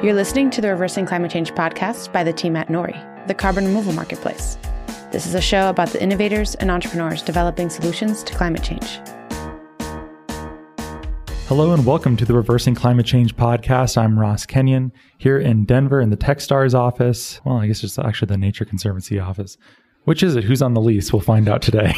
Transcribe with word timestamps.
You're 0.00 0.14
listening 0.14 0.50
to 0.50 0.60
the 0.60 0.68
Reversing 0.68 1.06
Climate 1.06 1.32
Change 1.32 1.52
podcast 1.54 2.12
by 2.12 2.22
the 2.22 2.32
team 2.32 2.54
at 2.54 2.68
Nori, 2.68 3.26
the 3.26 3.34
carbon 3.34 3.64
removal 3.64 3.92
marketplace. 3.92 4.56
This 5.10 5.26
is 5.26 5.34
a 5.34 5.40
show 5.40 5.68
about 5.70 5.88
the 5.88 6.00
innovators 6.00 6.54
and 6.54 6.70
entrepreneurs 6.70 7.20
developing 7.20 7.68
solutions 7.68 8.22
to 8.22 8.32
climate 8.32 8.62
change. 8.62 9.00
Hello 11.48 11.72
and 11.72 11.84
welcome 11.84 12.16
to 12.16 12.24
the 12.24 12.32
Reversing 12.32 12.76
Climate 12.76 13.06
Change 13.06 13.34
podcast. 13.34 13.98
I'm 13.98 14.16
Ross 14.16 14.46
Kenyon 14.46 14.92
here 15.16 15.36
in 15.36 15.64
Denver 15.64 16.00
in 16.00 16.10
the 16.10 16.16
Techstars 16.16 16.74
office. 16.74 17.40
Well, 17.44 17.56
I 17.56 17.66
guess 17.66 17.82
it's 17.82 17.98
actually 17.98 18.26
the 18.26 18.38
Nature 18.38 18.64
Conservancy 18.64 19.18
office. 19.18 19.58
Which 20.04 20.22
is 20.22 20.36
it? 20.36 20.44
Who's 20.44 20.62
on 20.62 20.74
the 20.74 20.80
lease? 20.80 21.12
We'll 21.12 21.22
find 21.22 21.48
out 21.48 21.60
today. 21.60 21.92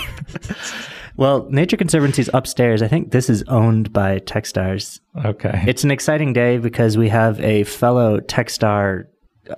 Well, 1.17 1.49
Nature 1.51 1.77
Conservancy's 1.77 2.31
upstairs. 2.33 2.83
I 2.83 2.89
think 2.89 3.11
this 3.11 3.29
is 3.29 3.43
owned 3.49 3.93
by 3.93 4.21
Techstars. 4.21 5.01
okay. 5.25 5.65
It's 5.67 5.85
an 5.85 5.91
exciting 5.91 6.33
day 6.33 6.59
because 6.59 6.97
we 6.97 7.09
have 7.09 7.41
a 7.41 7.65
fellow 7.65 8.21
Techstar 8.21 9.07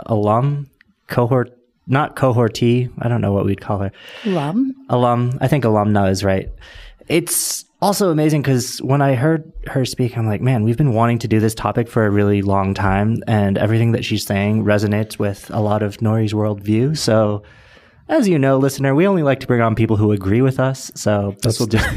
alum, 0.07 0.71
cohort, 1.09 1.57
not 1.87 2.17
cohortee. 2.17 2.91
I 2.99 3.09
don't 3.09 3.21
know 3.21 3.33
what 3.33 3.45
we'd 3.45 3.61
call 3.61 3.79
her. 3.79 3.93
Alum. 4.25 4.75
Alum. 4.89 5.39
I 5.41 5.49
think 5.49 5.65
alumna 5.65 6.11
is 6.11 6.25
right. 6.25 6.49
It's 7.09 7.65
also 7.83 8.11
amazing 8.11 8.43
because 8.43 8.79
when 8.79 9.03
I 9.03 9.15
heard 9.17 9.53
her 9.67 9.85
speak, 9.85 10.17
I'm 10.17 10.27
like, 10.27 10.41
man, 10.41 10.63
we've 10.63 10.77
been 10.77 10.95
wanting 10.95 11.19
to 11.19 11.29
do 11.29 11.41
this 11.41 11.55
topic 11.55 11.89
for 11.89 12.07
a 12.07 12.11
really 12.11 12.41
long 12.41 12.75
time, 12.75 13.17
and 13.27 13.59
everything 13.59 13.93
that 13.93 14.05
she's 14.05 14.25
saying 14.25 14.65
resonates 14.65 15.19
with 15.19 15.51
a 15.51 15.61
lot 15.61 15.83
of 15.83 15.99
Nori's 15.99 16.33
worldview. 16.33 16.97
So, 16.97 17.43
as 18.13 18.29
you 18.29 18.39
know, 18.39 18.59
listener, 18.59 18.95
we 18.95 19.07
only 19.07 19.23
like 19.23 19.41
to 19.41 19.47
bring 19.47 19.61
on 19.61 19.75
people 19.75 19.97
who 19.97 20.13
agree 20.13 20.43
with 20.43 20.61
us. 20.61 20.93
So 20.95 21.35
this 21.43 21.59
will 21.59 21.67
just 21.67 21.89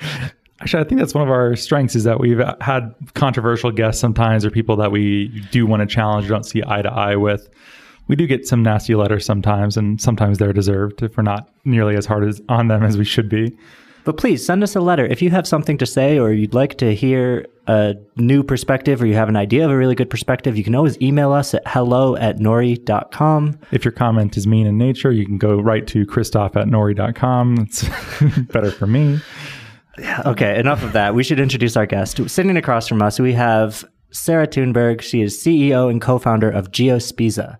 Actually, 0.60 0.84
I 0.84 0.88
think 0.88 0.98
that's 0.98 1.14
one 1.14 1.24
of 1.24 1.30
our 1.30 1.56
strengths 1.56 1.96
is 1.96 2.04
that 2.04 2.20
we've 2.20 2.42
had 2.60 2.94
controversial 3.14 3.70
guests 3.70 3.98
sometimes 3.98 4.44
or 4.44 4.50
people 4.50 4.76
that 4.76 4.92
we 4.92 5.28
do 5.50 5.66
want 5.66 5.80
to 5.80 5.86
challenge, 5.86 6.28
don't 6.28 6.44
see 6.44 6.62
eye 6.66 6.82
to 6.82 6.92
eye 6.92 7.16
with. 7.16 7.48
We 8.08 8.16
do 8.16 8.26
get 8.26 8.46
some 8.46 8.62
nasty 8.62 8.94
letters 8.94 9.24
sometimes, 9.24 9.78
and 9.78 10.00
sometimes 10.00 10.36
they're 10.36 10.52
deserved 10.52 11.02
if 11.02 11.16
we're 11.16 11.22
not 11.22 11.48
nearly 11.64 11.96
as 11.96 12.04
hard 12.04 12.24
as, 12.24 12.42
on 12.48 12.68
them 12.68 12.82
as 12.82 12.98
we 12.98 13.04
should 13.04 13.28
be. 13.28 13.56
But 14.04 14.16
please 14.16 14.44
send 14.44 14.62
us 14.62 14.74
a 14.76 14.80
letter. 14.80 15.04
If 15.04 15.20
you 15.20 15.30
have 15.30 15.46
something 15.46 15.78
to 15.78 15.86
say 15.86 16.18
or 16.18 16.32
you'd 16.32 16.54
like 16.54 16.78
to 16.78 16.94
hear 16.94 17.46
a 17.66 17.94
new 18.16 18.42
perspective 18.42 19.02
or 19.02 19.06
you 19.06 19.14
have 19.14 19.28
an 19.28 19.36
idea 19.36 19.64
of 19.64 19.70
a 19.70 19.76
really 19.76 19.94
good 19.94 20.10
perspective, 20.10 20.56
you 20.56 20.64
can 20.64 20.74
always 20.74 21.00
email 21.00 21.32
us 21.32 21.54
at 21.54 21.62
hello 21.66 22.16
at 22.16 22.38
nori.com. 22.38 23.58
If 23.72 23.84
your 23.84 23.92
comment 23.92 24.36
is 24.36 24.46
mean 24.46 24.66
in 24.66 24.78
nature, 24.78 25.12
you 25.12 25.26
can 25.26 25.38
go 25.38 25.60
right 25.60 25.86
to 25.88 26.06
Christophe 26.06 26.56
at 26.56 26.66
nori.com. 26.66 27.58
It's 27.60 27.88
better 28.52 28.70
for 28.70 28.86
me. 28.86 29.20
Okay, 30.24 30.58
enough 30.58 30.82
of 30.82 30.92
that. 30.92 31.14
We 31.14 31.22
should 31.22 31.40
introduce 31.40 31.76
our 31.76 31.86
guest. 31.86 32.28
Sitting 32.28 32.56
across 32.56 32.88
from 32.88 33.02
us, 33.02 33.20
we 33.20 33.34
have 33.34 33.84
Sarah 34.12 34.46
Thunberg. 34.48 35.02
She 35.02 35.20
is 35.20 35.38
CEO 35.38 35.90
and 35.90 36.00
co 36.00 36.18
founder 36.18 36.50
of 36.50 36.70
GeoSpiza. 36.70 37.58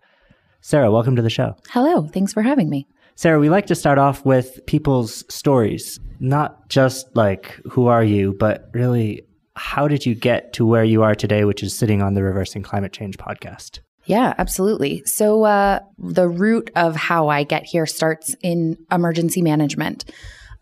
Sarah, 0.63 0.91
welcome 0.91 1.17
to 1.17 1.23
the 1.23 1.31
show. 1.31 1.57
Hello, 1.71 2.07
thanks 2.09 2.33
for 2.33 2.43
having 2.43 2.71
me. 2.71 2.87
Sarah, 3.15 3.39
we 3.39 3.51
like 3.51 3.67
to 3.67 3.75
start 3.75 3.99
off 3.99 4.25
with 4.25 4.65
people's 4.67 5.25
stories, 5.33 6.01
not 6.21 6.69
just 6.69 7.15
like 7.17 7.61
who 7.71 7.87
are 7.87 8.05
you, 8.05 8.35
but 8.39 8.69
really 8.73 9.23
how 9.57 9.89
did 9.89 10.07
you 10.07 10.15
get 10.15 10.53
to 10.55 10.67
where 10.67 10.85
you 10.85 11.03
are 11.03 11.15
today, 11.15 11.45
which 11.45 11.63
is 11.63 11.77
sitting 11.77 12.03
on 12.03 12.15
the 12.15 12.23
Reversing 12.23 12.63
Climate 12.63 12.93
Change 12.93 13.19
podcast? 13.19 13.81
Yeah, 14.05 14.35
absolutely. 14.39 15.03
So, 15.05 15.45
uh, 15.45 15.81
the 15.99 16.29
root 16.29 16.71
of 16.75 16.97
how 16.97 17.29
I 17.29 17.45
get 17.45 17.65
here 17.65 17.87
starts 17.87 18.35
in 18.43 18.79
emergency 18.91 19.43
management. 19.43 20.05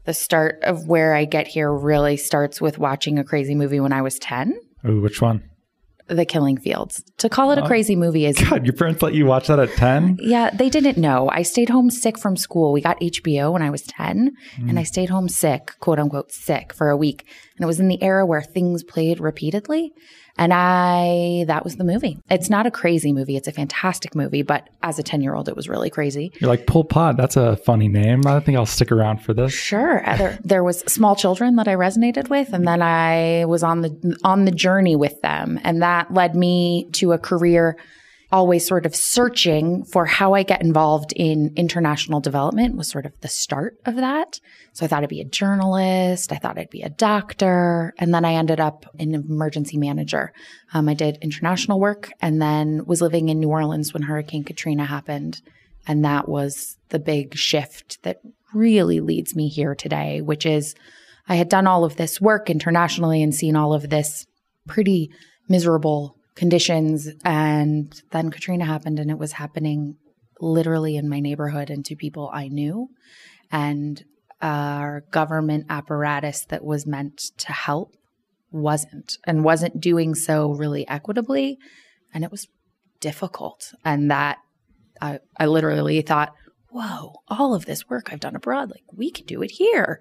The 0.04 0.14
start 0.14 0.58
of 0.62 0.88
where 0.88 1.14
I 1.14 1.24
get 1.26 1.46
here 1.46 1.72
really 1.72 2.16
starts 2.16 2.60
with 2.60 2.78
watching 2.78 3.18
a 3.18 3.24
crazy 3.24 3.54
movie 3.54 3.78
when 3.78 3.92
I 3.92 4.02
was 4.02 4.18
10, 4.18 4.58
Ooh, 4.88 5.00
which 5.00 5.20
one? 5.20 5.42
The 6.08 6.24
Killing 6.24 6.58
Fields. 6.58 7.04
To 7.18 7.28
call 7.28 7.50
it 7.52 7.58
a 7.58 7.62
oh. 7.62 7.66
crazy 7.66 7.96
movie 7.96 8.26
is 8.26 8.38
God, 8.38 8.64
your 8.64 8.74
parents 8.74 9.02
let 9.02 9.14
you 9.14 9.26
watch 9.26 9.48
that 9.48 9.58
at 9.58 9.70
10? 9.70 10.18
Yeah, 10.20 10.50
they 10.50 10.70
didn't 10.70 10.96
know. 10.98 11.28
I 11.30 11.42
stayed 11.42 11.68
home 11.68 11.90
sick 11.90 12.18
from 12.18 12.36
school. 12.36 12.72
We 12.72 12.80
got 12.80 13.00
HBO 13.00 13.52
when 13.52 13.62
I 13.62 13.70
was 13.70 13.82
10, 13.82 14.36
and 14.56 14.70
mm. 14.70 14.78
I 14.78 14.82
stayed 14.82 15.10
home 15.10 15.28
sick, 15.28 15.74
quote 15.80 15.98
unquote, 15.98 16.32
sick 16.32 16.72
for 16.72 16.90
a 16.90 16.96
week. 16.96 17.26
And 17.56 17.64
it 17.64 17.66
was 17.66 17.80
in 17.80 17.88
the 17.88 18.02
era 18.02 18.24
where 18.24 18.42
things 18.42 18.82
played 18.82 19.20
repeatedly. 19.20 19.92
And 20.38 20.54
I, 20.54 21.44
that 21.48 21.64
was 21.64 21.76
the 21.76 21.84
movie. 21.84 22.18
It's 22.30 22.48
not 22.48 22.66
a 22.66 22.70
crazy 22.70 23.12
movie. 23.12 23.36
It's 23.36 23.48
a 23.48 23.52
fantastic 23.52 24.14
movie, 24.14 24.42
but 24.42 24.68
as 24.82 24.98
a 24.98 25.02
10 25.02 25.20
year 25.20 25.34
old, 25.34 25.48
it 25.48 25.56
was 25.56 25.68
really 25.68 25.90
crazy. 25.90 26.32
You're 26.40 26.48
like, 26.48 26.66
Pol 26.66 26.84
Pot, 26.84 27.16
that's 27.16 27.36
a 27.36 27.56
funny 27.56 27.88
name. 27.88 28.26
I 28.26 28.40
think 28.40 28.56
I'll 28.56 28.66
stick 28.66 28.92
around 28.92 29.18
for 29.18 29.34
this. 29.34 29.52
Sure. 29.52 30.08
Uh, 30.08 30.16
there, 30.16 30.38
there 30.44 30.64
was 30.64 30.80
small 30.80 31.16
children 31.16 31.56
that 31.56 31.66
I 31.66 31.74
resonated 31.74 32.28
with, 32.30 32.52
and 32.52 32.66
then 32.66 32.82
I 32.82 33.44
was 33.46 33.62
on 33.62 33.82
the 33.82 34.18
on 34.22 34.44
the 34.44 34.52
journey 34.52 34.96
with 34.96 35.20
them, 35.22 35.58
and 35.64 35.82
that 35.82 36.12
led 36.12 36.34
me 36.34 36.88
to 36.92 37.12
a 37.12 37.18
career 37.18 37.76
always 38.30 38.66
sort 38.66 38.84
of 38.84 38.94
searching 38.94 39.84
for 39.84 40.04
how 40.04 40.34
I 40.34 40.42
get 40.42 40.60
involved 40.60 41.12
in 41.16 41.52
international 41.56 42.20
development 42.20 42.76
was 42.76 42.88
sort 42.88 43.06
of 43.06 43.18
the 43.20 43.28
start 43.28 43.78
of 43.86 43.96
that. 43.96 44.38
So 44.74 44.84
I 44.84 44.88
thought 44.88 45.02
I'd 45.02 45.08
be 45.08 45.22
a 45.22 45.24
journalist. 45.24 46.30
I 46.30 46.36
thought 46.36 46.58
I'd 46.58 46.68
be 46.68 46.82
a 46.82 46.90
doctor. 46.90 47.94
And 47.98 48.12
then 48.12 48.26
I 48.26 48.34
ended 48.34 48.60
up 48.60 48.84
an 48.98 49.14
emergency 49.14 49.78
manager. 49.78 50.32
Um, 50.74 50.88
I 50.88 50.94
did 50.94 51.18
international 51.22 51.80
work 51.80 52.10
and 52.20 52.40
then 52.40 52.84
was 52.84 53.00
living 53.00 53.30
in 53.30 53.40
New 53.40 53.48
Orleans 53.48 53.94
when 53.94 54.02
Hurricane 54.02 54.44
Katrina 54.44 54.84
happened. 54.84 55.40
And 55.86 56.04
that 56.04 56.28
was 56.28 56.76
the 56.90 56.98
big 56.98 57.34
shift 57.34 58.02
that 58.02 58.20
really 58.52 59.00
leads 59.00 59.34
me 59.34 59.48
here 59.48 59.74
today, 59.74 60.20
which 60.20 60.44
is 60.44 60.74
I 61.28 61.36
had 61.36 61.48
done 61.48 61.66
all 61.66 61.84
of 61.84 61.96
this 61.96 62.20
work 62.20 62.50
internationally 62.50 63.22
and 63.22 63.34
seen 63.34 63.56
all 63.56 63.72
of 63.72 63.88
this 63.88 64.26
pretty 64.66 65.10
miserable 65.48 66.17
conditions. 66.38 67.08
And 67.24 68.00
then 68.12 68.30
Katrina 68.30 68.64
happened 68.64 68.98
and 68.98 69.10
it 69.10 69.18
was 69.18 69.32
happening 69.32 69.96
literally 70.40 70.96
in 70.96 71.08
my 71.08 71.18
neighborhood 71.18 71.68
and 71.68 71.84
to 71.84 71.96
people 71.96 72.30
I 72.32 72.46
knew. 72.48 72.88
And 73.50 74.04
our 74.40 75.02
government 75.10 75.66
apparatus 75.68 76.44
that 76.46 76.64
was 76.64 76.86
meant 76.86 77.18
to 77.38 77.52
help 77.52 77.94
wasn't 78.52 79.18
and 79.26 79.44
wasn't 79.44 79.80
doing 79.80 80.14
so 80.14 80.52
really 80.52 80.88
equitably. 80.88 81.58
And 82.14 82.22
it 82.22 82.30
was 82.30 82.46
difficult. 83.00 83.74
And 83.84 84.10
that 84.10 84.38
I, 85.00 85.18
I 85.36 85.46
literally 85.46 86.00
thought, 86.02 86.34
whoa, 86.70 87.14
all 87.26 87.52
of 87.52 87.66
this 87.66 87.88
work 87.88 88.12
I've 88.12 88.20
done 88.20 88.36
abroad, 88.36 88.70
like 88.70 88.84
we 88.92 89.10
could 89.10 89.26
do 89.26 89.42
it 89.42 89.50
here. 89.50 90.00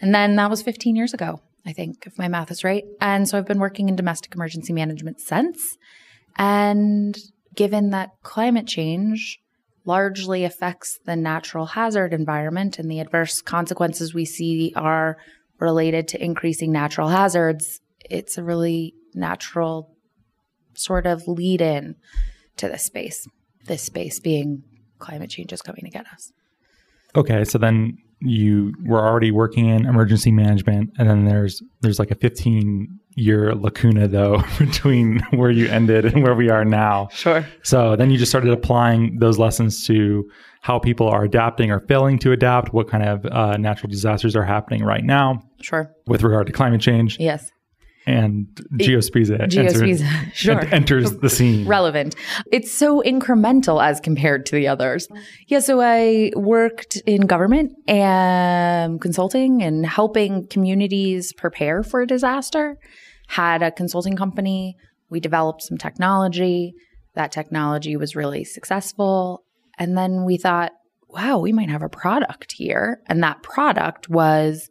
And 0.00 0.12
then 0.12 0.34
that 0.36 0.50
was 0.50 0.62
15 0.62 0.96
years 0.96 1.14
ago, 1.14 1.40
I 1.66 1.72
think, 1.72 2.06
if 2.06 2.16
my 2.18 2.28
math 2.28 2.50
is 2.50 2.62
right. 2.62 2.84
And 3.00 3.28
so 3.28 3.36
I've 3.36 3.46
been 3.46 3.58
working 3.58 3.88
in 3.88 3.96
domestic 3.96 4.34
emergency 4.34 4.72
management 4.72 5.20
since. 5.20 5.76
And 6.36 7.18
given 7.54 7.90
that 7.90 8.10
climate 8.22 8.66
change 8.66 9.40
largely 9.84 10.44
affects 10.44 10.98
the 11.04 11.16
natural 11.16 11.66
hazard 11.66 12.12
environment 12.12 12.78
and 12.78 12.90
the 12.90 13.00
adverse 13.00 13.40
consequences 13.40 14.14
we 14.14 14.24
see 14.24 14.72
are 14.76 15.16
related 15.58 16.08
to 16.08 16.22
increasing 16.22 16.70
natural 16.70 17.08
hazards, 17.08 17.80
it's 18.08 18.36
a 18.38 18.44
really 18.44 18.94
natural 19.14 19.94
sort 20.74 21.06
of 21.06 21.26
lead 21.26 21.60
in 21.60 21.96
to 22.56 22.68
this 22.68 22.84
space. 22.84 23.26
This 23.64 23.82
space 23.82 24.20
being 24.20 24.62
climate 24.98 25.30
change 25.30 25.52
is 25.52 25.62
coming 25.62 25.82
to 25.84 25.90
get 25.90 26.06
us. 26.06 26.32
Okay, 27.14 27.44
so 27.44 27.58
then 27.58 27.96
you 28.20 28.74
were 28.84 29.00
already 29.06 29.30
working 29.30 29.68
in 29.68 29.86
emergency 29.86 30.30
management, 30.30 30.90
and 30.98 31.08
then 31.08 31.24
there's 31.26 31.62
there's 31.82 31.98
like 31.98 32.10
a 32.10 32.14
15 32.14 32.98
year 33.18 33.54
lacuna 33.54 34.06
though 34.08 34.42
between 34.58 35.20
where 35.30 35.50
you 35.50 35.68
ended 35.68 36.04
and 36.04 36.22
where 36.22 36.34
we 36.34 36.50
are 36.50 36.64
now. 36.64 37.08
Sure. 37.12 37.46
So 37.62 37.96
then 37.96 38.10
you 38.10 38.18
just 38.18 38.30
started 38.30 38.50
applying 38.52 39.18
those 39.18 39.38
lessons 39.38 39.86
to 39.86 40.28
how 40.62 40.78
people 40.78 41.08
are 41.08 41.22
adapting 41.24 41.70
or 41.70 41.80
failing 41.80 42.18
to 42.18 42.32
adapt, 42.32 42.72
what 42.74 42.88
kind 42.90 43.04
of 43.08 43.24
uh, 43.26 43.56
natural 43.56 43.88
disasters 43.90 44.34
are 44.34 44.42
happening 44.44 44.82
right 44.82 45.04
now 45.04 45.40
Sure. 45.60 45.90
with 46.08 46.22
regard 46.22 46.46
to 46.48 46.52
climate 46.52 46.80
change, 46.80 47.18
Yes. 47.20 47.50
And 48.06 48.46
Geospiza, 48.74 49.40
Geospiza, 49.48 50.02
enters, 50.02 50.02
sure. 50.32 50.60
en- 50.60 50.72
enters 50.72 51.16
the 51.18 51.28
scene. 51.28 51.66
relevant. 51.66 52.14
It's 52.52 52.72
so 52.72 53.02
incremental 53.02 53.84
as 53.84 53.98
compared 53.98 54.46
to 54.46 54.56
the 54.56 54.68
others. 54.68 55.08
Yeah, 55.48 55.58
so 55.58 55.80
I 55.80 56.30
worked 56.36 56.96
in 57.06 57.22
government 57.22 57.72
and 57.88 59.00
consulting 59.00 59.62
and 59.62 59.84
helping 59.84 60.46
communities 60.46 61.32
prepare 61.32 61.82
for 61.82 62.02
a 62.02 62.06
disaster. 62.06 62.76
Had 63.28 63.62
a 63.62 63.72
consulting 63.72 64.16
company. 64.16 64.76
We 65.10 65.18
developed 65.18 65.62
some 65.62 65.76
technology. 65.76 66.74
That 67.14 67.32
technology 67.32 67.96
was 67.96 68.14
really 68.14 68.44
successful. 68.44 69.42
And 69.78 69.98
then 69.98 70.24
we 70.24 70.36
thought, 70.36 70.72
wow, 71.08 71.38
we 71.38 71.52
might 71.52 71.70
have 71.70 71.82
a 71.82 71.88
product 71.88 72.52
here. 72.52 73.00
And 73.08 73.22
that 73.22 73.42
product 73.42 74.08
was 74.08 74.68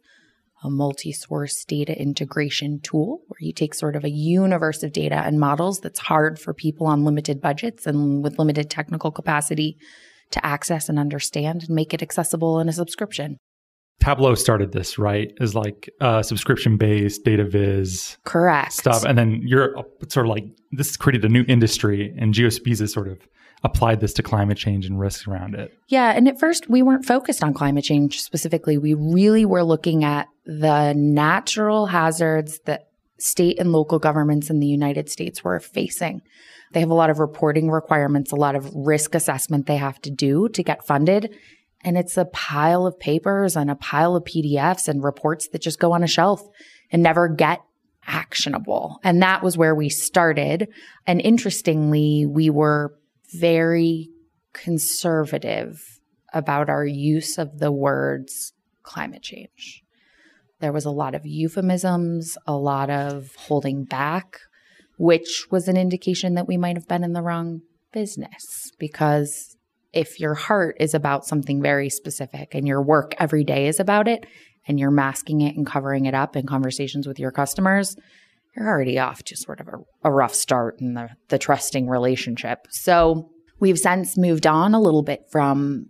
a 0.62 0.70
multi 0.70 1.12
source 1.12 1.64
data 1.64 1.98
integration 2.00 2.80
tool 2.82 3.20
where 3.38 3.46
you 3.46 3.52
take 3.52 3.74
sort 3.74 3.96
of 3.96 4.04
a 4.04 4.10
universe 4.10 4.82
of 4.82 4.92
data 4.92 5.16
and 5.16 5.38
models 5.38 5.80
that's 5.80 5.98
hard 5.98 6.38
for 6.38 6.54
people 6.54 6.86
on 6.86 7.04
limited 7.04 7.40
budgets 7.40 7.86
and 7.86 8.24
with 8.24 8.38
limited 8.38 8.70
technical 8.70 9.10
capacity 9.10 9.76
to 10.30 10.44
access 10.44 10.88
and 10.88 10.98
understand 10.98 11.64
and 11.64 11.70
make 11.70 11.92
it 11.92 12.02
accessible 12.02 12.58
in 12.60 12.68
a 12.68 12.72
subscription. 12.72 13.36
Tableau 14.00 14.34
started 14.34 14.72
this, 14.72 14.98
right? 14.98 15.32
Is 15.40 15.54
like 15.54 15.90
uh, 16.00 16.22
subscription 16.22 16.76
based 16.76 17.24
data 17.24 17.44
viz 17.44 18.16
Correct. 18.24 18.72
stuff, 18.72 19.04
and 19.04 19.16
then 19.16 19.40
you're 19.44 19.74
sort 20.08 20.26
of 20.26 20.30
like 20.30 20.44
this 20.72 20.96
created 20.96 21.24
a 21.24 21.28
new 21.28 21.44
industry, 21.48 22.14
and 22.18 22.34
Geospiza 22.34 22.80
has 22.80 22.92
sort 22.92 23.08
of 23.08 23.18
applied 23.64 24.00
this 24.00 24.12
to 24.14 24.22
climate 24.22 24.58
change 24.58 24.86
and 24.86 25.00
risks 25.00 25.26
around 25.26 25.54
it. 25.54 25.72
Yeah. 25.88 26.12
And 26.12 26.28
at 26.28 26.38
first, 26.38 26.68
we 26.68 26.82
weren't 26.82 27.04
focused 27.04 27.42
on 27.42 27.54
climate 27.54 27.84
change 27.84 28.20
specifically. 28.20 28.76
We 28.78 28.94
really 28.94 29.44
were 29.44 29.64
looking 29.64 30.04
at 30.04 30.28
the 30.44 30.92
natural 30.94 31.86
hazards 31.86 32.60
that 32.66 32.88
state 33.18 33.58
and 33.58 33.72
local 33.72 33.98
governments 33.98 34.50
in 34.50 34.60
the 34.60 34.66
United 34.66 35.08
States 35.08 35.42
were 35.42 35.60
facing. 35.60 36.22
They 36.72 36.80
have 36.80 36.90
a 36.90 36.94
lot 36.94 37.10
of 37.10 37.18
reporting 37.18 37.70
requirements, 37.70 38.32
a 38.32 38.36
lot 38.36 38.56
of 38.56 38.70
risk 38.74 39.14
assessment 39.14 39.66
they 39.66 39.76
have 39.76 40.00
to 40.02 40.10
do 40.10 40.48
to 40.50 40.62
get 40.62 40.86
funded. 40.86 41.34
And 41.82 41.96
it's 41.96 42.16
a 42.16 42.24
pile 42.26 42.86
of 42.86 42.98
papers 42.98 43.56
and 43.56 43.70
a 43.70 43.76
pile 43.76 44.16
of 44.16 44.24
PDFs 44.24 44.88
and 44.88 45.02
reports 45.04 45.48
that 45.48 45.62
just 45.62 45.78
go 45.78 45.92
on 45.92 46.02
a 46.02 46.08
shelf 46.08 46.42
and 46.90 47.02
never 47.02 47.28
get 47.28 47.62
actionable. 48.06 48.98
And 49.02 49.22
that 49.22 49.42
was 49.42 49.56
where 49.56 49.74
we 49.74 49.88
started. 49.88 50.68
And 51.06 51.20
interestingly, 51.20 52.26
we 52.26 52.50
were 52.50 52.94
very 53.34 54.10
conservative 54.52 56.00
about 56.32 56.68
our 56.68 56.84
use 56.84 57.38
of 57.38 57.58
the 57.58 57.72
words 57.72 58.52
climate 58.82 59.22
change. 59.22 59.82
There 60.60 60.72
was 60.72 60.84
a 60.84 60.90
lot 60.90 61.14
of 61.14 61.26
euphemisms, 61.26 62.36
a 62.46 62.56
lot 62.56 62.90
of 62.90 63.34
holding 63.36 63.84
back, 63.84 64.38
which 64.98 65.46
was 65.50 65.68
an 65.68 65.76
indication 65.76 66.34
that 66.34 66.48
we 66.48 66.56
might 66.56 66.76
have 66.76 66.88
been 66.88 67.04
in 67.04 67.12
the 67.12 67.22
wrong 67.22 67.60
business 67.92 68.70
because 68.78 69.56
if 69.92 70.20
your 70.20 70.34
heart 70.34 70.76
is 70.78 70.94
about 70.94 71.24
something 71.24 71.62
very 71.62 71.88
specific 71.88 72.54
and 72.54 72.66
your 72.66 72.82
work 72.82 73.14
every 73.18 73.44
day 73.44 73.66
is 73.66 73.80
about 73.80 74.08
it 74.08 74.26
and 74.68 74.78
you're 74.78 74.90
masking 74.90 75.40
it 75.40 75.56
and 75.56 75.66
covering 75.66 76.06
it 76.06 76.14
up 76.14 76.36
in 76.36 76.46
conversations 76.46 77.06
with 77.06 77.18
your 77.18 77.30
customers, 77.30 77.96
you're 78.54 78.68
already 78.68 78.98
off 78.98 79.22
to 79.22 79.36
sort 79.36 79.60
of 79.60 79.68
a, 79.68 80.08
a 80.08 80.12
rough 80.12 80.34
start 80.34 80.76
in 80.80 80.94
the, 80.94 81.08
the 81.28 81.38
trusting 81.38 81.88
relationship. 81.88 82.66
So 82.70 83.30
we've 83.60 83.78
since 83.78 84.16
moved 84.16 84.46
on 84.46 84.74
a 84.74 84.80
little 84.80 85.02
bit 85.02 85.20
from 85.30 85.86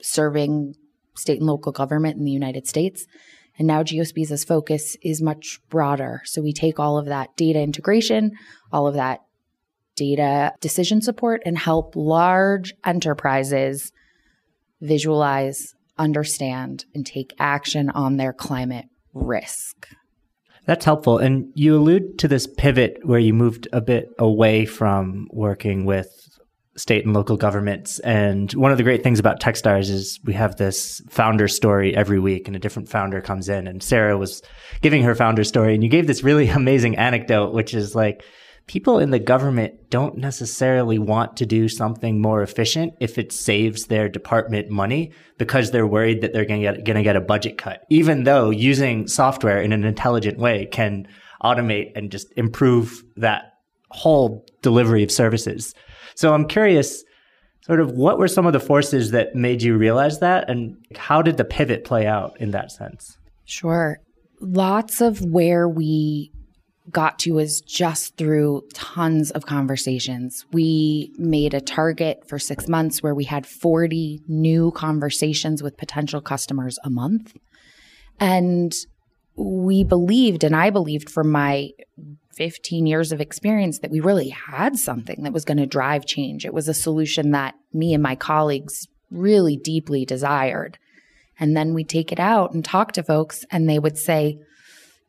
serving 0.00 0.74
state 1.16 1.38
and 1.38 1.46
local 1.46 1.72
government 1.72 2.18
in 2.18 2.24
the 2.24 2.30
United 2.30 2.66
States. 2.66 3.06
And 3.58 3.66
now 3.66 3.82
Geospiza's 3.82 4.44
focus 4.44 4.96
is 5.02 5.22
much 5.22 5.60
broader. 5.70 6.22
So 6.24 6.42
we 6.42 6.52
take 6.52 6.78
all 6.78 6.98
of 6.98 7.06
that 7.06 7.36
data 7.36 7.60
integration, 7.60 8.32
all 8.72 8.86
of 8.86 8.94
that 8.94 9.22
data 9.94 10.52
decision 10.60 11.00
support, 11.00 11.42
and 11.46 11.56
help 11.56 11.96
large 11.96 12.74
enterprises 12.84 13.92
visualize, 14.80 15.74
understand, 15.96 16.84
and 16.94 17.06
take 17.06 17.34
action 17.38 17.88
on 17.90 18.16
their 18.16 18.32
climate 18.32 18.86
risk. 19.14 19.88
That's 20.66 20.84
helpful. 20.84 21.18
And 21.18 21.52
you 21.54 21.76
allude 21.76 22.18
to 22.18 22.28
this 22.28 22.46
pivot 22.46 22.98
where 23.04 23.20
you 23.20 23.32
moved 23.32 23.68
a 23.72 23.80
bit 23.80 24.10
away 24.18 24.66
from 24.66 25.28
working 25.30 25.86
with 25.86 26.35
state 26.76 27.04
and 27.04 27.14
local 27.14 27.36
governments. 27.36 27.98
And 28.00 28.52
one 28.52 28.70
of 28.70 28.78
the 28.78 28.84
great 28.84 29.02
things 29.02 29.18
about 29.18 29.40
Techstars 29.40 29.90
is 29.90 30.20
we 30.24 30.34
have 30.34 30.56
this 30.56 31.00
founder 31.08 31.48
story 31.48 31.96
every 31.96 32.18
week 32.18 32.46
and 32.46 32.56
a 32.56 32.60
different 32.60 32.88
founder 32.88 33.20
comes 33.20 33.48
in. 33.48 33.66
And 33.66 33.82
Sarah 33.82 34.18
was 34.18 34.42
giving 34.82 35.02
her 35.02 35.14
founder 35.14 35.44
story 35.44 35.74
and 35.74 35.82
you 35.82 35.88
gave 35.88 36.06
this 36.06 36.22
really 36.22 36.48
amazing 36.50 36.96
anecdote, 36.96 37.52
which 37.52 37.74
is 37.74 37.94
like, 37.94 38.24
people 38.66 38.98
in 38.98 39.10
the 39.10 39.18
government 39.18 39.90
don't 39.90 40.16
necessarily 40.16 40.98
want 40.98 41.36
to 41.36 41.46
do 41.46 41.68
something 41.68 42.20
more 42.20 42.42
efficient 42.42 42.94
if 43.00 43.18
it 43.18 43.32
saves 43.32 43.86
their 43.86 44.08
department 44.08 44.68
money 44.70 45.12
because 45.38 45.70
they're 45.70 45.86
worried 45.86 46.20
that 46.20 46.32
they're 46.32 46.44
going 46.44 46.60
to 46.60 46.72
get, 46.72 46.84
going 46.84 46.96
to 46.96 47.02
get 47.02 47.16
a 47.16 47.20
budget 47.20 47.58
cut, 47.58 47.84
even 47.90 48.24
though 48.24 48.50
using 48.50 49.06
software 49.06 49.60
in 49.60 49.72
an 49.72 49.84
intelligent 49.84 50.38
way 50.38 50.66
can 50.66 51.06
automate 51.42 51.92
and 51.94 52.10
just 52.10 52.32
improve 52.36 53.04
that 53.16 53.52
whole 53.90 54.44
delivery 54.62 55.02
of 55.02 55.12
services. 55.12 55.74
So 56.16 56.34
I'm 56.34 56.48
curious, 56.48 57.04
sort 57.60 57.78
of 57.80 57.92
what 57.92 58.18
were 58.18 58.26
some 58.26 58.46
of 58.46 58.52
the 58.52 58.60
forces 58.60 59.10
that 59.12 59.34
made 59.34 59.62
you 59.62 59.76
realize 59.76 60.18
that 60.20 60.48
and 60.50 60.76
how 60.96 61.22
did 61.22 61.36
the 61.36 61.44
pivot 61.44 61.84
play 61.84 62.06
out 62.06 62.40
in 62.40 62.50
that 62.52 62.72
sense? 62.72 63.18
Sure. 63.44 64.00
Lots 64.40 65.00
of 65.00 65.20
where 65.20 65.68
we 65.68 66.32
got 66.90 67.18
to 67.18 67.32
was 67.32 67.60
just 67.60 68.16
through 68.16 68.62
tons 68.72 69.30
of 69.32 69.44
conversations. 69.44 70.46
We 70.52 71.12
made 71.18 71.52
a 71.52 71.60
target 71.60 72.22
for 72.28 72.38
six 72.38 72.68
months 72.68 73.02
where 73.02 73.14
we 73.14 73.24
had 73.24 73.46
40 73.46 74.22
new 74.28 74.70
conversations 74.70 75.62
with 75.62 75.76
potential 75.76 76.20
customers 76.20 76.78
a 76.84 76.90
month. 76.90 77.36
And 78.20 78.72
we 79.34 79.84
believed, 79.84 80.44
and 80.44 80.56
I 80.56 80.70
believed 80.70 81.10
from 81.10 81.30
my 81.30 81.70
15 82.36 82.86
years 82.86 83.12
of 83.12 83.20
experience 83.20 83.78
that 83.78 83.90
we 83.90 84.00
really 84.00 84.28
had 84.28 84.78
something 84.78 85.22
that 85.22 85.32
was 85.32 85.44
going 85.44 85.56
to 85.56 85.66
drive 85.66 86.04
change. 86.04 86.44
It 86.44 86.54
was 86.54 86.68
a 86.68 86.74
solution 86.74 87.30
that 87.30 87.54
me 87.72 87.94
and 87.94 88.02
my 88.02 88.14
colleagues 88.14 88.88
really 89.10 89.56
deeply 89.56 90.04
desired. 90.04 90.78
And 91.38 91.56
then 91.56 91.74
we 91.74 91.84
take 91.84 92.12
it 92.12 92.20
out 92.20 92.52
and 92.52 92.64
talk 92.64 92.92
to 92.92 93.02
folks, 93.02 93.44
and 93.50 93.68
they 93.68 93.78
would 93.78 93.98
say, 93.98 94.38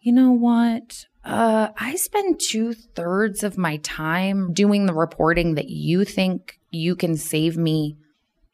you 0.01 0.11
know 0.11 0.31
what? 0.31 1.05
Uh, 1.23 1.69
I 1.77 1.95
spend 1.95 2.39
two 2.39 2.73
thirds 2.73 3.43
of 3.43 3.57
my 3.57 3.77
time 3.77 4.53
doing 4.53 4.85
the 4.85 4.93
reporting 4.93 5.55
that 5.55 5.69
you 5.69 6.05
think 6.05 6.59
you 6.71 6.95
can 6.95 7.17
save 7.17 7.57
me 7.57 7.97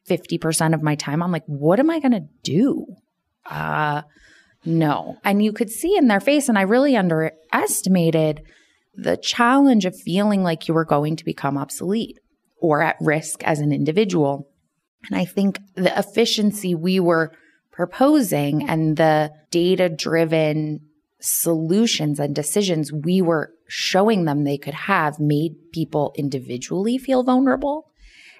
50% 0.10 0.74
of 0.74 0.82
my 0.82 0.96
time. 0.96 1.22
I'm 1.22 1.32
like, 1.32 1.46
what 1.46 1.80
am 1.80 1.90
I 1.90 2.00
going 2.00 2.14
to 2.14 2.28
do? 2.42 2.88
Uh, 3.46 4.02
no. 4.66 5.18
And 5.24 5.44
you 5.44 5.54
could 5.54 5.70
see 5.70 5.96
in 5.98 6.08
their 6.08 6.20
face, 6.20 6.50
and 6.50 6.58
I 6.58 6.64
really 6.64 6.96
underestimated 6.96 8.42
the 8.96 9.18
challenge 9.18 9.86
of 9.86 10.00
feeling 10.00 10.44
like 10.44 10.68
you 10.68 10.74
were 10.74 10.86
going 10.86 11.16
to 11.16 11.26
become 11.26 11.58
obsolete 11.58 12.20
or 12.58 12.82
at 12.82 12.96
risk 13.02 13.44
as 13.44 13.60
an 13.60 13.72
individual. 13.72 14.48
And 15.10 15.20
I 15.20 15.26
think 15.26 15.60
the 15.76 15.98
efficiency 15.98 16.76
we 16.76 17.00
were 17.00 17.34
proposing 17.72 18.70
and 18.70 18.98
the 18.98 19.32
data 19.52 19.90
driven 19.90 20.82
solutions 21.20 22.20
and 22.20 22.36
decisions 22.36 22.92
we 22.92 23.22
were 23.22 23.52
showing 23.68 24.26
them 24.26 24.44
they 24.44 24.58
could 24.58 24.74
have 24.74 25.20
made 25.20 25.56
people 25.72 26.14
individually 26.16 26.98
feel 26.98 27.24
vulnerable. 27.24 27.90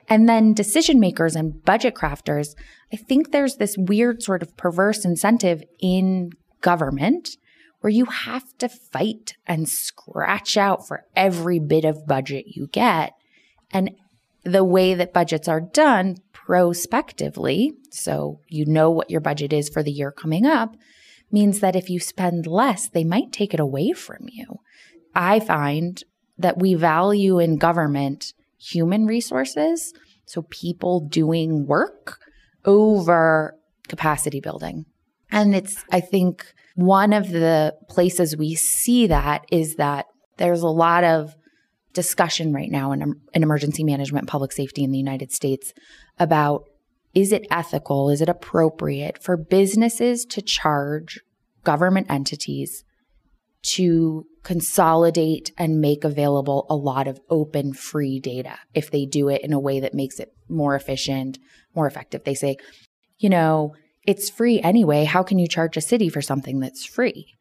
And 0.10 0.28
then 0.28 0.54
decision 0.54 1.00
makers 1.00 1.36
and 1.36 1.64
budget 1.64 1.96
crafters, 1.96 2.56
I 2.92 2.98
think 2.98 3.32
there's 3.32 3.56
this 3.56 3.76
weird 3.78 4.22
sort 4.22 4.44
of 4.44 4.56
perverse 4.58 5.06
incentive 5.06 5.64
in 5.80 6.32
government 6.62 7.38
where 7.84 7.92
you 7.92 8.06
have 8.06 8.58
to 8.58 8.70
fight 8.70 9.34
and 9.46 9.68
scratch 9.68 10.56
out 10.56 10.88
for 10.88 11.04
every 11.18 11.60
bit 11.60 11.84
of 11.84 12.08
budget 12.08 12.46
you 12.48 12.66
get. 12.68 13.12
And 13.72 13.92
the 14.46 14.64
way 14.64 14.94
that 14.94 15.12
budgets 15.12 15.50
are 15.50 15.60
done 15.60 16.16
prospectively, 16.32 17.74
so 17.92 18.40
you 18.48 18.66
know 18.66 18.90
what 18.90 19.12
your 19.12 19.20
budget 19.20 19.52
is 19.52 19.68
for 19.68 19.84
the 19.84 19.92
year 19.92 20.14
coming 20.14 20.46
up, 20.46 20.78
means 21.30 21.60
that 21.60 21.76
if 21.76 21.90
you 21.90 22.00
spend 22.00 22.48
less, 22.48 22.88
they 22.88 23.04
might 23.04 23.34
take 23.34 23.54
it 23.54 23.60
away 23.60 23.92
from 23.92 24.30
you. 24.32 24.62
I 25.14 25.42
find 25.42 26.02
that 26.38 26.58
we 26.58 26.76
value 26.76 27.38
in 27.38 27.58
government 27.58 28.32
human 28.58 29.08
resources, 29.08 29.94
so 30.24 30.44
people 30.44 31.02
doing 31.02 31.68
work 31.68 32.18
over 32.64 33.58
capacity 33.90 34.40
building. 34.40 34.86
And 35.30 35.54
it's, 35.54 35.84
I 35.92 36.00
think, 36.00 36.46
one 36.76 37.14
of 37.14 37.30
the 37.30 37.76
places 37.90 38.36
we 38.36 38.56
see 38.56 39.08
that 39.08 39.46
is 39.52 39.76
that 39.76 40.08
there's 40.38 40.62
a 40.62 40.68
lot 40.68 41.04
of 41.04 41.36
discussion 41.94 42.52
right 42.54 42.72
now 42.72 42.92
in, 42.92 43.16
in 43.34 43.44
emergency 43.44 43.84
management 43.84 44.28
public 44.28 44.52
safety 44.52 44.84
in 44.84 44.92
the 44.92 44.98
United 44.98 45.32
States 45.32 45.74
about 46.20 46.64
is 47.14 47.32
it 47.32 47.46
ethical? 47.52 48.10
Is 48.10 48.22
it 48.22 48.30
appropriate 48.30 49.22
for 49.22 49.38
businesses 49.38 50.26
to 50.26 50.42
charge 50.42 51.20
government 51.64 52.08
entities 52.10 52.84
to 53.62 54.26
consolidate 54.42 55.52
and 55.58 55.80
make 55.80 56.04
available 56.04 56.66
a 56.70 56.76
lot 56.76 57.08
of 57.08 57.20
open 57.30 57.74
free 57.74 58.20
data 58.20 58.58
if 58.74 58.90
they 58.90 59.06
do 59.06 59.30
it 59.30 59.42
in 59.44 59.54
a 59.54 59.60
way 59.60 59.80
that 59.80 59.94
makes 59.94 60.20
it 60.20 60.34
more 60.50 60.76
efficient, 60.76 61.38
more 61.76 61.86
effective? 61.86 62.24
They 62.24 62.34
say, 62.34 62.58
you 63.20 63.30
know, 63.30 63.76
it's 64.06 64.30
free 64.30 64.60
anyway. 64.62 65.06
How 65.06 65.24
can 65.24 65.40
you 65.40 65.48
charge 65.48 65.78
a 65.78 65.82
city 65.82 66.10
for 66.10 66.22
something 66.22 66.60
that's 66.60 66.86
free? 66.86 67.36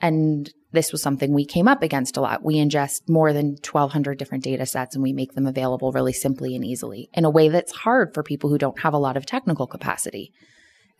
And 0.00 0.52
this 0.72 0.90
was 0.90 1.00
something 1.00 1.32
we 1.32 1.44
came 1.44 1.68
up 1.68 1.82
against 1.82 2.16
a 2.16 2.20
lot. 2.20 2.44
We 2.44 2.56
ingest 2.56 3.08
more 3.08 3.32
than 3.32 3.56
1200 3.62 4.18
different 4.18 4.42
data 4.42 4.66
sets 4.66 4.94
and 4.94 5.02
we 5.02 5.12
make 5.12 5.34
them 5.34 5.46
available 5.46 5.92
really 5.92 6.12
simply 6.12 6.56
and 6.56 6.64
easily 6.64 7.08
in 7.12 7.24
a 7.24 7.30
way 7.30 7.48
that's 7.48 7.72
hard 7.72 8.12
for 8.12 8.22
people 8.22 8.50
who 8.50 8.58
don't 8.58 8.80
have 8.80 8.94
a 8.94 8.98
lot 8.98 9.16
of 9.16 9.26
technical 9.26 9.66
capacity. 9.66 10.32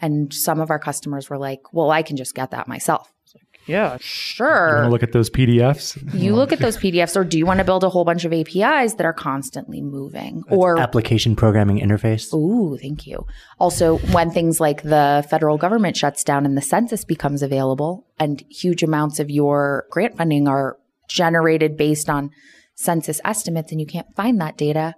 And 0.00 0.32
some 0.32 0.60
of 0.60 0.70
our 0.70 0.78
customers 0.78 1.28
were 1.28 1.38
like, 1.38 1.72
well, 1.72 1.90
I 1.90 2.02
can 2.02 2.16
just 2.16 2.34
get 2.34 2.50
that 2.52 2.68
myself. 2.68 3.12
Yeah, 3.66 3.96
sure. 4.00 4.68
You 4.68 4.74
want 4.74 4.86
to 4.86 4.90
look 4.90 5.02
at 5.02 5.12
those 5.12 5.30
PDFs? 5.30 6.14
You 6.14 6.34
look 6.34 6.52
at 6.52 6.58
those 6.58 6.76
PDFs, 6.76 7.16
or 7.16 7.24
do 7.24 7.38
you 7.38 7.46
want 7.46 7.58
to 7.58 7.64
build 7.64 7.84
a 7.84 7.88
whole 7.88 8.04
bunch 8.04 8.24
of 8.24 8.32
APIs 8.32 8.94
that 8.94 9.04
are 9.04 9.12
constantly 9.12 9.80
moving? 9.80 10.42
Or 10.48 10.78
Application 10.78 11.36
programming 11.36 11.78
interface. 11.78 12.34
Ooh, 12.34 12.76
thank 12.76 13.06
you. 13.06 13.24
Also, 13.60 13.98
when 13.98 14.30
things 14.30 14.58
like 14.58 14.82
the 14.82 15.24
federal 15.30 15.58
government 15.58 15.96
shuts 15.96 16.24
down 16.24 16.44
and 16.44 16.56
the 16.56 16.62
census 16.62 17.04
becomes 17.04 17.42
available, 17.42 18.06
and 18.18 18.42
huge 18.50 18.82
amounts 18.82 19.20
of 19.20 19.30
your 19.30 19.86
grant 19.90 20.16
funding 20.16 20.48
are 20.48 20.76
generated 21.08 21.76
based 21.76 22.10
on 22.10 22.30
census 22.74 23.20
estimates, 23.24 23.70
and 23.70 23.80
you 23.80 23.86
can't 23.86 24.12
find 24.16 24.40
that 24.40 24.56
data, 24.56 24.94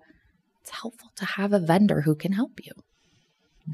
it's 0.62 0.70
helpful 0.70 1.10
to 1.16 1.26
have 1.26 1.52
a 1.52 1.58
vendor 1.58 2.02
who 2.02 2.14
can 2.14 2.32
help 2.32 2.52
you. 2.64 2.72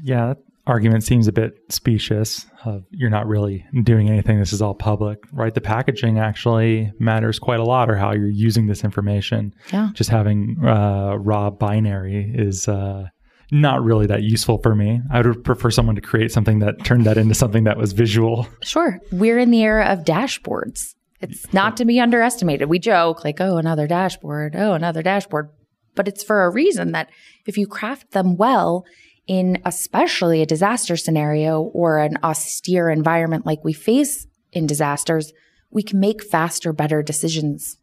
Yeah, 0.03 0.27
that 0.27 0.37
argument 0.71 1.03
seems 1.03 1.27
a 1.27 1.31
bit 1.31 1.53
specious. 1.69 2.45
Of 2.65 2.85
you're 2.91 3.09
not 3.09 3.27
really 3.27 3.65
doing 3.83 4.09
anything. 4.09 4.39
This 4.39 4.53
is 4.53 4.61
all 4.61 4.73
public, 4.73 5.19
right? 5.31 5.53
The 5.53 5.61
packaging 5.61 6.17
actually 6.17 6.91
matters 6.99 7.39
quite 7.39 7.59
a 7.59 7.63
lot, 7.63 7.89
or 7.89 7.95
how 7.95 8.13
you're 8.13 8.29
using 8.29 8.67
this 8.67 8.83
information. 8.83 9.53
Yeah. 9.73 9.89
Just 9.93 10.09
having 10.09 10.57
uh, 10.65 11.17
raw 11.19 11.49
binary 11.49 12.31
is 12.33 12.67
uh, 12.67 13.07
not 13.51 13.83
really 13.83 14.07
that 14.07 14.23
useful 14.23 14.59
for 14.59 14.73
me. 14.75 15.01
I 15.11 15.21
would 15.21 15.43
prefer 15.43 15.71
someone 15.71 15.95
to 15.95 16.01
create 16.01 16.31
something 16.31 16.59
that 16.59 16.83
turned 16.85 17.05
that 17.05 17.17
into 17.17 17.35
something 17.35 17.65
that 17.65 17.77
was 17.77 17.91
visual. 17.93 18.47
Sure. 18.63 18.99
We're 19.11 19.39
in 19.39 19.51
the 19.51 19.61
era 19.61 19.85
of 19.85 20.05
dashboards. 20.05 20.95
It's 21.19 21.53
not 21.53 21.77
to 21.77 21.85
be 21.85 21.99
underestimated. 21.99 22.69
We 22.69 22.79
joke 22.79 23.23
like, 23.23 23.41
oh, 23.41 23.57
another 23.57 23.87
dashboard. 23.87 24.55
Oh, 24.55 24.73
another 24.73 25.03
dashboard. 25.03 25.49
But 25.93 26.07
it's 26.07 26.23
for 26.23 26.45
a 26.45 26.49
reason 26.49 26.93
that 26.93 27.09
if 27.45 27.57
you 27.57 27.67
craft 27.67 28.11
them 28.11 28.37
well 28.37 28.85
in 29.31 29.61
especially 29.63 30.41
a 30.41 30.45
disaster 30.45 30.97
scenario 30.97 31.61
or 31.61 31.99
an 31.99 32.17
austere 32.21 32.89
environment 32.89 33.45
like 33.45 33.63
we 33.63 33.71
face 33.71 34.27
in 34.51 34.67
disasters, 34.67 35.31
we 35.69 35.81
can 35.81 36.01
make 36.01 36.21
faster, 36.21 36.73
better 36.73 37.01
decisions. 37.01 37.77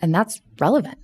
And 0.00 0.14
that's 0.14 0.40
relevant. 0.58 0.96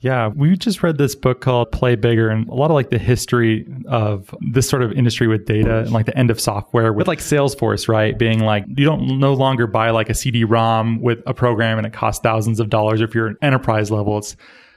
Yeah, 0.00 0.28
we 0.28 0.54
just 0.58 0.82
read 0.82 0.98
this 0.98 1.14
book 1.14 1.40
called 1.40 1.72
Play 1.72 1.96
Bigger 1.96 2.28
and 2.28 2.46
a 2.50 2.54
lot 2.54 2.70
of 2.70 2.74
like 2.74 2.90
the 2.90 2.98
history 2.98 3.66
of 3.88 4.34
this 4.52 4.68
sort 4.68 4.82
of 4.82 4.92
industry 4.92 5.26
with 5.26 5.46
data 5.46 5.78
and 5.78 5.92
like 5.92 6.04
the 6.04 6.18
end 6.18 6.30
of 6.30 6.38
software 6.38 6.92
with 6.92 7.08
like 7.08 7.20
Salesforce, 7.20 7.88
right? 7.88 8.18
Being 8.18 8.40
like, 8.40 8.66
you 8.76 8.84
don't 8.84 9.18
no 9.18 9.32
longer 9.32 9.66
buy 9.66 9.88
like 9.88 10.10
a 10.10 10.14
CD 10.14 10.44
ROM 10.44 11.00
with 11.00 11.22
a 11.26 11.32
program 11.32 11.78
and 11.78 11.86
it 11.86 11.94
costs 11.94 12.20
thousands 12.22 12.60
of 12.60 12.68
dollars. 12.68 13.00
If 13.00 13.14
you're 13.14 13.28
an 13.28 13.38
enterprise 13.40 13.90
level, 13.90 14.18
it's 14.18 14.36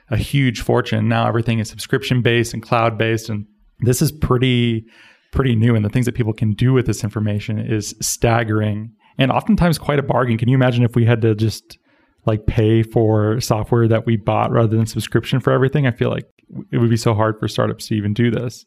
a 0.10 0.16
huge 0.16 0.62
fortune. 0.62 1.10
Now 1.10 1.28
everything 1.28 1.60
is 1.60 1.68
subscription 1.68 2.22
based 2.22 2.54
and 2.54 2.64
cloud 2.64 2.98
based. 2.98 3.28
And 3.28 3.46
this 3.80 4.02
is 4.02 4.12
pretty, 4.12 4.86
pretty 5.32 5.56
new. 5.56 5.76
And 5.76 5.84
the 5.84 5.90
things 5.90 6.06
that 6.06 6.16
people 6.16 6.34
can 6.34 6.54
do 6.54 6.74
with 6.74 6.86
this 6.86 7.04
information 7.04 7.60
is 7.60 7.96
staggering 8.02 8.94
and 9.18 9.32
oftentimes 9.32 9.78
quite 9.78 10.00
a 10.00 10.04
bargain. 10.04 10.38
Can 10.38 10.50
you 10.50 10.56
imagine 10.56 10.84
if 10.84 10.96
we 10.96 11.06
had 11.06 11.22
to 11.22 11.36
just 11.36 11.78
like 12.28 12.46
pay 12.46 12.84
for 12.84 13.40
software 13.40 13.88
that 13.88 14.06
we 14.06 14.18
bought 14.18 14.52
rather 14.52 14.76
than 14.76 14.86
subscription 14.86 15.40
for 15.40 15.52
everything. 15.52 15.88
I 15.88 15.92
feel 15.92 16.12
like 16.12 16.30
it 16.72 16.78
would 16.78 16.90
be 16.90 16.98
so 16.98 17.14
hard 17.14 17.40
for 17.40 17.48
startups 17.48 17.88
to 17.88 17.96
even 17.96 18.14
do 18.14 18.30
this. 18.30 18.66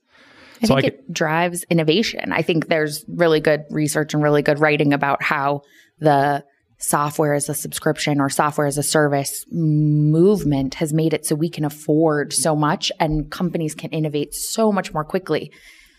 I 0.62 0.66
So 0.66 0.74
think 0.74 0.84
I 0.84 0.88
it 0.88 1.12
drives 1.12 1.64
innovation. 1.70 2.32
I 2.32 2.42
think 2.42 2.68
there's 2.68 3.04
really 3.06 3.38
good 3.38 3.64
research 3.70 4.14
and 4.14 4.22
really 4.22 4.42
good 4.42 4.58
writing 4.58 4.92
about 4.92 5.22
how 5.22 5.60
the 5.98 6.42
software 6.80 7.34
as 7.34 7.48
a 7.48 7.54
subscription 7.54 8.20
or 8.20 8.28
software 8.28 8.66
as 8.66 8.78
a 8.78 8.82
service 8.82 9.44
movement 9.50 10.74
has 10.74 10.92
made 10.92 11.12
it 11.12 11.26
so 11.26 11.34
we 11.34 11.50
can 11.50 11.64
afford 11.64 12.32
so 12.32 12.56
much 12.56 12.90
and 12.98 13.30
companies 13.30 13.74
can 13.74 13.90
innovate 13.90 14.34
so 14.34 14.72
much 14.72 14.92
more 14.92 15.04
quickly. 15.04 15.52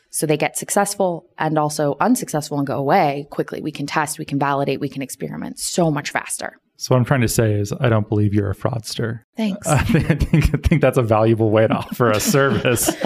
So 0.09 0.25
they 0.25 0.37
get 0.37 0.57
successful 0.57 1.29
and 1.37 1.57
also 1.57 1.95
unsuccessful 1.99 2.57
and 2.57 2.67
go 2.67 2.77
away 2.77 3.27
quickly. 3.29 3.61
We 3.61 3.71
can 3.71 3.85
test, 3.85 4.19
we 4.19 4.25
can 4.25 4.39
validate, 4.39 4.81
we 4.81 4.89
can 4.89 5.01
experiment 5.01 5.57
so 5.59 5.89
much 5.89 6.09
faster. 6.09 6.60
So 6.81 6.95
what 6.95 6.97
I'm 6.97 7.05
trying 7.05 7.21
to 7.21 7.27
say 7.27 7.53
is, 7.53 7.71
I 7.79 7.89
don't 7.89 8.09
believe 8.09 8.33
you're 8.33 8.49
a 8.49 8.55
fraudster. 8.55 9.19
Thanks. 9.37 9.67
I 9.67 9.83
think 9.83 10.09
I 10.09 10.15
think, 10.15 10.45
I 10.45 10.57
think 10.67 10.81
that's 10.81 10.97
a 10.97 11.03
valuable 11.03 11.51
way 11.51 11.67
to 11.67 11.73
offer 11.75 12.09
a 12.09 12.19
service. 12.19 12.89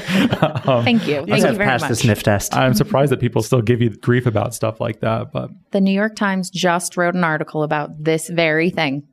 Um, 0.66 0.84
Thank 0.84 1.08
you. 1.08 1.20
You 1.20 1.26
Thank 1.26 1.46
you 1.46 1.54
very 1.54 1.70
passed 1.70 1.84
much. 1.84 1.90
the 1.90 1.96
sniff 1.96 2.24
test. 2.24 2.56
I'm 2.56 2.74
surprised 2.74 3.12
that 3.12 3.20
people 3.20 3.44
still 3.44 3.62
give 3.62 3.82
you 3.82 3.90
grief 3.90 4.26
about 4.26 4.56
stuff 4.56 4.80
like 4.80 5.02
that. 5.02 5.32
But 5.32 5.52
The 5.72 5.82
New 5.82 5.92
York 5.92 6.16
Times 6.16 6.50
just 6.50 6.98
wrote 6.98 7.14
an 7.14 7.24
article 7.24 7.62
about 7.62 8.04
this 8.04 8.30
very 8.30 8.70
thing. 8.70 9.04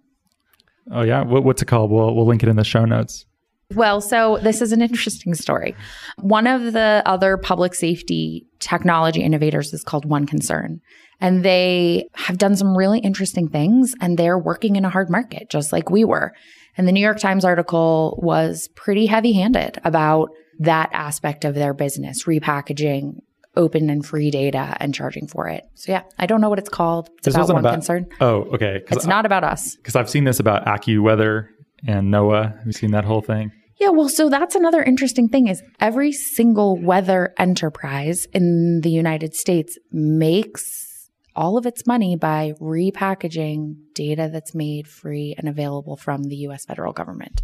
oh 0.91 1.03
yeah, 1.03 1.23
what, 1.23 1.45
what's 1.45 1.61
it 1.61 1.67
called? 1.67 1.91
We'll 1.91 2.15
we'll 2.15 2.27
link 2.27 2.43
it 2.43 2.49
in 2.49 2.57
the 2.57 2.65
show 2.65 2.85
notes. 2.85 3.27
Well, 3.75 4.01
so 4.01 4.39
this 4.39 4.63
is 4.63 4.73
an 4.73 4.81
interesting 4.81 5.35
story. 5.35 5.75
One 6.19 6.47
of 6.47 6.73
the 6.73 7.03
other 7.05 7.37
public 7.37 7.75
safety 7.75 8.47
technology 8.61 9.23
innovators 9.23 9.73
is 9.73 9.83
called 9.83 10.05
One 10.05 10.27
Concern. 10.27 10.81
And 11.23 11.43
they 11.45 12.09
have 12.15 12.37
done 12.37 12.57
some 12.57 12.77
really 12.77 12.99
interesting 12.99 13.49
things 13.49 13.95
and 14.01 14.19
they're 14.19 14.39
working 14.39 14.77
in 14.77 14.85
a 14.85 14.91
hard 14.91 15.09
market, 15.09 15.49
just 15.49 15.73
like 15.73 15.89
we 15.89 16.05
were. 16.05 16.33
And 16.77 16.87
the 16.89 16.93
New 16.93 17.01
York 17.01 17.21
Times 17.21 17.45
article 17.45 18.19
was 18.23 18.69
pretty 18.75 19.07
heavy 19.07 19.33
handed 19.33 19.79
about 19.85 20.29
that 20.59 20.91
aspect 20.93 21.45
of 21.45 21.55
their 21.55 21.75
business, 21.75 22.25
repackaging 22.25 23.21
open 23.57 23.89
and 23.91 24.05
free 24.05 24.31
data 24.31 24.77
and 24.81 24.95
charging 24.95 25.29
for 25.29 25.47
it. 25.49 25.63
So 25.75 25.93
yeah, 25.93 26.03
I 26.19 26.27
don't 26.27 26.41
know 26.41 26.49
what 26.49 26.59
it's 26.59 26.69
called. 26.71 27.09
It's 27.19 27.27
This 27.27 27.35
about 27.37 27.49
One 27.51 27.59
about- 27.59 27.73
Concern. 27.75 28.07
Oh, 28.21 28.43
okay. 28.55 28.77
It's 28.77 28.89
Because 28.91 29.07
not 29.07 29.25
about 29.27 29.45
us. 29.45 29.77
because 29.77 29.95
I've 29.95 30.11
seen 30.11 30.25
this 30.25 30.41
about 30.41 30.65
AccuWeather 30.65 31.49
and 31.87 32.13
NOAA. 32.13 32.57
Have 32.59 32.67
you 32.67 32.73
seen 32.73 32.91
that 32.93 33.05
whole 33.05 33.21
thing? 33.21 33.53
Yeah, 33.79 33.91
well, 33.91 34.09
so 34.09 34.29
that's 34.29 34.55
another 34.55 34.83
interesting 34.83 35.29
thing 35.29 35.49
is 35.49 35.63
every 35.81 36.13
single 36.13 36.81
weather 36.81 37.35
enterprise 37.39 38.27
in 38.33 38.81
the 38.83 38.91
United 38.91 39.35
States 39.35 39.79
makes 39.91 40.89
all 41.35 41.57
of 41.57 41.67
its 41.67 41.87
money 41.87 42.17
by 42.17 42.53
repackaging 42.61 43.77
data 43.95 44.29
that's 44.33 44.55
made 44.55 44.89
free 44.89 45.35
and 45.39 45.49
available 45.49 45.97
from 45.97 46.25
the 46.25 46.37
US 46.37 46.65
federal 46.65 46.93
government. 46.93 47.43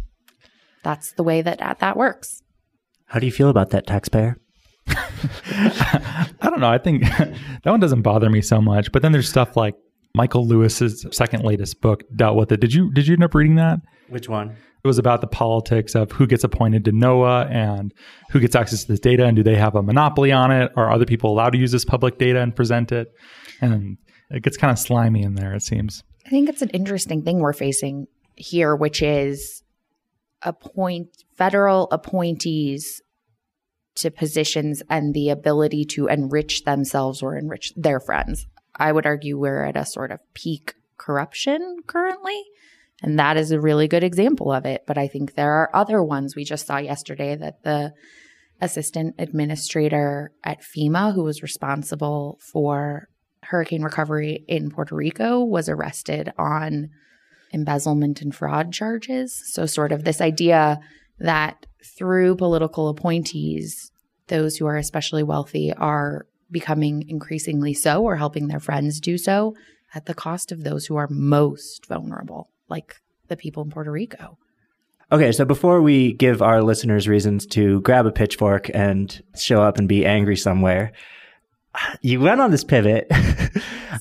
That's 0.83 1.11
the 1.13 1.23
way 1.23 1.41
that 1.41 1.79
that 1.79 1.97
works. 1.97 2.41
How 3.07 3.19
do 3.19 3.25
you 3.25 3.31
feel 3.31 3.49
about 3.49 3.71
that, 3.71 3.87
taxpayer? 3.87 4.37
I 4.87 6.27
don't 6.43 6.59
know. 6.59 6.69
I 6.69 6.77
think 6.77 7.03
that 7.03 7.65
one 7.65 7.79
doesn't 7.79 8.01
bother 8.01 8.29
me 8.29 8.41
so 8.41 8.61
much. 8.61 8.91
But 8.91 9.01
then 9.01 9.11
there's 9.11 9.29
stuff 9.29 9.57
like 9.57 9.75
Michael 10.15 10.47
Lewis's 10.47 11.05
second 11.11 11.43
latest 11.43 11.81
book 11.81 12.03
dealt 12.15 12.37
with 12.37 12.51
it. 12.51 12.59
Did 12.59 12.73
you 12.73 12.91
did 12.93 13.07
you 13.07 13.13
end 13.13 13.23
up 13.23 13.33
reading 13.33 13.55
that? 13.55 13.79
Which 14.09 14.29
one? 14.29 14.55
It 14.83 14.87
was 14.87 14.97
about 14.97 15.19
the 15.19 15.27
politics 15.27 15.93
of 15.93 16.11
who 16.13 16.25
gets 16.25 16.45
appointed 16.45 16.85
to 16.85 16.91
NOAA 16.91 17.51
and 17.51 17.93
who 18.31 18.39
gets 18.39 18.55
access 18.55 18.83
to 18.83 18.87
this 18.87 18.99
data 18.99 19.25
and 19.25 19.35
do 19.35 19.43
they 19.43 19.55
have 19.55 19.75
a 19.75 19.83
monopoly 19.83 20.31
on 20.31 20.51
it? 20.51 20.71
Are 20.77 20.89
other 20.89 21.05
people 21.05 21.31
allowed 21.31 21.49
to 21.49 21.57
use 21.57 21.73
this 21.73 21.83
public 21.83 22.17
data 22.17 22.39
and 22.39 22.55
present 22.55 22.93
it? 22.93 23.09
And 23.61 23.97
it 24.29 24.43
gets 24.43 24.57
kind 24.57 24.71
of 24.71 24.79
slimy 24.79 25.23
in 25.23 25.35
there, 25.35 25.53
it 25.53 25.63
seems. 25.63 26.03
I 26.25 26.29
think 26.29 26.49
it's 26.49 26.61
an 26.61 26.69
interesting 26.69 27.23
thing 27.23 27.39
we're 27.39 27.53
facing 27.53 28.07
here, 28.35 28.75
which 28.75 29.01
is 29.01 29.63
appoint 30.41 31.09
federal 31.37 31.87
appointees 31.91 33.01
to 33.95 34.11
positions 34.11 34.81
and 34.89 35.13
the 35.13 35.29
ability 35.29 35.83
to 35.83 36.07
enrich 36.07 36.63
themselves 36.63 37.21
or 37.21 37.37
enrich 37.37 37.73
their 37.75 37.99
friends. 37.99 38.47
I 38.75 38.91
would 38.91 39.05
argue 39.05 39.37
we're 39.37 39.65
at 39.65 39.75
a 39.75 39.85
sort 39.85 40.11
of 40.11 40.19
peak 40.33 40.75
corruption 40.97 41.79
currently. 41.85 42.41
And 43.01 43.17
that 43.19 43.37
is 43.37 43.51
a 43.51 43.59
really 43.59 43.87
good 43.87 44.03
example 44.03 44.51
of 44.51 44.65
it. 44.65 44.83
But 44.85 44.97
I 44.97 45.07
think 45.07 45.33
there 45.33 45.53
are 45.53 45.75
other 45.75 46.03
ones. 46.03 46.35
We 46.35 46.43
just 46.43 46.67
saw 46.67 46.77
yesterday 46.77 47.35
that 47.35 47.63
the 47.63 47.93
assistant 48.61 49.15
administrator 49.17 50.31
at 50.43 50.61
FEMA, 50.61 51.13
who 51.13 51.23
was 51.23 51.41
responsible 51.41 52.39
for 52.51 53.07
hurricane 53.49 53.81
recovery 53.81 54.45
in 54.47 54.69
Puerto 54.69 54.95
Rico, 54.95 55.43
was 55.43 55.67
arrested 55.67 56.31
on 56.37 56.89
embezzlement 57.51 58.21
and 58.21 58.33
fraud 58.33 58.71
charges. 58.71 59.41
So, 59.51 59.65
sort 59.65 59.91
of 59.91 60.03
this 60.03 60.21
idea 60.21 60.79
that 61.19 61.65
through 61.83 62.35
political 62.35 62.89
appointees, 62.89 63.91
those 64.27 64.57
who 64.57 64.67
are 64.67 64.77
especially 64.77 65.23
wealthy 65.23 65.73
are 65.73 66.27
becoming 66.51 67.05
increasingly 67.09 67.73
so 67.73 68.03
or 68.03 68.15
helping 68.15 68.47
their 68.47 68.59
friends 68.59 68.99
do 68.99 69.17
so 69.17 69.55
at 69.95 70.05
the 70.05 70.13
cost 70.13 70.51
of 70.51 70.63
those 70.63 70.85
who 70.85 70.95
are 70.95 71.07
most 71.09 71.87
vulnerable, 71.87 72.49
like 72.69 72.97
the 73.27 73.37
people 73.37 73.63
in 73.63 73.71
Puerto 73.71 73.91
Rico. 73.91 74.37
Okay, 75.11 75.31
so 75.31 75.43
before 75.43 75.81
we 75.81 76.13
give 76.13 76.43
our 76.43 76.61
listeners 76.61 77.07
reasons 77.07 77.47
to 77.47 77.81
grab 77.81 78.05
a 78.05 78.11
pitchfork 78.11 78.69
and 78.75 79.23
show 79.35 79.63
up 79.63 79.79
and 79.79 79.87
be 79.89 80.05
angry 80.05 80.37
somewhere, 80.37 80.91
you 82.01 82.19
went 82.19 82.41
on 82.41 82.51
this 82.51 82.63
pivot, 82.63 83.07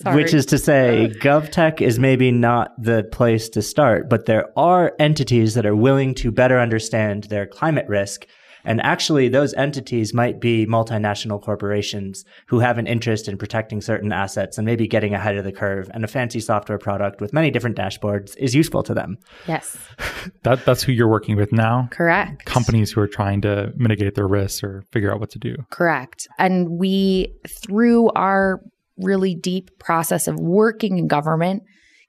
which 0.07 0.35
is 0.35 0.47
to 0.47 0.59
say 0.59 1.13
GovTech 1.21 1.81
is 1.81 1.99
maybe 1.99 2.31
not 2.31 2.73
the 2.83 3.05
place 3.13 3.49
to 3.51 3.63
start, 3.63 4.09
but 4.09 4.27
there 4.27 4.47
are 4.57 4.93
entities 4.99 5.55
that 5.55 5.67
are 5.67 5.77
willing 5.77 6.15
to 6.17 6.31
better 6.31 6.59
understand 6.59 7.25
their 7.25 7.47
climate 7.47 7.87
risk. 7.89 8.27
And 8.65 8.83
actually, 8.83 9.29
those 9.29 9.55
entities 9.55 10.13
might 10.13 10.41
be 10.41 10.67
multinational 10.67 11.41
corporations 11.41 12.25
who 12.49 12.59
have 12.59 12.77
an 12.77 12.87
interest 12.87 13.29
in 13.29 13.39
protecting 13.39 13.81
certain 13.81 14.13
assets 14.13 14.59
and 14.59 14.67
maybe 14.67 14.87
getting 14.87 15.15
ahead 15.15 15.37
of 15.37 15.45
the 15.45 15.53
curve. 15.53 15.89
And 15.95 16.05
a 16.05 16.09
fancy 16.09 16.41
software 16.41 16.77
product 16.77 17.21
with 17.21 17.33
many 17.33 17.51
different 17.51 17.77
dashboards 17.79 18.37
is 18.37 18.55
useful 18.55 18.83
to 18.83 18.93
them. 18.93 19.17
Yes, 19.47 19.79
That 20.43 20.65
that's 20.67 20.83
who 20.83 20.93
you're 20.93 21.09
working 21.09 21.37
with 21.37 21.53
now. 21.53 21.89
correct. 21.93 22.45
Companies 22.45 22.91
who 22.93 23.01
are 23.01 23.09
trying 23.09 23.41
to 23.43 23.73
mitigate 23.77 24.17
their 24.17 24.29
risks 24.29 24.63
or 24.63 24.83
figure 24.93 25.13
out 25.15 25.21
what 25.21 25.31
to 25.31 25.39
do. 25.39 25.55
Correct. 25.71 26.27
And 26.39 26.69
we, 26.69 27.33
through 27.49 28.11
our 28.11 28.61
really 28.99 29.35
deep 29.35 29.79
process 29.79 30.29
of 30.29 30.39
working 30.39 30.99
in 30.99 31.07
government, 31.09 31.63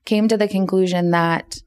came 0.06 0.28
to 0.28 0.38
the 0.38 0.48
conclusion 0.48 1.12
that 1.12 1.58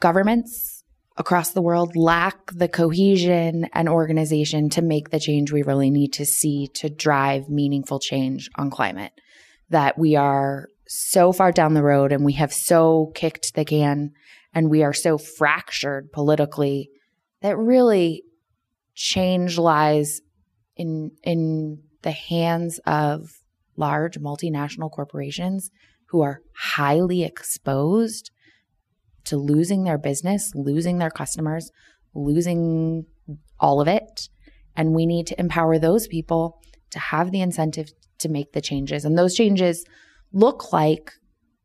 governments 0.00 0.84
across 1.16 1.50
the 1.50 1.62
world 1.62 1.96
lack 1.96 2.52
the 2.52 2.68
cohesion 2.68 3.66
and 3.72 3.88
organization 3.88 4.68
to 4.70 4.82
make 4.82 5.10
the 5.10 5.18
change 5.18 5.52
we 5.52 5.62
really 5.62 5.90
need 5.90 6.12
to 6.12 6.24
see 6.24 6.68
to 6.74 6.88
drive 6.88 7.48
meaningful 7.48 7.98
change 7.98 8.48
on 8.56 8.70
climate. 8.70 9.12
That 9.70 9.98
we 9.98 10.16
are 10.16 10.68
so 10.86 11.32
far 11.32 11.52
down 11.52 11.74
the 11.74 11.82
road 11.82 12.12
and 12.12 12.24
we 12.24 12.34
have 12.34 12.52
so 12.52 13.10
kicked 13.14 13.54
the 13.54 13.64
can 13.64 14.12
and 14.54 14.70
we 14.70 14.82
are 14.82 14.94
so 14.94 15.18
fractured 15.18 16.10
politically 16.12 16.88
that 17.42 17.58
really 17.58 18.22
change 18.94 19.58
lies 19.58 20.20
in 20.76 21.10
in 21.22 21.82
the 22.02 22.10
hands 22.12 22.80
of 22.86 23.30
large 23.78 24.18
multinational 24.18 24.90
corporations 24.90 25.70
who 26.08 26.20
are 26.22 26.40
highly 26.56 27.22
exposed 27.22 28.30
to 29.24 29.36
losing 29.36 29.84
their 29.84 29.98
business, 29.98 30.52
losing 30.54 30.98
their 30.98 31.10
customers, 31.10 31.70
losing 32.14 33.04
all 33.60 33.80
of 33.80 33.88
it. 33.88 34.28
And 34.74 34.94
we 34.94 35.06
need 35.06 35.26
to 35.28 35.40
empower 35.40 35.78
those 35.78 36.06
people 36.06 36.60
to 36.90 36.98
have 36.98 37.30
the 37.30 37.40
incentive 37.40 37.90
to 38.20 38.28
make 38.28 38.52
the 38.52 38.60
changes. 38.60 39.04
And 39.04 39.18
those 39.18 39.34
changes 39.34 39.84
look 40.32 40.72
like 40.72 41.12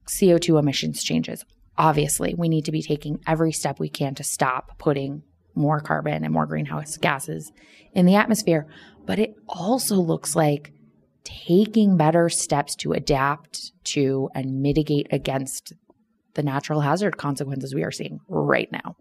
CO2 0.07 0.59
emissions 0.59 1.03
changes. 1.03 1.45
Obviously, 1.77 2.35
we 2.37 2.49
need 2.49 2.65
to 2.65 2.71
be 2.71 2.81
taking 2.81 3.19
every 3.25 3.51
step 3.51 3.79
we 3.79 3.89
can 3.89 4.13
to 4.15 4.23
stop 4.23 4.77
putting 4.77 5.23
more 5.55 5.79
carbon 5.79 6.23
and 6.23 6.33
more 6.33 6.45
greenhouse 6.45 6.97
gases 6.97 7.51
in 7.93 8.05
the 8.05 8.15
atmosphere. 8.15 8.67
But 9.05 9.19
it 9.19 9.35
also 9.47 9.95
looks 9.95 10.35
like 10.35 10.73
taking 11.23 11.97
better 11.97 12.29
steps 12.29 12.75
to 12.77 12.93
adapt 12.93 13.71
to 13.85 14.29
and 14.35 14.61
mitigate 14.61 15.07
against 15.11 15.73
the 16.33 16.43
natural 16.43 16.81
hazard 16.81 17.17
consequences 17.17 17.73
we 17.73 17.83
are 17.83 17.91
seeing 17.91 18.19
right 18.27 18.71
now. 18.71 18.95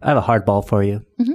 I 0.00 0.08
have 0.08 0.16
a 0.16 0.22
hardball 0.22 0.66
for 0.66 0.82
you. 0.82 1.02
Mm-hmm. 1.20 1.32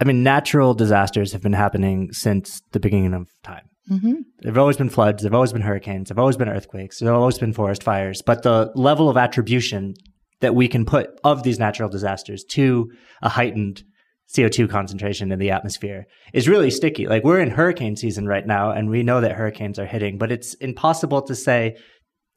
I 0.00 0.04
mean, 0.04 0.22
natural 0.22 0.74
disasters 0.74 1.32
have 1.32 1.42
been 1.42 1.52
happening 1.52 2.12
since 2.12 2.62
the 2.72 2.80
beginning 2.80 3.14
of 3.14 3.28
time. 3.42 3.68
Mm-hmm. 3.90 4.12
There 4.40 4.52
have 4.52 4.58
always 4.58 4.76
been 4.76 4.88
floods, 4.88 5.22
there 5.22 5.28
have 5.28 5.34
always 5.34 5.52
been 5.52 5.62
hurricanes, 5.62 6.08
there 6.08 6.14
have 6.14 6.20
always 6.20 6.36
been 6.36 6.48
earthquakes, 6.48 6.98
there 6.98 7.10
have 7.12 7.20
always 7.20 7.38
been 7.38 7.52
forest 7.52 7.82
fires. 7.82 8.22
But 8.22 8.42
the 8.42 8.72
level 8.74 9.08
of 9.08 9.16
attribution 9.16 9.94
that 10.40 10.54
we 10.54 10.68
can 10.68 10.84
put 10.84 11.10
of 11.22 11.42
these 11.42 11.58
natural 11.58 11.88
disasters 11.88 12.44
to 12.44 12.90
a 13.22 13.28
heightened 13.28 13.84
CO2 14.32 14.68
concentration 14.68 15.32
in 15.32 15.38
the 15.38 15.50
atmosphere 15.50 16.06
is 16.32 16.48
really 16.48 16.70
sticky. 16.70 17.06
Like 17.06 17.24
we're 17.24 17.40
in 17.40 17.50
hurricane 17.50 17.96
season 17.96 18.26
right 18.26 18.46
now 18.46 18.70
and 18.70 18.90
we 18.90 19.02
know 19.02 19.20
that 19.20 19.32
hurricanes 19.32 19.78
are 19.78 19.86
hitting, 19.86 20.18
but 20.18 20.32
it's 20.32 20.54
impossible 20.54 21.22
to 21.22 21.34
say, 21.34 21.76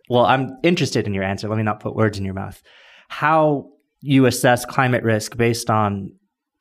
well, 0.10 0.26
I'm 0.26 0.58
interested 0.64 1.08
in 1.08 1.14
your 1.14 1.24
answer. 1.24 1.48
Let 1.48 1.58
me 1.58 1.64
not 1.64 1.80
put 1.80 1.96
words 1.96 2.18
in 2.18 2.26
your 2.26 2.34
mouth. 2.34 2.62
How 3.10 3.70
you 4.02 4.26
assess 4.26 4.66
climate 4.66 5.04
risk 5.04 5.38
based 5.38 5.70
on 5.70 6.12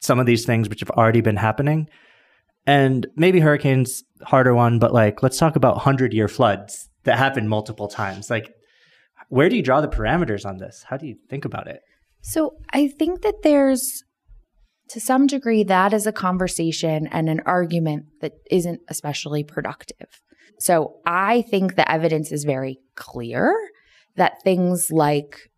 some 0.00 0.18
of 0.18 0.26
these 0.26 0.46
things 0.46 0.68
which 0.68 0.80
have 0.80 0.90
already 0.90 1.20
been 1.20 1.36
happening. 1.36 1.88
And 2.66 3.06
maybe 3.16 3.40
hurricanes 3.40 4.02
harder 4.22 4.54
one, 4.54 4.78
but 4.78 4.92
like 4.92 5.22
let's 5.22 5.38
talk 5.38 5.56
about 5.56 5.76
100 5.76 6.12
year 6.12 6.28
floods 6.28 6.88
that 7.04 7.18
happen 7.18 7.48
multiple 7.48 7.88
times. 7.88 8.30
Like 8.30 8.52
where 9.28 9.48
do 9.48 9.56
you 9.56 9.62
draw 9.62 9.80
the 9.80 9.88
parameters 9.88 10.46
on 10.46 10.58
this? 10.58 10.84
How 10.88 10.96
do 10.96 11.06
you 11.06 11.16
think 11.28 11.44
about 11.44 11.66
it? 11.66 11.80
So, 12.20 12.56
I 12.72 12.88
think 12.88 13.22
that 13.22 13.42
there's 13.42 14.02
to 14.90 15.00
some 15.00 15.26
degree, 15.26 15.64
that 15.64 15.92
is 15.92 16.06
a 16.06 16.12
conversation 16.12 17.06
and 17.08 17.28
an 17.28 17.40
argument 17.44 18.06
that 18.20 18.32
isn't 18.50 18.80
especially 18.88 19.42
productive. 19.42 20.22
So 20.58 21.00
I 21.04 21.42
think 21.42 21.74
the 21.74 21.90
evidence 21.90 22.32
is 22.32 22.44
very 22.44 22.78
clear 22.94 23.54
that 24.16 24.42
things 24.42 24.88
like 24.90 25.50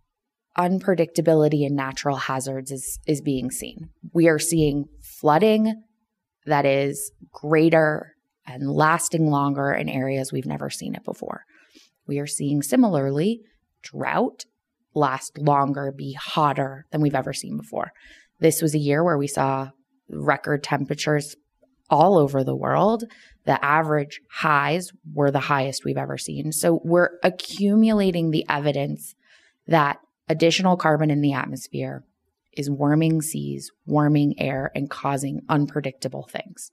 unpredictability 0.57 1.65
and 1.65 1.77
natural 1.77 2.17
hazards 2.17 2.73
is, 2.73 2.99
is 3.07 3.21
being 3.21 3.51
seen. 3.51 3.91
We 4.13 4.29
are 4.29 4.41
seeing 4.41 4.87
flooding 5.01 5.83
that 6.47 6.67
is 6.67 7.13
greater 7.33 8.15
and 8.47 8.71
lasting 8.71 9.31
longer 9.31 9.73
in 9.73 9.89
areas 9.89 10.33
we've 10.33 10.47
never 10.47 10.71
seen 10.71 10.95
it 10.95 11.05
before. 11.05 11.45
We 12.07 12.19
are 12.19 12.27
seeing 12.27 12.63
similarly 12.63 13.43
drought 13.83 14.45
last 14.95 15.39
longer, 15.39 15.93
be 15.97 16.15
hotter 16.15 16.87
than 16.91 17.01
we've 17.01 17.15
ever 17.15 17.33
seen 17.33 17.57
before. 17.57 17.93
This 18.41 18.63
was 18.63 18.75
a 18.75 18.79
year 18.79 19.03
where 19.03 19.19
we 19.19 19.27
saw 19.27 19.71
record 20.09 20.63
temperatures 20.63 21.37
all 21.91 22.19
over 22.19 22.45
the 22.45 22.57
world. 22.57 23.05
The 23.45 23.63
average 23.65 24.21
highs 24.31 24.91
were 25.15 25.31
the 25.31 25.41
highest 25.41 25.85
we've 25.85 25.97
ever 25.97 26.19
seen. 26.19 26.53
So 26.53 26.81
we're 26.85 27.11
accumulating 27.23 28.31
the 28.31 28.45
evidence 28.49 29.15
that 29.67 29.99
additional 30.29 30.77
carbon 30.77 31.11
in 31.11 31.21
the 31.21 31.33
atmosphere 31.33 32.05
is 32.53 32.71
warming 32.71 33.23
seas, 33.23 33.71
warming 33.87 34.35
air, 34.39 34.71
and 34.75 34.91
causing 34.91 35.41
unpredictable 35.49 36.29
things. 36.31 36.73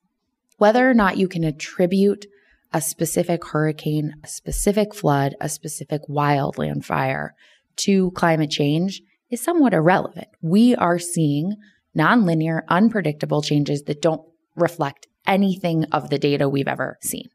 Whether 0.58 0.90
or 0.90 0.94
not 0.94 1.18
you 1.18 1.28
can 1.28 1.44
attribute 1.44 2.26
a 2.74 2.82
specific 2.82 3.46
hurricane, 3.46 4.16
a 4.24 4.28
specific 4.28 4.94
flood, 4.94 5.36
a 5.40 5.48
specific 5.48 6.02
wildland 6.10 6.84
fire 6.84 7.36
to 7.78 8.12
climate 8.12 8.50
change 8.50 9.02
is 9.30 9.42
somewhat 9.42 9.74
irrelevant. 9.74 10.28
We 10.42 10.76
are 10.76 11.00
seeing 11.00 11.56
nonlinear, 11.98 12.62
unpredictable 12.68 13.42
changes 13.42 13.84
that 13.84 14.02
don't 14.02 14.22
reflect 14.56 15.08
anything 15.26 15.86
of 15.86 16.10
the 16.10 16.20
data 16.20 16.48
we've 16.48 16.68
ever 16.68 16.98
seen. 17.02 17.30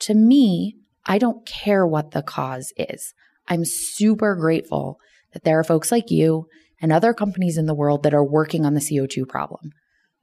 To 0.00 0.14
me, 0.14 0.76
I 1.06 1.18
don't 1.18 1.46
care 1.46 1.86
what 1.86 2.12
the 2.12 2.22
cause 2.22 2.72
is. 2.76 3.12
I'm 3.48 3.64
super 3.64 4.34
grateful 4.34 4.98
that 5.32 5.44
there 5.44 5.58
are 5.58 5.64
folks 5.64 5.92
like 5.92 6.10
you 6.10 6.46
and 6.80 6.92
other 6.92 7.12
companies 7.12 7.58
in 7.58 7.66
the 7.66 7.74
world 7.74 8.02
that 8.02 8.14
are 8.14 8.24
working 8.24 8.64
on 8.64 8.74
the 8.74 8.80
CO2 8.80 9.28
problem. 9.28 9.70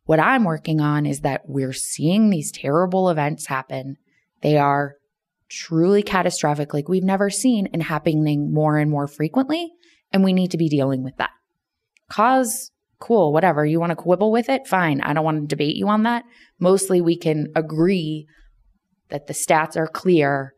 What 0.05 0.19
I'm 0.19 0.43
working 0.43 0.81
on 0.81 1.05
is 1.05 1.21
that 1.21 1.43
we're 1.45 1.73
seeing 1.73 2.29
these 2.29 2.51
terrible 2.51 3.09
events 3.09 3.47
happen. 3.47 3.97
They 4.41 4.57
are 4.57 4.95
truly 5.49 6.01
catastrophic, 6.01 6.73
like 6.73 6.89
we've 6.89 7.03
never 7.03 7.29
seen, 7.29 7.67
and 7.71 7.83
happening 7.83 8.51
more 8.51 8.77
and 8.77 8.89
more 8.89 9.07
frequently 9.07 9.71
and 10.13 10.23
we 10.23 10.33
need 10.33 10.51
to 10.51 10.57
be 10.57 10.69
dealing 10.69 11.03
with 11.03 11.15
that. 11.17 11.31
Cause, 12.09 12.71
cool, 12.99 13.31
whatever. 13.31 13.65
You 13.65 13.79
want 13.79 13.91
to 13.91 13.95
quibble 13.95 14.31
with 14.31 14.49
it? 14.49 14.67
Fine. 14.67 15.01
I 15.01 15.13
don't 15.13 15.23
want 15.23 15.41
to 15.41 15.47
debate 15.47 15.75
you 15.75 15.87
on 15.87 16.03
that. 16.03 16.23
Mostly 16.59 17.01
we 17.01 17.17
can 17.17 17.47
agree 17.55 18.27
that 19.09 19.27
the 19.27 19.33
stats 19.33 19.75
are 19.77 19.87
clear. 19.87 20.53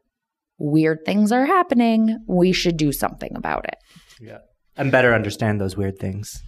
Weird 0.57 0.99
things 1.05 1.31
are 1.31 1.45
happening. 1.45 2.19
We 2.27 2.51
should 2.51 2.77
do 2.77 2.91
something 2.91 3.31
about 3.35 3.65
it. 3.65 3.75
Yeah. 4.19 4.39
And 4.77 4.91
better 4.91 5.13
understand 5.13 5.61
those 5.61 5.77
weird 5.77 5.99
things. 5.99 6.41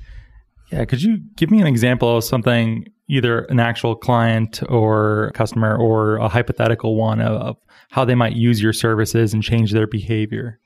Yeah. 0.71 0.85
Could 0.85 1.03
you 1.03 1.19
give 1.35 1.51
me 1.51 1.61
an 1.61 1.67
example 1.67 2.17
of 2.17 2.23
something, 2.23 2.85
either 3.07 3.41
an 3.45 3.59
actual 3.59 3.95
client 3.95 4.63
or 4.69 5.31
customer 5.35 5.77
or 5.77 6.17
a 6.17 6.27
hypothetical 6.27 6.95
one 6.95 7.21
of 7.21 7.57
how 7.91 8.03
they 8.05 8.15
might 8.15 8.35
use 8.35 8.61
your 8.61 8.73
services 8.73 9.33
and 9.33 9.43
change 9.43 9.71
their 9.71 9.87
behavior? 9.87 10.59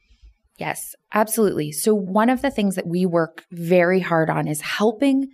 Yes, 0.60 0.94
absolutely. 1.14 1.72
So, 1.72 1.96
one 1.96 2.30
of 2.30 2.42
the 2.42 2.52
things 2.52 2.76
that 2.76 2.86
we 2.86 3.06
work 3.06 3.46
very 3.50 4.02
hard 4.02 4.30
on 4.30 4.48
is 4.48 4.60
helping 4.60 5.30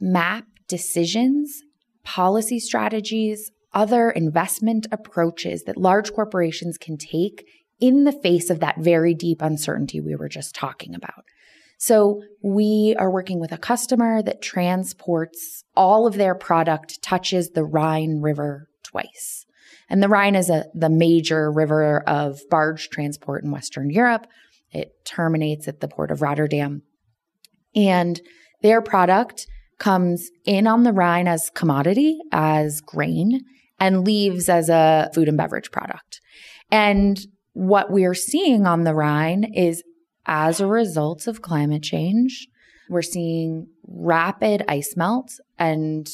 map 0.00 0.46
decisions, 0.68 1.62
policy 2.02 2.58
strategies, 2.58 3.50
other 3.74 4.10
investment 4.10 4.86
approaches 4.90 5.64
that 5.64 5.76
large 5.76 6.14
corporations 6.14 6.78
can 6.78 6.96
take 6.96 7.46
in 7.78 8.04
the 8.04 8.12
face 8.12 8.48
of 8.48 8.60
that 8.60 8.78
very 8.78 9.12
deep 9.12 9.42
uncertainty 9.42 10.00
we 10.00 10.16
were 10.16 10.28
just 10.28 10.54
talking 10.54 10.94
about. 10.94 11.24
So, 11.76 12.22
we 12.42 12.96
are 12.98 13.10
working 13.10 13.40
with 13.40 13.52
a 13.52 13.58
customer 13.58 14.22
that 14.22 14.40
transports 14.40 15.64
all 15.76 16.06
of 16.06 16.14
their 16.14 16.34
product 16.34 17.02
touches 17.02 17.50
the 17.50 17.64
Rhine 17.64 18.22
River 18.22 18.70
twice. 18.82 19.44
And 19.90 20.02
the 20.02 20.08
Rhine 20.08 20.34
is 20.34 20.48
a, 20.48 20.64
the 20.74 20.88
major 20.88 21.52
river 21.52 22.00
of 22.08 22.40
barge 22.48 22.88
transport 22.88 23.44
in 23.44 23.50
Western 23.50 23.90
Europe. 23.90 24.26
It 24.74 24.92
terminates 25.06 25.68
at 25.68 25.80
the 25.80 25.88
port 25.88 26.10
of 26.10 26.20
Rotterdam. 26.20 26.82
And 27.74 28.20
their 28.62 28.82
product 28.82 29.46
comes 29.78 30.30
in 30.44 30.66
on 30.66 30.82
the 30.82 30.92
Rhine 30.92 31.28
as 31.28 31.50
commodity, 31.54 32.18
as 32.32 32.80
grain, 32.80 33.40
and 33.80 34.04
leaves 34.04 34.48
as 34.48 34.68
a 34.68 35.10
food 35.14 35.28
and 35.28 35.36
beverage 35.36 35.70
product. 35.70 36.20
And 36.70 37.18
what 37.52 37.90
we're 37.90 38.14
seeing 38.14 38.66
on 38.66 38.84
the 38.84 38.94
Rhine 38.94 39.44
is 39.54 39.82
as 40.26 40.60
a 40.60 40.66
result 40.66 41.26
of 41.26 41.42
climate 41.42 41.82
change, 41.82 42.48
we're 42.88 43.02
seeing 43.02 43.68
rapid 43.86 44.64
ice 44.68 44.94
melt 44.96 45.32
and 45.58 46.08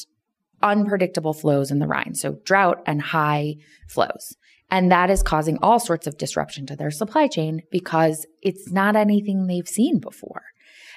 unpredictable 0.61 1.33
flows 1.33 1.71
in 1.71 1.79
the 1.79 1.87
Rhine. 1.87 2.15
So 2.15 2.37
drought 2.45 2.81
and 2.85 3.01
high 3.01 3.55
flows. 3.87 4.35
And 4.71 4.91
that 4.91 5.09
is 5.09 5.21
causing 5.21 5.57
all 5.61 5.79
sorts 5.79 6.07
of 6.07 6.17
disruption 6.17 6.65
to 6.67 6.75
their 6.75 6.91
supply 6.91 7.27
chain 7.27 7.61
because 7.69 8.25
it's 8.41 8.71
not 8.71 8.95
anything 8.95 9.45
they've 9.45 9.67
seen 9.67 9.99
before. 9.99 10.43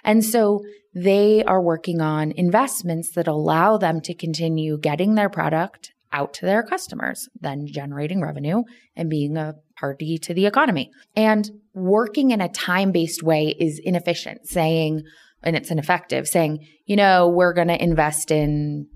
And 0.05 0.25
so 0.25 0.61
they 0.95 1.43
are 1.45 1.61
working 1.61 2.01
on 2.01 2.33
investments 2.33 3.11
that 3.13 3.27
allow 3.27 3.77
them 3.77 4.01
to 4.03 4.15
continue 4.15 4.79
getting 4.79 5.15
their 5.15 5.29
product 5.29 5.93
out 6.13 6.33
to 6.35 6.47
their 6.47 6.63
customers, 6.63 7.29
then 7.41 7.67
generating 7.67 8.21
revenue 8.21 8.63
and 8.95 9.11
being 9.11 9.37
a 9.37 9.55
party 9.77 10.17
to 10.19 10.33
the 10.33 10.47
economy. 10.47 10.93
And 11.17 11.51
working 11.75 12.31
in 12.31 12.41
a 12.41 12.49
time 12.49 12.93
based 12.93 13.25
way 13.25 13.57
is 13.59 13.81
inefficient, 13.83 14.47
saying, 14.47 15.03
and 15.43 15.57
it's 15.57 15.73
ineffective, 15.73 16.29
saying, 16.29 16.65
you 16.87 16.95
know, 16.95 17.29
we're 17.29 17.53
going 17.53 17.69
to 17.69 17.83
invest 17.83 18.31
in 18.31 18.87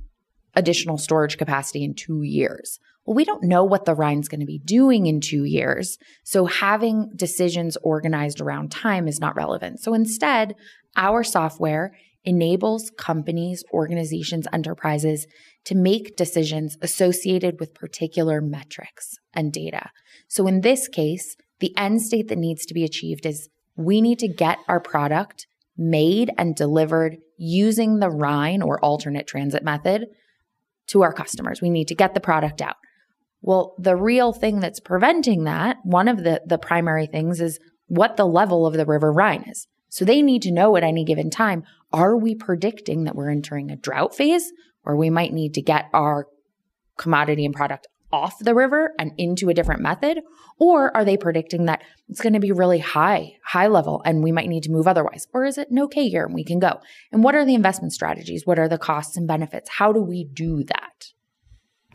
additional 0.54 0.98
storage 0.98 1.36
capacity 1.36 1.82
in 1.82 1.94
two 1.94 2.22
years. 2.22 2.78
Well, 3.08 3.14
we 3.14 3.24
don't 3.24 3.44
know 3.44 3.64
what 3.64 3.86
the 3.86 3.94
Rhine's 3.94 4.28
going 4.28 4.40
to 4.40 4.46
be 4.46 4.58
doing 4.58 5.06
in 5.06 5.22
two 5.22 5.44
years. 5.44 5.96
So 6.24 6.44
having 6.44 7.10
decisions 7.16 7.78
organized 7.82 8.38
around 8.38 8.70
time 8.70 9.08
is 9.08 9.18
not 9.18 9.34
relevant. 9.34 9.80
So 9.80 9.94
instead, 9.94 10.54
our 10.94 11.24
software 11.24 11.96
enables 12.24 12.90
companies, 12.98 13.64
organizations, 13.72 14.46
enterprises 14.52 15.26
to 15.64 15.74
make 15.74 16.18
decisions 16.18 16.76
associated 16.82 17.58
with 17.58 17.72
particular 17.72 18.42
metrics 18.42 19.16
and 19.32 19.54
data. 19.54 19.88
So 20.28 20.46
in 20.46 20.60
this 20.60 20.86
case, 20.86 21.34
the 21.60 21.74
end 21.78 22.02
state 22.02 22.28
that 22.28 22.36
needs 22.36 22.66
to 22.66 22.74
be 22.74 22.84
achieved 22.84 23.24
is 23.24 23.48
we 23.74 24.02
need 24.02 24.18
to 24.18 24.28
get 24.28 24.58
our 24.68 24.80
product 24.80 25.46
made 25.78 26.30
and 26.36 26.54
delivered 26.54 27.16
using 27.38 28.00
the 28.00 28.10
Rhine 28.10 28.60
or 28.60 28.78
alternate 28.84 29.26
transit 29.26 29.64
method 29.64 30.08
to 30.88 31.00
our 31.00 31.14
customers. 31.14 31.62
We 31.62 31.70
need 31.70 31.88
to 31.88 31.94
get 31.94 32.12
the 32.12 32.20
product 32.20 32.60
out. 32.60 32.76
Well, 33.40 33.74
the 33.78 33.96
real 33.96 34.32
thing 34.32 34.60
that's 34.60 34.80
preventing 34.80 35.44
that, 35.44 35.78
one 35.84 36.08
of 36.08 36.24
the, 36.24 36.42
the 36.44 36.58
primary 36.58 37.06
things 37.06 37.40
is 37.40 37.58
what 37.86 38.16
the 38.16 38.26
level 38.26 38.66
of 38.66 38.74
the 38.74 38.86
River 38.86 39.12
Rhine 39.12 39.44
is. 39.48 39.66
So 39.88 40.04
they 40.04 40.22
need 40.22 40.42
to 40.42 40.52
know 40.52 40.76
at 40.76 40.82
any 40.82 41.04
given 41.04 41.30
time, 41.30 41.64
are 41.92 42.16
we 42.16 42.34
predicting 42.34 43.04
that 43.04 43.14
we're 43.14 43.30
entering 43.30 43.70
a 43.70 43.76
drought 43.76 44.14
phase 44.14 44.52
where 44.82 44.96
we 44.96 45.08
might 45.08 45.32
need 45.32 45.54
to 45.54 45.62
get 45.62 45.86
our 45.94 46.26
commodity 46.96 47.44
and 47.44 47.54
product 47.54 47.86
off 48.10 48.38
the 48.38 48.54
river 48.54 48.92
and 48.98 49.12
into 49.16 49.48
a 49.48 49.54
different 49.54 49.80
method? 49.80 50.20
Or 50.58 50.94
are 50.96 51.04
they 51.04 51.16
predicting 51.16 51.66
that 51.66 51.82
it's 52.08 52.20
going 52.20 52.32
to 52.32 52.40
be 52.40 52.52
really 52.52 52.78
high, 52.78 53.36
high 53.44 53.68
level 53.68 54.02
and 54.04 54.22
we 54.22 54.32
might 54.32 54.48
need 54.48 54.64
to 54.64 54.70
move 54.70 54.88
otherwise? 54.88 55.26
Or 55.32 55.44
is 55.44 55.58
it 55.58 55.70
an 55.70 55.78
okay 55.80 56.02
year 56.02 56.26
and 56.26 56.34
we 56.34 56.44
can 56.44 56.58
go? 56.58 56.80
And 57.12 57.22
what 57.22 57.34
are 57.34 57.44
the 57.44 57.54
investment 57.54 57.92
strategies? 57.92 58.46
What 58.46 58.58
are 58.58 58.68
the 58.68 58.78
costs 58.78 59.16
and 59.16 59.26
benefits? 59.26 59.70
How 59.70 59.92
do 59.92 60.02
we 60.02 60.24
do 60.24 60.64
that? 60.64 61.12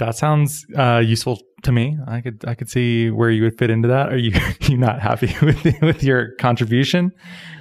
That 0.05 0.15
sounds 0.15 0.65
uh, 0.77 1.01
useful 1.03 1.39
to 1.63 1.71
me. 1.71 1.97
I 2.07 2.21
could 2.21 2.43
I 2.47 2.55
could 2.55 2.69
see 2.69 3.09
where 3.09 3.29
you 3.29 3.43
would 3.43 3.57
fit 3.57 3.69
into 3.69 3.87
that. 3.87 4.11
Are 4.11 4.17
you 4.17 4.33
you 4.61 4.77
not 4.77 5.01
happy 5.01 5.33
with 5.41 5.63
with 5.81 6.03
your 6.03 6.35
contribution? 6.35 7.11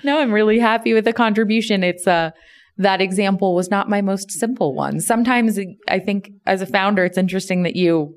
No, 0.02 0.20
I'm 0.20 0.33
really 0.33 0.59
happy 0.59 0.92
with 0.92 1.05
the 1.05 1.12
contribution. 1.12 1.83
It's 1.85 2.07
uh 2.07 2.31
that 2.78 3.00
example 3.00 3.55
was 3.55 3.70
not 3.70 3.88
my 3.88 4.00
most 4.00 4.31
simple 4.31 4.74
one. 4.74 5.00
Sometimes 5.00 5.59
I 5.88 5.98
think 5.98 6.31
as 6.46 6.62
a 6.62 6.66
founder, 6.66 7.05
it's 7.05 7.18
interesting 7.18 7.62
that 7.64 7.76
you 7.76 8.14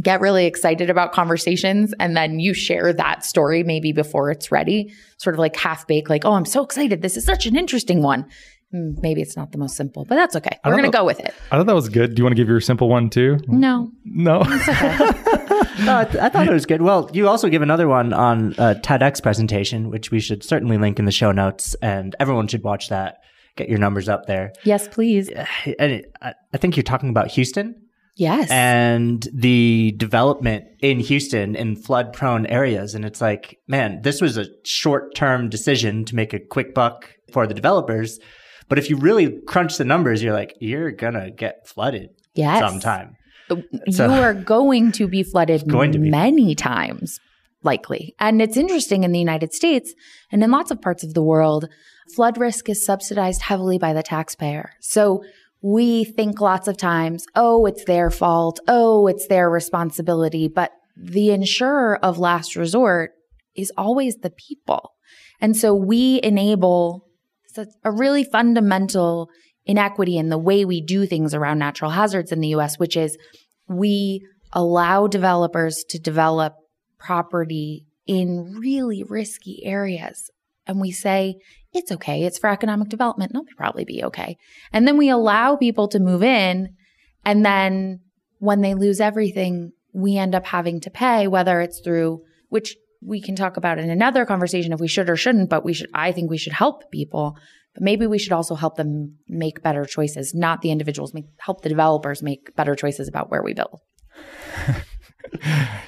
get 0.00 0.20
really 0.20 0.46
excited 0.46 0.90
about 0.90 1.12
conversations 1.12 1.94
and 1.98 2.16
then 2.16 2.38
you 2.38 2.52
share 2.52 2.92
that 2.92 3.24
story 3.24 3.62
maybe 3.62 3.92
before 3.92 4.30
it's 4.30 4.52
ready, 4.52 4.92
sort 5.18 5.34
of 5.34 5.38
like 5.38 5.56
half 5.56 5.86
baked, 5.86 6.10
like, 6.10 6.24
oh, 6.24 6.34
I'm 6.34 6.44
so 6.44 6.62
excited. 6.62 7.02
This 7.02 7.16
is 7.16 7.24
such 7.24 7.46
an 7.46 7.56
interesting 7.56 8.02
one. 8.02 8.26
Hmm, 8.72 8.94
maybe 9.00 9.22
it's 9.22 9.36
not 9.36 9.52
the 9.52 9.58
most 9.58 9.76
simple, 9.76 10.04
but 10.04 10.16
that's 10.16 10.34
okay. 10.36 10.58
We're 10.64 10.72
going 10.72 10.84
to 10.84 10.90
go 10.90 11.04
with 11.04 11.20
it. 11.20 11.32
I 11.52 11.56
thought 11.56 11.66
that 11.66 11.74
was 11.74 11.88
good. 11.88 12.14
Do 12.14 12.20
you 12.20 12.24
want 12.24 12.32
to 12.32 12.40
give 12.40 12.48
your 12.48 12.60
simple 12.60 12.88
one 12.88 13.10
too? 13.10 13.38
No. 13.46 13.92
No. 14.04 14.38
no 14.42 14.46
I, 15.98 16.06
th- 16.10 16.22
I, 16.22 16.28
thought 16.28 16.48
it 16.48 16.52
was 16.52 16.66
good. 16.66 16.82
Well, 16.82 17.08
you 17.12 17.28
also 17.28 17.48
give 17.48 17.62
another 17.62 17.86
one 17.86 18.12
on 18.12 18.54
a 18.58 18.74
TEDx 18.74 19.22
presentation, 19.22 19.88
which 19.88 20.10
we 20.10 20.18
should 20.18 20.42
certainly 20.42 20.78
link 20.78 20.98
in 20.98 21.04
the 21.04 21.12
show 21.12 21.30
notes, 21.30 21.74
and 21.80 22.16
everyone 22.18 22.48
should 22.48 22.64
watch 22.64 22.88
that. 22.88 23.18
Get 23.56 23.68
your 23.70 23.78
numbers 23.78 24.08
up 24.08 24.26
there. 24.26 24.52
Yes, 24.64 24.86
please. 24.88 25.30
And 25.30 25.92
it, 25.92 26.12
I 26.20 26.58
think 26.58 26.76
you're 26.76 26.82
talking 26.82 27.08
about 27.08 27.28
Houston. 27.28 27.86
Yes. 28.16 28.50
And 28.50 29.26
the 29.32 29.94
development 29.96 30.64
in 30.80 31.00
Houston 31.00 31.54
in 31.54 31.76
flood 31.76 32.12
prone 32.12 32.46
areas. 32.46 32.94
And 32.94 33.04
it's 33.04 33.20
like, 33.20 33.58
man, 33.68 34.00
this 34.02 34.20
was 34.20 34.38
a 34.38 34.46
short 34.64 35.14
term 35.14 35.50
decision 35.50 36.04
to 36.06 36.16
make 36.16 36.32
a 36.32 36.40
quick 36.40 36.74
buck 36.74 37.10
for 37.32 37.46
the 37.46 37.54
developers. 37.54 38.18
But 38.68 38.78
if 38.78 38.90
you 38.90 38.96
really 38.96 39.40
crunch 39.46 39.78
the 39.78 39.84
numbers, 39.84 40.22
you're 40.22 40.34
like, 40.34 40.56
you're 40.60 40.90
going 40.90 41.14
to 41.14 41.30
get 41.30 41.66
flooded 41.66 42.10
yes. 42.34 42.58
sometime. 42.58 43.16
So, 43.90 44.06
you 44.12 44.22
are 44.22 44.34
going 44.34 44.90
to 44.92 45.06
be 45.06 45.22
flooded 45.22 45.68
going 45.68 45.92
to 45.92 45.98
be. 46.00 46.10
many 46.10 46.54
times, 46.56 47.20
likely. 47.62 48.14
And 48.18 48.42
it's 48.42 48.56
interesting 48.56 49.04
in 49.04 49.12
the 49.12 49.20
United 49.20 49.52
States 49.54 49.94
and 50.32 50.42
in 50.42 50.50
lots 50.50 50.72
of 50.72 50.82
parts 50.82 51.04
of 51.04 51.14
the 51.14 51.22
world, 51.22 51.68
flood 52.14 52.38
risk 52.38 52.68
is 52.68 52.84
subsidized 52.84 53.42
heavily 53.42 53.78
by 53.78 53.92
the 53.92 54.02
taxpayer. 54.02 54.72
So 54.80 55.22
we 55.62 56.04
think 56.04 56.40
lots 56.40 56.68
of 56.68 56.76
times, 56.76 57.26
oh, 57.34 57.66
it's 57.66 57.84
their 57.84 58.10
fault. 58.10 58.60
Oh, 58.66 59.06
it's 59.06 59.28
their 59.28 59.48
responsibility. 59.48 60.48
But 60.48 60.72
the 60.96 61.30
insurer 61.30 61.98
of 62.04 62.18
last 62.18 62.56
resort 62.56 63.12
is 63.54 63.72
always 63.76 64.16
the 64.16 64.30
people. 64.30 64.92
And 65.40 65.56
so 65.56 65.74
we 65.74 66.20
enable 66.22 67.05
a 67.58 67.92
really 67.92 68.24
fundamental 68.24 69.28
inequity 69.64 70.16
in 70.16 70.28
the 70.28 70.38
way 70.38 70.64
we 70.64 70.80
do 70.80 71.06
things 71.06 71.34
around 71.34 71.58
natural 71.58 71.90
hazards 71.90 72.32
in 72.32 72.40
the 72.40 72.48
US, 72.48 72.78
which 72.78 72.96
is 72.96 73.16
we 73.68 74.24
allow 74.52 75.06
developers 75.06 75.84
to 75.88 75.98
develop 75.98 76.54
property 76.98 77.86
in 78.06 78.56
really 78.58 79.02
risky 79.02 79.62
areas. 79.64 80.30
And 80.66 80.80
we 80.80 80.92
say, 80.92 81.36
it's 81.72 81.92
okay. 81.92 82.24
It's 82.24 82.38
for 82.38 82.48
economic 82.48 82.88
development. 82.88 83.32
And 83.32 83.42
it'll 83.42 83.56
probably 83.56 83.84
be 83.84 84.02
okay. 84.04 84.36
And 84.72 84.86
then 84.86 84.96
we 84.96 85.10
allow 85.10 85.56
people 85.56 85.88
to 85.88 85.98
move 85.98 86.22
in. 86.22 86.74
And 87.24 87.44
then 87.44 88.00
when 88.38 88.60
they 88.60 88.74
lose 88.74 89.00
everything, 89.00 89.72
we 89.92 90.16
end 90.16 90.34
up 90.34 90.46
having 90.46 90.80
to 90.80 90.90
pay, 90.90 91.26
whether 91.26 91.60
it's 91.60 91.80
through, 91.80 92.20
which 92.48 92.76
we 93.02 93.20
can 93.20 93.36
talk 93.36 93.56
about 93.56 93.78
in 93.78 93.90
another 93.90 94.24
conversation 94.24 94.72
if 94.72 94.80
we 94.80 94.88
should 94.88 95.08
or 95.08 95.16
shouldn't, 95.16 95.50
but 95.50 95.64
we 95.64 95.72
should, 95.72 95.90
I 95.94 96.12
think 96.12 96.30
we 96.30 96.38
should 96.38 96.52
help 96.52 96.90
people. 96.90 97.36
But 97.74 97.82
maybe 97.82 98.06
we 98.06 98.18
should 98.18 98.32
also 98.32 98.54
help 98.54 98.76
them 98.76 99.16
make 99.28 99.62
better 99.62 99.84
choices, 99.84 100.34
not 100.34 100.62
the 100.62 100.70
individuals, 100.70 101.14
make, 101.14 101.26
help 101.38 101.62
the 101.62 101.68
developers 101.68 102.22
make 102.22 102.54
better 102.56 102.74
choices 102.74 103.08
about 103.08 103.30
where 103.30 103.42
we 103.42 103.54
build. 103.54 103.80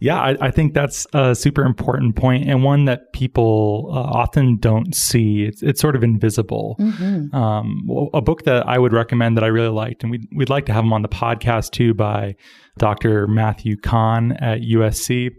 Yeah, 0.00 0.20
I, 0.20 0.36
I, 0.40 0.50
think 0.52 0.74
that's 0.74 1.08
a 1.12 1.34
super 1.34 1.64
important 1.64 2.14
point 2.14 2.48
and 2.48 2.62
one 2.62 2.84
that 2.84 3.12
people 3.12 3.90
uh, 3.92 3.98
often 3.98 4.56
don't 4.56 4.94
see. 4.94 5.42
It's, 5.42 5.60
it's 5.60 5.80
sort 5.80 5.96
of 5.96 6.04
invisible. 6.04 6.76
Mm-hmm. 6.78 7.34
Um, 7.34 7.88
a 8.14 8.20
book 8.20 8.44
that 8.44 8.68
I 8.68 8.78
would 8.78 8.92
recommend 8.92 9.36
that 9.36 9.42
I 9.42 9.48
really 9.48 9.70
liked, 9.70 10.04
and 10.04 10.12
we'd, 10.12 10.28
we'd 10.32 10.50
like 10.50 10.66
to 10.66 10.72
have 10.72 10.84
him 10.84 10.92
on 10.92 11.02
the 11.02 11.08
podcast 11.08 11.72
too, 11.72 11.94
by 11.94 12.36
Dr. 12.78 13.26
Matthew 13.26 13.76
Kahn 13.76 14.32
at 14.32 14.60
USC, 14.60 15.30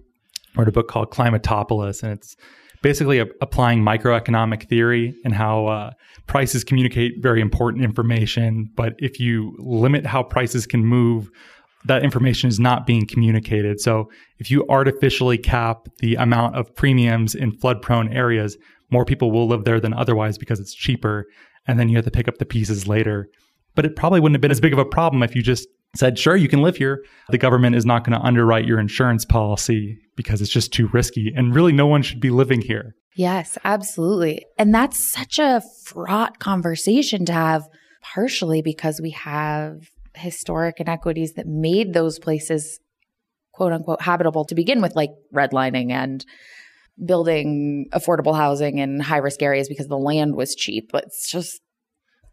wrote 0.55 0.67
a 0.67 0.71
book 0.71 0.87
called 0.87 1.11
Climatopolis, 1.11 2.03
and 2.03 2.11
it's 2.11 2.35
basically 2.81 3.19
a, 3.19 3.25
applying 3.41 3.81
microeconomic 3.81 4.67
theory 4.67 5.13
and 5.25 5.33
how 5.33 5.67
uh, 5.67 5.91
prices 6.27 6.63
communicate 6.63 7.13
very 7.21 7.41
important 7.41 7.83
information. 7.83 8.69
But 8.75 8.93
if 8.99 9.19
you 9.19 9.55
limit 9.59 10.05
how 10.05 10.23
prices 10.23 10.65
can 10.65 10.85
move 10.85 11.29
that 11.85 12.03
information 12.03 12.49
is 12.49 12.59
not 12.59 12.85
being 12.85 13.07
communicated. 13.07 13.79
So 13.79 14.09
if 14.37 14.51
you 14.51 14.65
artificially 14.69 15.37
cap 15.37 15.87
the 15.99 16.15
amount 16.15 16.55
of 16.55 16.75
premiums 16.75 17.35
in 17.35 17.51
flood 17.51 17.81
prone 17.81 18.11
areas, 18.11 18.57
more 18.91 19.05
people 19.05 19.31
will 19.31 19.47
live 19.47 19.63
there 19.63 19.79
than 19.79 19.93
otherwise 19.93 20.37
because 20.37 20.59
it's 20.59 20.73
cheaper. 20.73 21.25
And 21.67 21.79
then 21.79 21.89
you 21.89 21.95
have 21.95 22.05
to 22.05 22.11
pick 22.11 22.27
up 22.27 22.37
the 22.37 22.45
pieces 22.45 22.87
later. 22.87 23.29
But 23.75 23.85
it 23.85 23.95
probably 23.95 24.19
wouldn't 24.19 24.35
have 24.35 24.41
been 24.41 24.51
as 24.51 24.59
big 24.59 24.73
of 24.73 24.79
a 24.79 24.85
problem 24.85 25.23
if 25.23 25.35
you 25.35 25.41
just 25.41 25.67
said, 25.95 26.19
sure, 26.19 26.35
you 26.35 26.47
can 26.47 26.61
live 26.61 26.75
here. 26.75 27.03
The 27.29 27.37
government 27.37 27.75
is 27.75 27.85
not 27.85 28.03
going 28.03 28.19
to 28.19 28.25
underwrite 28.25 28.65
your 28.65 28.79
insurance 28.79 29.25
policy 29.25 29.97
because 30.19 30.41
it's 30.41 30.51
just 30.51 30.73
too 30.73 30.89
risky. 30.91 31.31
And 31.33 31.55
really, 31.55 31.71
no 31.71 31.87
one 31.87 32.01
should 32.01 32.19
be 32.19 32.29
living 32.29 32.59
here. 32.59 32.93
Yes, 33.15 33.57
absolutely. 33.63 34.45
And 34.57 34.75
that's 34.75 34.99
such 35.13 35.39
a 35.39 35.61
fraught 35.85 36.39
conversation 36.39 37.23
to 37.23 37.31
have, 37.31 37.63
partially 38.01 38.61
because 38.61 38.99
we 39.01 39.11
have 39.11 39.89
historic 40.15 40.81
inequities 40.81 41.35
that 41.35 41.47
made 41.47 41.93
those 41.93 42.19
places 42.19 42.81
quote 43.53 43.71
unquote 43.71 44.01
habitable 44.01 44.43
to 44.43 44.55
begin 44.55 44.81
with, 44.81 44.93
like 44.93 45.11
redlining 45.33 45.89
and 45.89 46.25
building 47.05 47.85
affordable 47.93 48.35
housing 48.35 48.79
in 48.79 48.99
high 48.99 49.19
risk 49.19 49.41
areas 49.41 49.69
because 49.69 49.87
the 49.87 49.97
land 49.97 50.35
was 50.35 50.53
cheap. 50.53 50.89
But 50.91 51.05
it's 51.05 51.31
just 51.31 51.61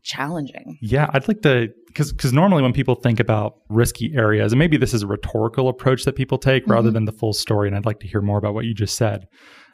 challenging. 0.07 0.79
Yeah, 0.81 1.11
I'd 1.12 1.29
like 1.29 1.42
to 1.42 1.69
because 1.88 2.12
because 2.12 2.33
normally 2.33 2.62
when 2.62 2.73
people 2.73 2.95
think 2.95 3.21
about 3.21 3.57
risky 3.69 4.12
areas, 4.14 4.53
and 4.53 4.59
maybe 4.59 4.77
this 4.77 4.95
is 4.95 5.03
a 5.03 5.07
rhetorical 5.07 5.69
approach 5.69 6.05
that 6.05 6.14
people 6.14 6.38
take 6.38 6.62
mm-hmm. 6.62 6.73
rather 6.73 6.90
than 6.90 7.05
the 7.05 7.12
full 7.12 7.33
story, 7.33 7.69
and 7.69 7.77
I'd 7.77 7.87
like 7.87 8.01
to 8.01 8.07
hear 8.07 8.23
more 8.23 8.38
about 8.38 8.55
what 8.55 8.64
you 8.64 8.75
just 8.75 8.97
said. 8.97 9.27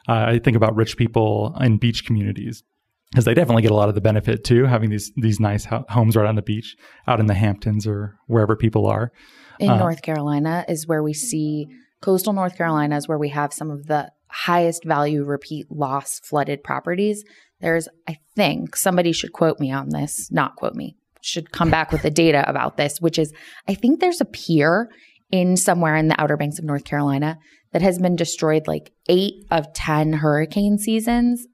Uh, 0.09 0.25
I 0.27 0.39
think 0.39 0.57
about 0.57 0.75
rich 0.75 0.97
people 0.97 1.55
in 1.61 1.77
beach 1.77 2.05
communities 2.05 2.63
because 3.11 3.25
they 3.25 3.33
definitely 3.33 3.61
get 3.61 3.71
a 3.71 3.75
lot 3.75 3.89
of 3.89 3.95
the 3.95 4.01
benefit 4.01 4.43
too, 4.43 4.65
having 4.65 4.89
these 4.89 5.11
these 5.15 5.39
nice 5.39 5.65
ho- 5.65 5.85
homes 5.89 6.15
right 6.15 6.27
on 6.27 6.35
the 6.35 6.41
beach, 6.41 6.75
out 7.07 7.19
in 7.19 7.27
the 7.27 7.35
Hamptons 7.35 7.87
or 7.87 8.15
wherever 8.27 8.55
people 8.55 8.87
are. 8.87 9.11
In 9.59 9.69
uh, 9.69 9.77
North 9.77 10.01
Carolina 10.01 10.65
is 10.67 10.87
where 10.87 11.03
we 11.03 11.13
see 11.13 11.67
coastal 12.01 12.33
North 12.33 12.57
Carolina 12.57 12.97
is 12.97 13.07
where 13.07 13.19
we 13.19 13.29
have 13.29 13.53
some 13.53 13.69
of 13.69 13.85
the 13.85 14.11
highest 14.33 14.83
value 14.83 15.23
repeat 15.23 15.67
loss 15.69 16.19
flooded 16.19 16.63
properties. 16.63 17.23
There's, 17.63 17.87
I 18.09 18.17
think, 18.35 18.75
somebody 18.75 19.13
should 19.13 19.31
quote 19.31 19.57
me 19.59 19.71
on 19.71 19.89
this, 19.89 20.29
not 20.31 20.57
quote 20.57 20.75
me, 20.75 20.97
should 21.21 21.51
come 21.51 21.71
back 21.71 21.93
with 21.93 22.01
the 22.01 22.11
data 22.11 22.47
about 22.47 22.75
this, 22.75 22.99
which 22.99 23.17
is 23.17 23.33
I 23.69 23.73
think 23.73 24.01
there's 24.01 24.19
a 24.19 24.25
pier 24.25 24.91
in 25.31 25.55
somewhere 25.55 25.95
in 25.95 26.09
the 26.09 26.21
Outer 26.21 26.35
Banks 26.35 26.59
of 26.59 26.65
North 26.65 26.83
Carolina 26.83 27.39
that 27.71 27.81
has 27.81 27.97
been 27.99 28.17
destroyed 28.17 28.67
like 28.67 28.91
eight 29.07 29.45
of 29.49 29.73
10 29.73 30.11
hurricane 30.13 30.77
seasons 30.77 31.47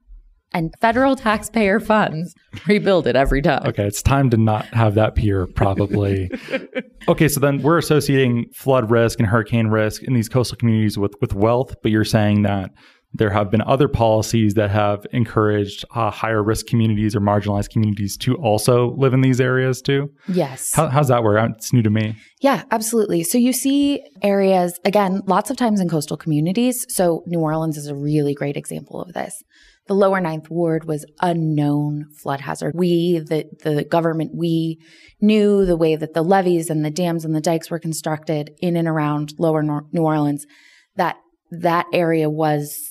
and 0.52 0.74
federal 0.80 1.14
taxpayer 1.14 1.78
funds 1.78 2.34
rebuild 2.66 3.06
it 3.06 3.14
every 3.14 3.40
time. 3.40 3.62
Okay, 3.66 3.86
it's 3.86 4.02
time 4.02 4.30
to 4.30 4.36
not 4.36 4.66
have 4.66 4.94
that 4.96 5.14
pier, 5.14 5.46
probably. 5.46 6.28
okay, 7.08 7.28
so 7.28 7.38
then 7.38 7.62
we're 7.62 7.78
associating 7.78 8.46
flood 8.52 8.90
risk 8.90 9.20
and 9.20 9.28
hurricane 9.28 9.68
risk 9.68 10.02
in 10.02 10.12
these 10.12 10.28
coastal 10.28 10.56
communities 10.56 10.98
with, 10.98 11.14
with 11.20 11.34
wealth, 11.34 11.76
but 11.82 11.92
you're 11.92 12.04
saying 12.04 12.42
that 12.42 12.72
there 13.12 13.30
have 13.30 13.50
been 13.50 13.62
other 13.62 13.88
policies 13.88 14.54
that 14.54 14.70
have 14.70 15.04
encouraged 15.12 15.84
uh, 15.94 16.10
higher 16.10 16.42
risk 16.42 16.66
communities 16.66 17.16
or 17.16 17.20
marginalized 17.20 17.70
communities 17.70 18.16
to 18.18 18.36
also 18.36 18.94
live 18.96 19.12
in 19.12 19.20
these 19.20 19.40
areas 19.40 19.82
too. 19.82 20.10
Yes. 20.28 20.72
How, 20.72 20.88
how's 20.88 21.08
that 21.08 21.24
work? 21.24 21.50
It's 21.56 21.72
new 21.72 21.82
to 21.82 21.90
me. 21.90 22.16
Yeah, 22.40 22.62
absolutely. 22.70 23.24
So 23.24 23.36
you 23.36 23.52
see 23.52 24.02
areas, 24.22 24.78
again, 24.84 25.22
lots 25.26 25.50
of 25.50 25.56
times 25.56 25.80
in 25.80 25.88
coastal 25.88 26.16
communities. 26.16 26.86
So 26.88 27.24
New 27.26 27.40
Orleans 27.40 27.76
is 27.76 27.88
a 27.88 27.96
really 27.96 28.34
great 28.34 28.56
example 28.56 29.02
of 29.02 29.12
this. 29.12 29.42
The 29.86 29.94
lower 29.94 30.20
ninth 30.20 30.48
ward 30.48 30.84
was 30.84 31.04
a 31.20 31.34
known 31.34 32.06
flood 32.22 32.42
hazard. 32.42 32.74
We, 32.76 33.18
the, 33.18 33.46
the 33.64 33.82
government, 33.82 34.32
we 34.36 34.78
knew 35.20 35.66
the 35.66 35.76
way 35.76 35.96
that 35.96 36.14
the 36.14 36.22
levees 36.22 36.70
and 36.70 36.84
the 36.84 36.90
dams 36.90 37.24
and 37.24 37.34
the 37.34 37.40
dikes 37.40 37.70
were 37.70 37.80
constructed 37.80 38.52
in 38.60 38.76
and 38.76 38.86
around 38.86 39.34
lower 39.36 39.64
Nor- 39.64 39.86
New 39.90 40.02
Orleans, 40.02 40.46
that 40.94 41.16
that 41.50 41.86
area 41.92 42.30
was 42.30 42.89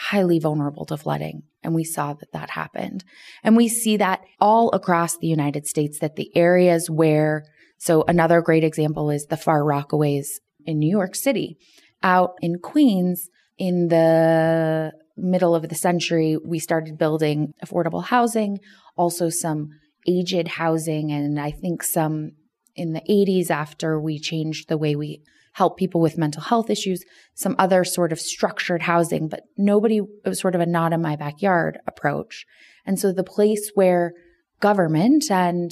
highly 0.00 0.38
vulnerable 0.38 0.86
to 0.86 0.96
flooding. 0.96 1.42
And 1.62 1.74
we 1.74 1.84
saw 1.84 2.14
that 2.14 2.32
that 2.32 2.50
happened. 2.50 3.04
And 3.44 3.54
we 3.54 3.68
see 3.68 3.98
that 3.98 4.22
all 4.40 4.70
across 4.72 5.18
the 5.18 5.26
United 5.26 5.66
States 5.66 5.98
that 5.98 6.16
the 6.16 6.34
areas 6.34 6.88
where, 6.88 7.44
so 7.78 8.04
another 8.08 8.40
great 8.40 8.64
example 8.64 9.10
is 9.10 9.26
the 9.26 9.36
Far 9.36 9.60
Rockaways 9.60 10.26
in 10.64 10.78
New 10.78 10.88
York 10.88 11.14
City. 11.14 11.58
Out 12.02 12.30
in 12.40 12.60
Queens, 12.62 13.28
in 13.58 13.88
the 13.88 14.92
middle 15.18 15.54
of 15.54 15.68
the 15.68 15.74
century, 15.74 16.38
we 16.42 16.58
started 16.58 16.96
building 16.96 17.52
affordable 17.62 18.02
housing, 18.02 18.58
also 18.96 19.28
some 19.28 19.68
aged 20.08 20.48
housing, 20.48 21.12
and 21.12 21.38
I 21.38 21.50
think 21.50 21.82
some 21.82 22.30
in 22.74 22.94
the 22.94 23.02
80s 23.02 23.50
after 23.50 24.00
we 24.00 24.18
changed 24.18 24.68
the 24.68 24.78
way 24.78 24.96
we 24.96 25.22
help 25.52 25.76
people 25.76 26.00
with 26.00 26.18
mental 26.18 26.42
health 26.42 26.70
issues, 26.70 27.04
some 27.34 27.56
other 27.58 27.84
sort 27.84 28.12
of 28.12 28.20
structured 28.20 28.82
housing, 28.82 29.28
but 29.28 29.42
nobody, 29.56 29.98
it 29.98 30.28
was 30.28 30.40
sort 30.40 30.54
of 30.54 30.60
a 30.60 30.66
not 30.66 30.92
in 30.92 31.02
my 31.02 31.16
backyard 31.16 31.78
approach. 31.86 32.46
And 32.86 32.98
so 32.98 33.12
the 33.12 33.24
place 33.24 33.70
where 33.74 34.12
government 34.60 35.24
and 35.30 35.70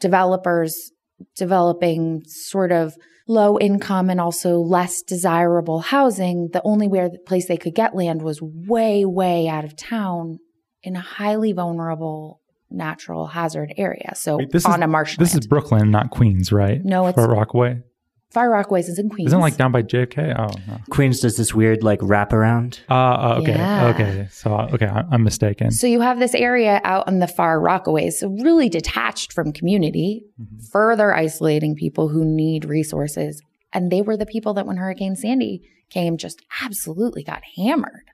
developers 0.00 0.90
developing 1.36 2.22
sort 2.26 2.72
of 2.72 2.94
low 3.26 3.58
income 3.58 4.08
and 4.08 4.20
also 4.20 4.58
less 4.58 5.02
desirable 5.02 5.80
housing, 5.80 6.48
the 6.52 6.62
only 6.64 6.88
where 6.88 7.10
the 7.10 7.18
place 7.18 7.46
they 7.46 7.56
could 7.58 7.74
get 7.74 7.94
land 7.94 8.22
was 8.22 8.40
way, 8.40 9.04
way 9.04 9.48
out 9.48 9.64
of 9.64 9.76
town 9.76 10.38
in 10.82 10.96
a 10.96 11.00
highly 11.00 11.52
vulnerable 11.52 12.40
natural 12.70 13.26
hazard 13.26 13.72
area. 13.76 14.12
So 14.14 14.38
Wait, 14.38 14.50
this 14.50 14.64
on 14.64 14.80
is, 14.80 14.84
a 14.84 14.86
marshland. 14.86 15.26
This 15.26 15.34
is 15.34 15.46
Brooklyn, 15.46 15.90
not 15.90 16.10
Queens, 16.10 16.52
right? 16.52 16.82
No, 16.84 17.08
it's- 17.08 17.14
Far 17.14 17.34
Rockaway. 17.34 17.82
Far 18.30 18.50
Rockaways 18.50 18.88
is 18.90 18.98
in 18.98 19.08
Queens. 19.08 19.28
Isn't 19.28 19.38
it 19.38 19.42
like 19.42 19.56
down 19.56 19.72
by 19.72 19.82
JFK? 19.82 20.38
Oh, 20.38 20.54
no. 20.66 20.78
Queens 20.90 21.20
does 21.20 21.38
this 21.38 21.54
weird 21.54 21.82
like 21.82 22.00
wraparound. 22.00 22.78
Uh, 22.90 22.94
uh, 22.94 23.38
okay, 23.40 23.52
Yeah. 23.52 23.86
okay. 23.88 24.28
So, 24.30 24.54
okay, 24.74 24.86
I- 24.86 25.04
I'm 25.10 25.22
mistaken. 25.24 25.70
So 25.70 25.86
you 25.86 26.02
have 26.02 26.18
this 26.18 26.34
area 26.34 26.80
out 26.84 27.08
on 27.08 27.20
the 27.20 27.26
far 27.26 27.58
Rockaways, 27.58 28.12
so 28.14 28.28
really 28.28 28.68
detached 28.68 29.32
from 29.32 29.52
community, 29.52 30.24
Mm-hmm. 30.40 30.58
further 30.70 31.14
isolating 31.14 31.74
people 31.74 32.08
who 32.08 32.22
need 32.24 32.66
resources. 32.66 33.42
And 33.72 33.90
they 33.90 34.02
were 34.02 34.16
the 34.16 34.26
people 34.26 34.52
that 34.54 34.66
when 34.66 34.76
Hurricane 34.76 35.16
Sandy 35.16 35.62
came 35.88 36.18
just 36.18 36.42
absolutely 36.62 37.22
got 37.22 37.42
hammered. 37.56 38.04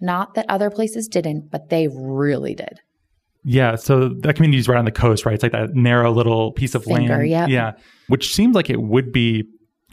Not 0.00 0.34
that 0.34 0.46
other 0.48 0.68
places 0.70 1.06
didn't, 1.08 1.50
but 1.50 1.70
they 1.70 1.86
really 1.88 2.54
did. 2.54 2.80
Yeah, 3.50 3.76
so 3.76 4.10
that 4.20 4.36
community 4.36 4.58
is 4.58 4.68
right 4.68 4.78
on 4.78 4.84
the 4.84 4.92
coast, 4.92 5.24
right? 5.24 5.34
It's 5.34 5.42
like 5.42 5.52
that 5.52 5.74
narrow 5.74 6.12
little 6.12 6.52
piece 6.52 6.74
of 6.74 6.84
Finger, 6.84 7.16
land. 7.16 7.28
yep. 7.28 7.48
Yeah, 7.48 7.72
which 8.08 8.34
seems 8.34 8.54
like 8.54 8.68
it 8.68 8.82
would 8.82 9.10
be 9.10 9.44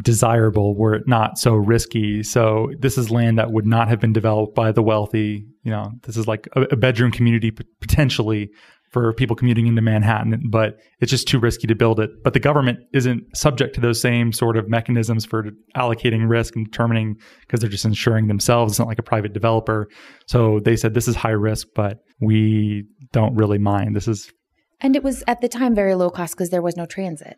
desirable 0.04 0.76
were 0.76 0.96
it 0.96 1.08
not 1.08 1.38
so 1.38 1.54
risky. 1.56 2.22
So 2.22 2.70
this 2.80 2.98
is 2.98 3.10
land 3.10 3.40
that 3.40 3.52
would 3.52 3.66
not 3.66 3.88
have 3.88 4.00
been 4.02 4.12
developed 4.12 4.54
by 4.54 4.74
the 4.74 4.84
wealthy. 4.84 5.46
You 5.64 5.72
know, 5.72 5.92
this 6.04 6.18
is 6.18 6.28
like 6.28 6.50
a, 6.54 6.64
a 6.64 6.76
bedroom 6.76 7.12
community 7.12 7.52
p- 7.52 7.64
potentially 7.80 8.50
for 8.96 9.12
people 9.12 9.36
commuting 9.36 9.68
into 9.68 9.82
Manhattan, 9.82 10.42
but 10.50 10.78
it's 11.02 11.12
just 11.12 11.28
too 11.28 11.38
risky 11.38 11.68
to 11.68 11.76
build 11.76 12.00
it. 12.00 12.12
But 12.24 12.32
the 12.32 12.40
government 12.40 12.80
isn't 12.94 13.24
subject 13.36 13.76
to 13.76 13.82
those 13.82 14.00
same 14.00 14.32
sort 14.32 14.56
of 14.56 14.70
mechanisms 14.70 15.26
for 15.26 15.52
allocating 15.76 16.30
risk 16.30 16.56
and 16.56 16.64
determining 16.64 17.18
because 17.42 17.60
they're 17.60 17.70
just 17.70 17.84
insuring 17.84 18.28
themselves. 18.28 18.72
It's 18.72 18.80
not 18.80 18.88
like 18.88 18.98
a 18.98 19.04
private 19.04 19.34
developer. 19.34 19.90
So 20.28 20.62
they 20.62 20.78
said 20.78 20.94
this 20.94 21.10
is 21.10 21.18
high 21.18 21.32
risk, 21.32 21.68
but 21.76 21.98
we 22.22 22.86
don't 23.12 23.36
really 23.36 23.58
mind. 23.58 23.98
This 23.98 24.08
is 24.08 24.32
And 24.80 24.96
it 24.96 25.04
was 25.04 25.26
at 25.28 25.42
the 25.42 25.50
time 25.50 25.76
very 25.76 25.94
low 25.94 26.10
cost 26.10 26.34
because 26.34 26.50
there 26.50 26.62
was 26.62 26.78
no 26.78 26.86
transit. 26.86 27.36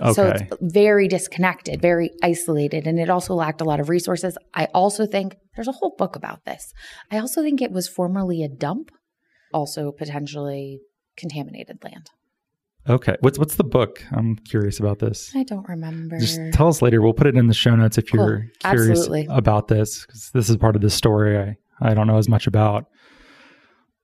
okay. 0.00 0.14
So 0.14 0.28
it's 0.28 0.44
very 0.62 1.08
disconnected, 1.08 1.82
very 1.82 2.08
isolated, 2.22 2.86
and 2.86 2.98
it 2.98 3.10
also 3.10 3.34
lacked 3.34 3.60
a 3.60 3.64
lot 3.64 3.80
of 3.80 3.90
resources. 3.90 4.38
I 4.54 4.68
also 4.72 5.04
think 5.04 5.36
there's 5.56 5.68
a 5.68 5.72
whole 5.72 5.94
book 5.98 6.16
about 6.16 6.46
this. 6.46 6.72
I 7.10 7.18
also 7.18 7.42
think 7.42 7.60
it 7.60 7.70
was 7.70 7.86
formerly 7.86 8.42
a 8.42 8.48
dump, 8.48 8.90
also 9.56 9.90
potentially 9.90 10.80
contaminated 11.16 11.78
land. 11.82 12.10
Okay. 12.88 13.16
What's 13.20 13.38
what's 13.38 13.56
the 13.56 13.64
book? 13.64 14.04
I'm 14.12 14.36
curious 14.36 14.78
about 14.78 15.00
this. 15.00 15.32
I 15.34 15.42
don't 15.42 15.68
remember. 15.68 16.18
Just 16.20 16.38
tell 16.52 16.68
us 16.68 16.82
later. 16.82 17.02
We'll 17.02 17.14
put 17.14 17.26
it 17.26 17.34
in 17.36 17.48
the 17.48 17.54
show 17.54 17.74
notes 17.74 17.98
if 17.98 18.12
you're 18.12 18.42
Cool. 18.62 18.70
curious 18.70 18.98
Absolutely. 19.00 19.26
about 19.30 19.66
this, 19.68 20.04
because 20.06 20.30
this 20.32 20.48
is 20.48 20.56
part 20.56 20.76
of 20.76 20.82
the 20.82 20.90
story 20.90 21.36
I, 21.38 21.56
I 21.80 21.94
don't 21.94 22.06
know 22.06 22.18
as 22.18 22.28
much 22.28 22.46
about. 22.46 22.84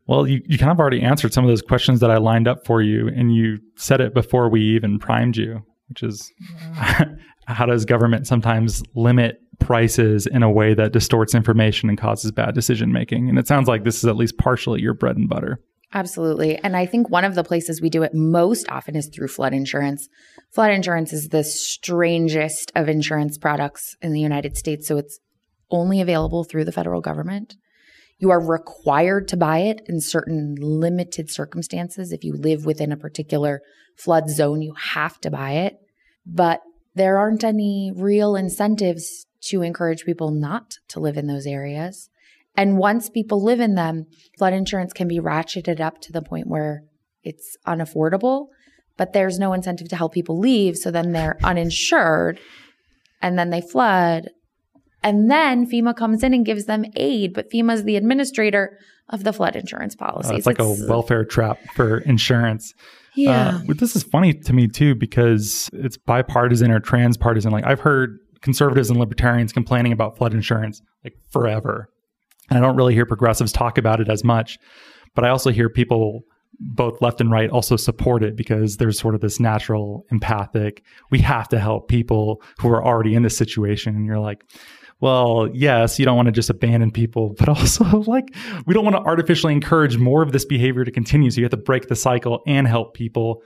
Well, 0.08 0.26
you, 0.26 0.40
you 0.46 0.58
kind 0.58 0.72
of 0.72 0.80
already 0.80 1.00
answered 1.00 1.32
some 1.32 1.44
of 1.44 1.48
those 1.48 1.62
questions 1.62 2.00
that 2.00 2.10
I 2.10 2.16
lined 2.16 2.48
up 2.48 2.66
for 2.66 2.82
you, 2.82 3.06
and 3.06 3.32
you 3.32 3.58
said 3.76 4.00
it 4.00 4.14
before 4.14 4.48
we 4.48 4.60
even 4.74 4.98
primed 4.98 5.36
you, 5.36 5.62
which 5.88 6.02
is 6.02 6.32
how 7.46 7.66
does 7.66 7.84
government 7.84 8.26
sometimes 8.26 8.82
limit 8.96 9.36
prices 9.64 10.26
in 10.26 10.42
a 10.42 10.50
way 10.50 10.74
that 10.74 10.92
distorts 10.92 11.34
information 11.34 11.88
and 11.88 11.98
causes 11.98 12.30
bad 12.30 12.54
decision 12.54 12.92
making? 12.92 13.28
And 13.28 13.38
it 13.38 13.46
sounds 13.46 13.68
like 13.68 13.84
this 13.84 13.98
is 13.98 14.04
at 14.04 14.16
least 14.16 14.38
partially 14.38 14.80
your 14.80 14.94
bread 14.94 15.16
and 15.16 15.28
butter. 15.28 15.60
Absolutely. 15.94 16.56
And 16.56 16.76
I 16.76 16.86
think 16.86 17.10
one 17.10 17.24
of 17.24 17.34
the 17.34 17.44
places 17.44 17.82
we 17.82 17.90
do 17.90 18.02
it 18.02 18.14
most 18.14 18.66
often 18.70 18.96
is 18.96 19.08
through 19.08 19.28
flood 19.28 19.52
insurance. 19.52 20.08
Flood 20.50 20.70
insurance 20.70 21.12
is 21.12 21.28
the 21.28 21.44
strangest 21.44 22.72
of 22.74 22.88
insurance 22.88 23.36
products 23.36 23.94
in 24.00 24.12
the 24.12 24.20
United 24.20 24.56
States. 24.56 24.88
So 24.88 24.96
it's 24.96 25.18
only 25.70 26.00
available 26.00 26.44
through 26.44 26.64
the 26.64 26.72
federal 26.72 27.00
government. 27.00 27.56
You 28.18 28.30
are 28.30 28.40
required 28.40 29.28
to 29.28 29.36
buy 29.36 29.58
it 29.60 29.82
in 29.86 30.00
certain 30.00 30.54
limited 30.58 31.30
circumstances. 31.30 32.12
If 32.12 32.24
you 32.24 32.34
live 32.34 32.64
within 32.64 32.92
a 32.92 32.96
particular 32.96 33.60
flood 33.96 34.30
zone, 34.30 34.62
you 34.62 34.74
have 34.74 35.18
to 35.20 35.30
buy 35.30 35.52
it. 35.52 35.74
But 36.24 36.60
there 36.94 37.18
aren't 37.18 37.44
any 37.44 37.92
real 37.94 38.36
incentives 38.36 39.26
to 39.48 39.62
encourage 39.62 40.04
people 40.04 40.30
not 40.30 40.74
to 40.88 41.00
live 41.00 41.16
in 41.16 41.26
those 41.26 41.46
areas. 41.46 42.08
And 42.56 42.76
once 42.78 43.08
people 43.08 43.42
live 43.42 43.60
in 43.60 43.74
them, 43.74 44.06
flood 44.38 44.52
insurance 44.52 44.92
can 44.92 45.08
be 45.08 45.18
ratcheted 45.18 45.80
up 45.80 46.00
to 46.02 46.12
the 46.12 46.22
point 46.22 46.46
where 46.48 46.84
it's 47.24 47.56
unaffordable, 47.66 48.48
but 48.96 49.12
there's 49.14 49.38
no 49.38 49.52
incentive 49.52 49.88
to 49.88 49.96
help 49.96 50.12
people 50.12 50.38
leave. 50.38 50.76
So 50.76 50.90
then 50.90 51.12
they're 51.12 51.38
uninsured 51.42 52.38
and 53.22 53.38
then 53.38 53.50
they 53.50 53.62
flood. 53.62 54.28
And 55.02 55.30
then 55.30 55.66
FEMA 55.66 55.96
comes 55.96 56.22
in 56.22 56.34
and 56.34 56.44
gives 56.46 56.66
them 56.66 56.84
aid, 56.94 57.32
but 57.32 57.50
FEMA 57.50 57.72
is 57.74 57.84
the 57.84 57.96
administrator 57.96 58.78
of 59.08 59.24
the 59.24 59.32
flood 59.32 59.56
insurance 59.56 59.96
Uh, 59.98 60.04
policies. 60.04 60.38
it's 60.38 60.46
like 60.46 60.58
a 60.60 60.68
welfare 60.88 61.24
trap 61.24 61.58
for 61.74 61.98
insurance. 61.98 62.74
Yeah. 63.14 63.60
Uh, 63.68 63.74
this 63.74 63.96
is 63.96 64.02
funny 64.02 64.32
to 64.34 64.52
me 64.52 64.68
too 64.68 64.94
because 64.94 65.68
it's 65.72 65.96
bipartisan 65.96 66.70
or 66.70 66.80
transpartisan. 66.80 67.52
Like 67.52 67.64
I've 67.66 67.80
heard 67.80 68.18
conservatives 68.40 68.90
and 68.90 68.98
libertarians 68.98 69.52
complaining 69.52 69.92
about 69.92 70.16
flood 70.16 70.34
insurance 70.34 70.82
like 71.04 71.14
forever. 71.30 71.88
And 72.50 72.58
I 72.58 72.60
don't 72.60 72.76
really 72.76 72.94
hear 72.94 73.06
progressives 73.06 73.52
talk 73.52 73.78
about 73.78 74.00
it 74.00 74.08
as 74.08 74.24
much. 74.24 74.58
But 75.14 75.24
I 75.24 75.30
also 75.30 75.50
hear 75.50 75.68
people 75.68 76.22
both 76.58 77.00
left 77.00 77.20
and 77.20 77.30
right 77.30 77.50
also 77.50 77.76
support 77.76 78.22
it 78.22 78.36
because 78.36 78.76
there's 78.76 78.98
sort 78.98 79.14
of 79.14 79.20
this 79.20 79.40
natural 79.40 80.04
empathic, 80.10 80.82
we 81.10 81.18
have 81.18 81.48
to 81.48 81.58
help 81.58 81.88
people 81.88 82.42
who 82.58 82.68
are 82.68 82.84
already 82.84 83.14
in 83.14 83.22
this 83.22 83.36
situation. 83.36 83.96
And 83.96 84.06
you're 84.06 84.20
like, 84.20 84.44
well, 85.02 85.50
yes, 85.52 85.98
you 85.98 86.04
don't 86.04 86.16
want 86.16 86.26
to 86.26 86.32
just 86.32 86.48
abandon 86.48 86.92
people, 86.92 87.34
but 87.36 87.48
also 87.48 87.84
like 88.06 88.34
we 88.66 88.72
don't 88.72 88.84
want 88.84 88.96
to 88.96 89.02
artificially 89.02 89.52
encourage 89.52 89.98
more 89.98 90.22
of 90.22 90.30
this 90.30 90.44
behavior 90.44 90.84
to 90.84 90.92
continue. 90.92 91.28
So 91.30 91.38
you 91.38 91.44
have 91.44 91.50
to 91.50 91.56
break 91.56 91.88
the 91.88 91.96
cycle 91.96 92.40
and 92.46 92.68
help 92.68 92.94
people. 92.94 93.42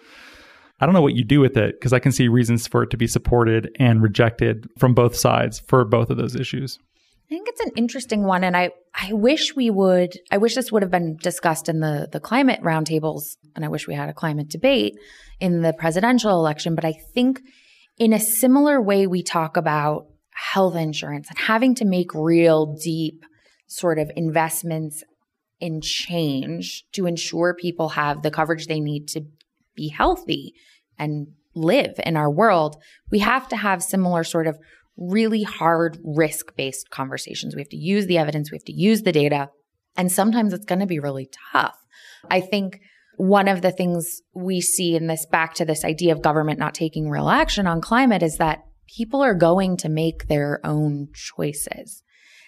I 0.80 0.84
don't 0.84 0.94
know 0.94 1.00
what 1.00 1.14
you 1.14 1.24
do 1.24 1.40
with 1.40 1.56
it 1.56 1.80
because 1.80 1.94
I 1.94 1.98
can 1.98 2.12
see 2.12 2.28
reasons 2.28 2.66
for 2.66 2.82
it 2.82 2.90
to 2.90 2.98
be 2.98 3.06
supported 3.06 3.74
and 3.80 4.02
rejected 4.02 4.68
from 4.76 4.92
both 4.92 5.16
sides 5.16 5.58
for 5.58 5.86
both 5.86 6.10
of 6.10 6.18
those 6.18 6.36
issues. 6.36 6.78
I 7.24 7.28
think 7.30 7.48
it's 7.48 7.60
an 7.62 7.72
interesting 7.74 8.24
one. 8.24 8.44
And 8.44 8.54
I, 8.54 8.70
I 8.94 9.14
wish 9.14 9.56
we 9.56 9.70
would, 9.70 10.12
I 10.30 10.36
wish 10.36 10.54
this 10.54 10.70
would 10.70 10.82
have 10.82 10.90
been 10.90 11.16
discussed 11.16 11.70
in 11.70 11.80
the, 11.80 12.06
the 12.12 12.20
climate 12.20 12.60
roundtables. 12.60 13.38
And 13.56 13.64
I 13.64 13.68
wish 13.68 13.88
we 13.88 13.94
had 13.94 14.10
a 14.10 14.14
climate 14.14 14.50
debate 14.50 14.98
in 15.40 15.62
the 15.62 15.72
presidential 15.72 16.32
election. 16.32 16.74
But 16.74 16.84
I 16.84 16.92
think 17.14 17.40
in 17.96 18.12
a 18.12 18.20
similar 18.20 18.78
way, 18.78 19.06
we 19.06 19.22
talk 19.22 19.56
about 19.56 20.06
health 20.36 20.76
insurance 20.76 21.28
and 21.28 21.38
having 21.38 21.74
to 21.74 21.84
make 21.84 22.14
real 22.14 22.76
deep 22.82 23.24
sort 23.66 23.98
of 23.98 24.10
investments 24.16 25.02
in 25.60 25.80
change 25.80 26.84
to 26.92 27.06
ensure 27.06 27.54
people 27.54 27.90
have 27.90 28.22
the 28.22 28.30
coverage 28.30 28.66
they 28.66 28.80
need 28.80 29.08
to 29.08 29.22
be 29.74 29.88
healthy 29.88 30.52
and 30.98 31.28
live 31.54 31.98
in 32.04 32.16
our 32.16 32.30
world. 32.30 32.76
We 33.10 33.20
have 33.20 33.48
to 33.48 33.56
have 33.56 33.82
similar 33.82 34.24
sort 34.24 34.46
of 34.46 34.58
really 34.98 35.42
hard 35.42 35.98
risk 36.04 36.54
based 36.56 36.90
conversations. 36.90 37.54
We 37.54 37.62
have 37.62 37.70
to 37.70 37.76
use 37.76 38.06
the 38.06 38.18
evidence, 38.18 38.50
we 38.50 38.56
have 38.56 38.64
to 38.64 38.72
use 38.72 39.02
the 39.02 39.12
data. 39.12 39.48
And 39.96 40.12
sometimes 40.12 40.52
it's 40.52 40.66
going 40.66 40.80
to 40.80 40.86
be 40.86 40.98
really 40.98 41.30
tough. 41.52 41.78
I 42.30 42.40
think 42.40 42.80
one 43.16 43.48
of 43.48 43.62
the 43.62 43.72
things 43.72 44.20
we 44.34 44.60
see 44.60 44.94
in 44.94 45.06
this 45.06 45.24
back 45.24 45.54
to 45.54 45.64
this 45.64 45.84
idea 45.84 46.12
of 46.12 46.20
government 46.20 46.58
not 46.58 46.74
taking 46.74 47.08
real 47.08 47.30
action 47.30 47.66
on 47.66 47.80
climate 47.80 48.22
is 48.22 48.36
that 48.36 48.64
people 48.86 49.22
are 49.22 49.34
going 49.34 49.76
to 49.78 49.88
make 49.88 50.28
their 50.28 50.60
own 50.64 51.08
choices. 51.14 52.02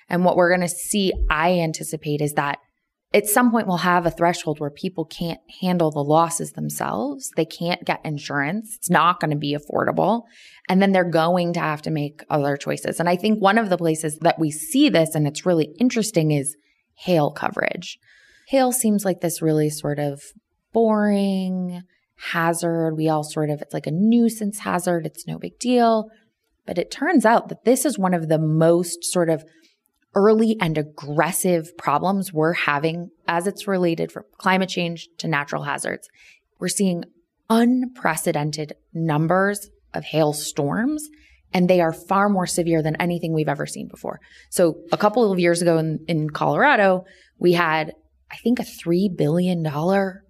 And 0.09 0.25
what 0.25 0.37
we're 0.37 0.49
going 0.49 0.67
to 0.67 0.69
see, 0.69 1.13
I 1.29 1.59
anticipate, 1.59 2.21
is 2.21 2.33
that 2.35 2.59
at 3.15 3.27
some 3.27 3.51
point 3.51 3.67
we'll 3.67 3.79
have 3.79 4.05
a 4.05 4.11
threshold 4.11 4.61
where 4.61 4.71
people 4.71 5.05
can't 5.05 5.41
handle 5.63 5.91
the 5.91 6.05
losses 6.05 6.53
themselves. 6.53 7.31
They 7.37 7.47
can't 7.47 7.85
get 7.85 8.05
insurance. 8.05 8.77
It's 8.77 8.91
not 8.91 9.19
going 9.19 9.31
to 9.31 9.37
be 9.37 9.57
affordable. 9.57 10.25
And 10.69 10.83
then 10.83 10.93
they're 10.93 11.05
going 11.05 11.55
to 11.55 11.61
have 11.61 11.81
to 11.83 11.91
make 11.91 12.23
other 12.29 12.57
choices. 12.57 13.01
And 13.01 13.09
I 13.09 13.17
think 13.17 13.41
one 13.41 13.57
of 13.57 13.71
the 13.71 13.79
places 13.79 14.19
that 14.19 14.39
we 14.39 14.51
see 14.51 14.91
this 14.91 15.15
and 15.15 15.27
it's 15.27 15.47
really 15.47 15.75
interesting 15.79 16.31
is 16.31 16.57
hail 16.95 17.31
coverage. 17.31 17.99
Hail 18.49 18.73
seems 18.73 19.05
like 19.05 19.21
this 19.21 19.41
really 19.41 19.71
sort 19.71 19.99
of 19.99 20.23
boring 20.73 21.83
hazard. 22.33 22.95
We 22.95 23.09
all 23.09 23.25
sort 23.25 23.49
of, 23.49 23.63
it's 23.63 23.75
like 23.75 23.87
a 23.87 23.93
nuisance 23.93 24.59
hazard. 24.59 25.07
It's 25.07 25.27
no 25.27 25.39
big 25.39 25.59
deal. 25.59 26.11
But 26.69 26.77
it 26.77 26.91
turns 26.91 27.25
out 27.25 27.49
that 27.49 27.65
this 27.65 27.87
is 27.87 27.99
one 27.99 28.13
of 28.13 28.29
the 28.29 28.39
most 28.39 29.03
sort 29.03 29.31
of 29.31 29.43
early 30.15 30.55
and 30.61 30.77
aggressive 30.77 31.75
problems 31.79 32.31
we're 32.31 32.53
having 32.53 33.09
as 33.27 33.47
it's 33.47 33.67
related 33.67 34.13
from 34.13 34.25
climate 34.37 34.69
change 34.69 35.09
to 35.17 35.29
natural 35.29 35.63
hazards. 35.63 36.11
We're 36.61 36.69
seeing 36.69 37.05
unprecedented 37.49 38.75
numbers 38.93 39.71
of 39.95 40.05
hail 40.05 40.35
storms 40.35 41.09
and 41.55 41.71
they 41.71 41.81
are 41.81 41.95
far 41.95 42.29
more 42.29 42.47
severe 42.47 42.83
than 42.83 42.97
anything 42.97 43.33
we've 43.33 43.49
ever 43.49 43.65
seen 43.65 43.89
before. 43.89 44.21
So 44.51 44.77
a 44.93 44.99
couple 44.99 45.33
of 45.33 45.39
years 45.39 45.63
ago 45.63 45.79
in, 45.79 46.01
in 46.07 46.29
Colorado, 46.29 47.07
we 47.39 47.55
had, 47.55 47.95
I 48.31 48.37
think, 48.37 48.61
a 48.61 48.65
$3 48.65 49.17
billion 49.17 49.63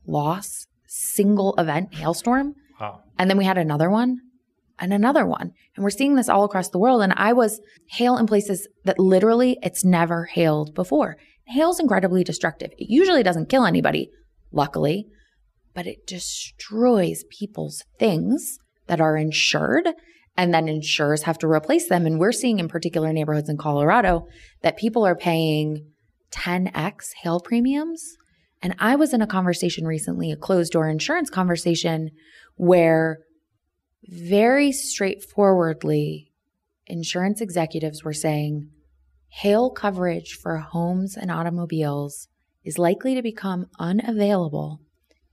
loss 0.06 0.68
single 0.86 1.56
event 1.58 1.96
hailstorm. 1.96 2.54
Wow. 2.80 3.00
And 3.18 3.28
then 3.28 3.38
we 3.38 3.44
had 3.44 3.58
another 3.58 3.90
one 3.90 4.20
and 4.78 4.92
another 4.92 5.26
one. 5.26 5.52
And 5.74 5.84
we're 5.84 5.90
seeing 5.90 6.14
this 6.14 6.28
all 6.28 6.44
across 6.44 6.70
the 6.70 6.78
world. 6.78 7.02
And 7.02 7.12
I 7.16 7.32
was 7.32 7.60
hail 7.90 8.16
in 8.16 8.26
places 8.26 8.68
that 8.84 8.98
literally 8.98 9.58
it's 9.62 9.84
never 9.84 10.24
hailed 10.24 10.74
before. 10.74 11.16
Hail's 11.48 11.80
incredibly 11.80 12.24
destructive. 12.24 12.70
It 12.78 12.86
usually 12.90 13.22
doesn't 13.22 13.48
kill 13.48 13.64
anybody, 13.64 14.10
luckily, 14.52 15.06
but 15.74 15.86
it 15.86 16.06
destroys 16.06 17.24
people's 17.30 17.84
things 17.98 18.58
that 18.86 19.00
are 19.00 19.16
insured. 19.16 19.88
And 20.36 20.54
then 20.54 20.68
insurers 20.68 21.22
have 21.22 21.38
to 21.38 21.48
replace 21.48 21.88
them. 21.88 22.06
And 22.06 22.20
we're 22.20 22.32
seeing 22.32 22.58
in 22.58 22.68
particular 22.68 23.12
neighborhoods 23.12 23.48
in 23.48 23.56
Colorado 23.56 24.26
that 24.62 24.76
people 24.76 25.04
are 25.04 25.16
paying 25.16 25.90
10x 26.30 27.10
hail 27.22 27.40
premiums. 27.40 28.16
And 28.62 28.74
I 28.78 28.96
was 28.96 29.12
in 29.12 29.22
a 29.22 29.26
conversation 29.26 29.84
recently, 29.84 30.30
a 30.30 30.36
closed 30.36 30.72
door 30.72 30.88
insurance 30.88 31.30
conversation, 31.30 32.10
where 32.56 33.18
very 34.08 34.72
straightforwardly, 34.72 36.32
insurance 36.86 37.42
executives 37.42 38.02
were 38.02 38.14
saying 38.14 38.70
hail 39.28 39.70
coverage 39.70 40.32
for 40.32 40.56
homes 40.56 41.14
and 41.14 41.30
automobiles 41.30 42.28
is 42.64 42.78
likely 42.78 43.14
to 43.14 43.22
become 43.22 43.66
unavailable 43.78 44.80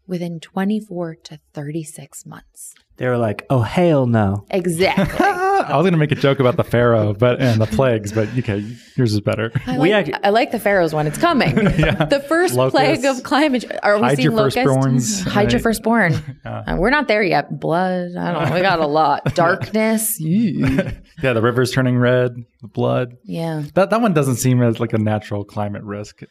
within 0.08 0.40
24 0.40 1.16
to 1.24 1.40
36 1.54 2.26
months. 2.26 2.74
They 2.98 3.08
were 3.08 3.18
like, 3.18 3.46
"Oh 3.50 3.60
hell 3.62 4.06
no!" 4.08 4.46
Exactly. 4.50 5.26
I 5.26 5.76
was 5.76 5.84
going 5.84 5.92
to 5.94 5.98
make 5.98 6.12
a 6.14 6.16
joke 6.16 6.40
about 6.40 6.56
the 6.56 6.64
pharaoh, 6.64 7.14
but 7.14 7.42
and 7.42 7.60
the 7.60 7.66
plagues, 7.66 8.14
but 8.14 8.30
okay, 8.38 8.64
yours 8.96 9.14
is 9.14 9.20
better. 9.20 9.52
I 9.68 9.78
We 9.80 9.92
like, 9.94 10.08
act- 10.10 10.26
I 10.26 10.30
like 10.30 10.52
the 10.52 10.60
pharaohs 10.60 10.94
one. 10.94 11.06
It's 11.08 11.18
coming. 11.18 11.58
yeah. 11.78 12.06
The 12.06 12.22
first 12.22 12.54
Locusts. 12.54 12.76
plague 13.02 13.06
of 13.06 13.24
climate. 13.24 13.66
Are 13.84 13.96
we 13.98 14.04
Hide 14.04 14.16
seeing 14.18 14.24
your 14.32 14.34
locusts? 14.34 14.58
firstborns. 14.60 15.28
Hide 15.28 15.52
your 15.52 15.58
Right. 15.60 15.64
firstborn. 15.64 16.14
Uh, 16.46 16.78
we're 16.80 16.90
not 16.90 17.08
there 17.10 17.24
yet. 17.24 17.60
Blood. 17.60 18.16
I 18.16 18.32
don't 18.32 18.50
know. 18.50 18.56
We 18.56 18.62
got 18.62 18.80
a 18.80 18.88
lot. 18.88 19.34
Darkness. 19.36 20.18
yeah, 20.22 21.34
the 21.34 21.42
river's 21.42 21.72
turning 21.72 21.98
red, 21.98 22.36
the 22.62 22.68
blood. 22.70 23.16
Yeah. 23.26 23.64
That 23.74 23.90
that 23.90 24.00
one 24.02 24.14
doesn't 24.14 24.36
seem 24.38 24.62
as 24.62 24.80
like 24.80 24.94
a 24.94 24.98
natural 25.00 25.44
climate 25.44 25.84
risk. 25.84 26.22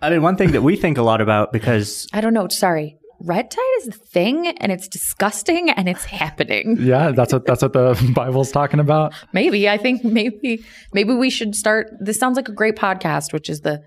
I 0.00 0.10
mean, 0.10 0.22
one 0.22 0.36
thing 0.36 0.52
that 0.52 0.62
we 0.62 0.76
think 0.76 0.98
a 0.98 1.02
lot 1.02 1.20
about 1.20 1.52
because 1.52 2.06
I 2.12 2.20
don't 2.20 2.34
know. 2.34 2.46
Sorry. 2.48 2.98
Red 3.20 3.50
tide 3.50 3.62
is 3.78 3.88
a 3.88 3.92
thing 3.92 4.48
and 4.48 4.70
it's 4.70 4.88
disgusting 4.88 5.70
and 5.70 5.88
it's 5.88 6.04
happening. 6.04 6.76
Yeah, 6.78 7.12
that's 7.12 7.32
what 7.32 7.46
that's 7.46 7.62
what 7.62 7.72
the 7.72 8.12
Bible's 8.14 8.52
talking 8.52 8.80
about. 8.80 9.14
Maybe. 9.32 9.68
I 9.68 9.78
think 9.78 10.04
maybe 10.04 10.64
maybe 10.92 11.14
we 11.14 11.30
should 11.30 11.54
start 11.54 11.90
this 12.00 12.18
sounds 12.18 12.36
like 12.36 12.48
a 12.48 12.52
great 12.52 12.76
podcast, 12.76 13.32
which 13.32 13.48
is 13.48 13.60
the 13.62 13.82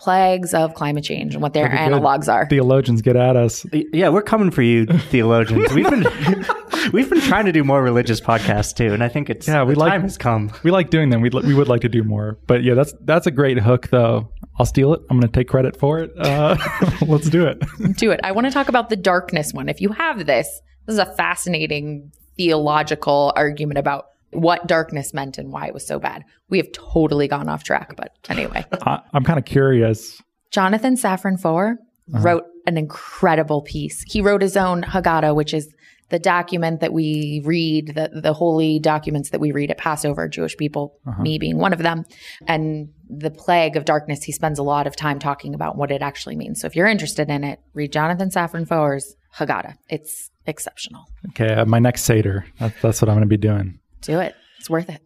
plagues 0.00 0.54
of 0.54 0.74
climate 0.74 1.04
change 1.04 1.34
and 1.34 1.42
what 1.42 1.52
their 1.52 1.68
That'd 1.68 1.92
good. 1.92 2.02
analogs 2.02 2.32
are. 2.32 2.46
Theologians 2.48 3.02
get 3.02 3.16
at 3.16 3.36
us. 3.36 3.64
yeah, 3.72 4.08
we're 4.08 4.22
coming 4.22 4.50
for 4.50 4.62
you, 4.62 4.86
theologians. 4.86 5.72
We've 5.72 5.88
been 5.88 6.04
we've 6.92 7.08
been 7.10 7.20
trying 7.20 7.44
to 7.46 7.52
do 7.52 7.62
more 7.64 7.82
religious 7.82 8.20
podcasts 8.20 8.74
too, 8.74 8.92
and 8.92 9.04
I 9.04 9.08
think 9.08 9.28
it's 9.30 9.46
Yeah, 9.46 9.62
we 9.64 9.74
the 9.74 9.80
like- 9.80 9.92
time 9.92 10.02
has 10.02 10.16
come. 10.18 10.50
We 10.62 10.70
like 10.70 10.90
doing 10.90 11.10
them. 11.10 11.20
We 11.20 11.28
we 11.30 11.54
would 11.54 11.68
like 11.68 11.82
to 11.82 11.88
do 11.88 12.02
more, 12.02 12.38
but 12.46 12.62
yeah, 12.64 12.74
that's 12.74 12.94
that's 13.02 13.26
a 13.26 13.30
great 13.30 13.58
hook 13.58 13.88
though. 13.88 14.32
I'll 14.58 14.66
steal 14.66 14.92
it. 14.94 15.00
I'm 15.08 15.18
going 15.18 15.30
to 15.30 15.38
take 15.38 15.48
credit 15.48 15.78
for 15.78 16.00
it. 16.00 16.12
Uh, 16.18 16.56
let's 17.06 17.30
do 17.30 17.46
it. 17.46 17.62
do 17.96 18.10
it. 18.10 18.20
I 18.22 18.32
want 18.32 18.46
to 18.46 18.50
talk 18.52 18.68
about 18.68 18.90
the 18.90 18.96
darkness 18.96 19.54
one. 19.54 19.68
If 19.70 19.80
you 19.80 19.88
have 19.92 20.26
this, 20.26 20.60
this 20.86 20.94
is 20.94 20.98
a 20.98 21.06
fascinating 21.14 22.12
theological 22.36 23.32
argument 23.36 23.78
about 23.78 24.06
what 24.32 24.66
darkness 24.66 25.12
meant 25.12 25.38
and 25.38 25.52
why 25.52 25.66
it 25.66 25.74
was 25.74 25.86
so 25.86 25.98
bad. 25.98 26.24
We 26.48 26.58
have 26.58 26.70
totally 26.72 27.28
gone 27.28 27.48
off 27.48 27.64
track, 27.64 27.94
but 27.96 28.14
anyway. 28.28 28.64
I, 28.82 29.00
I'm 29.12 29.24
kind 29.24 29.38
of 29.38 29.44
curious. 29.44 30.22
Jonathan 30.50 30.96
Safran 30.96 31.40
Foer 31.40 31.78
wrote 32.08 32.44
an 32.66 32.76
incredible 32.76 33.62
piece. 33.62 34.02
He 34.02 34.20
wrote 34.20 34.42
his 34.42 34.56
own 34.56 34.82
Haggadah, 34.82 35.34
which 35.34 35.54
is 35.54 35.72
the 36.10 36.18
document 36.18 36.80
that 36.80 36.92
we 36.92 37.40
read, 37.44 37.94
the, 37.94 38.10
the 38.12 38.32
holy 38.32 38.78
documents 38.80 39.30
that 39.30 39.40
we 39.40 39.52
read 39.52 39.70
at 39.70 39.78
Passover, 39.78 40.28
Jewish 40.28 40.56
people, 40.56 40.98
me 41.20 41.38
being 41.38 41.58
one 41.58 41.72
of 41.72 41.78
them. 41.78 42.04
And 42.46 42.88
the 43.08 43.30
plague 43.30 43.76
of 43.76 43.84
darkness, 43.84 44.24
he 44.24 44.32
spends 44.32 44.58
a 44.58 44.64
lot 44.64 44.86
of 44.86 44.96
time 44.96 45.20
talking 45.20 45.54
about 45.54 45.76
what 45.76 45.92
it 45.92 46.02
actually 46.02 46.36
means. 46.36 46.60
So 46.60 46.66
if 46.66 46.74
you're 46.74 46.88
interested 46.88 47.30
in 47.30 47.44
it, 47.44 47.60
read 47.74 47.92
Jonathan 47.92 48.28
Safran 48.28 48.66
Foer's 48.66 49.14
Haggadah. 49.36 49.76
It's 49.88 50.30
exceptional. 50.46 51.04
Okay, 51.30 51.54
uh, 51.54 51.64
my 51.64 51.78
next 51.78 52.02
Seder. 52.02 52.44
That, 52.58 52.74
that's 52.82 53.00
what 53.00 53.08
I'm 53.08 53.14
going 53.14 53.22
to 53.22 53.28
be 53.28 53.36
doing. 53.36 53.78
Do 54.02 54.20
it. 54.20 54.34
It's 54.58 54.70
worth 54.70 54.88
it. 54.88 55.00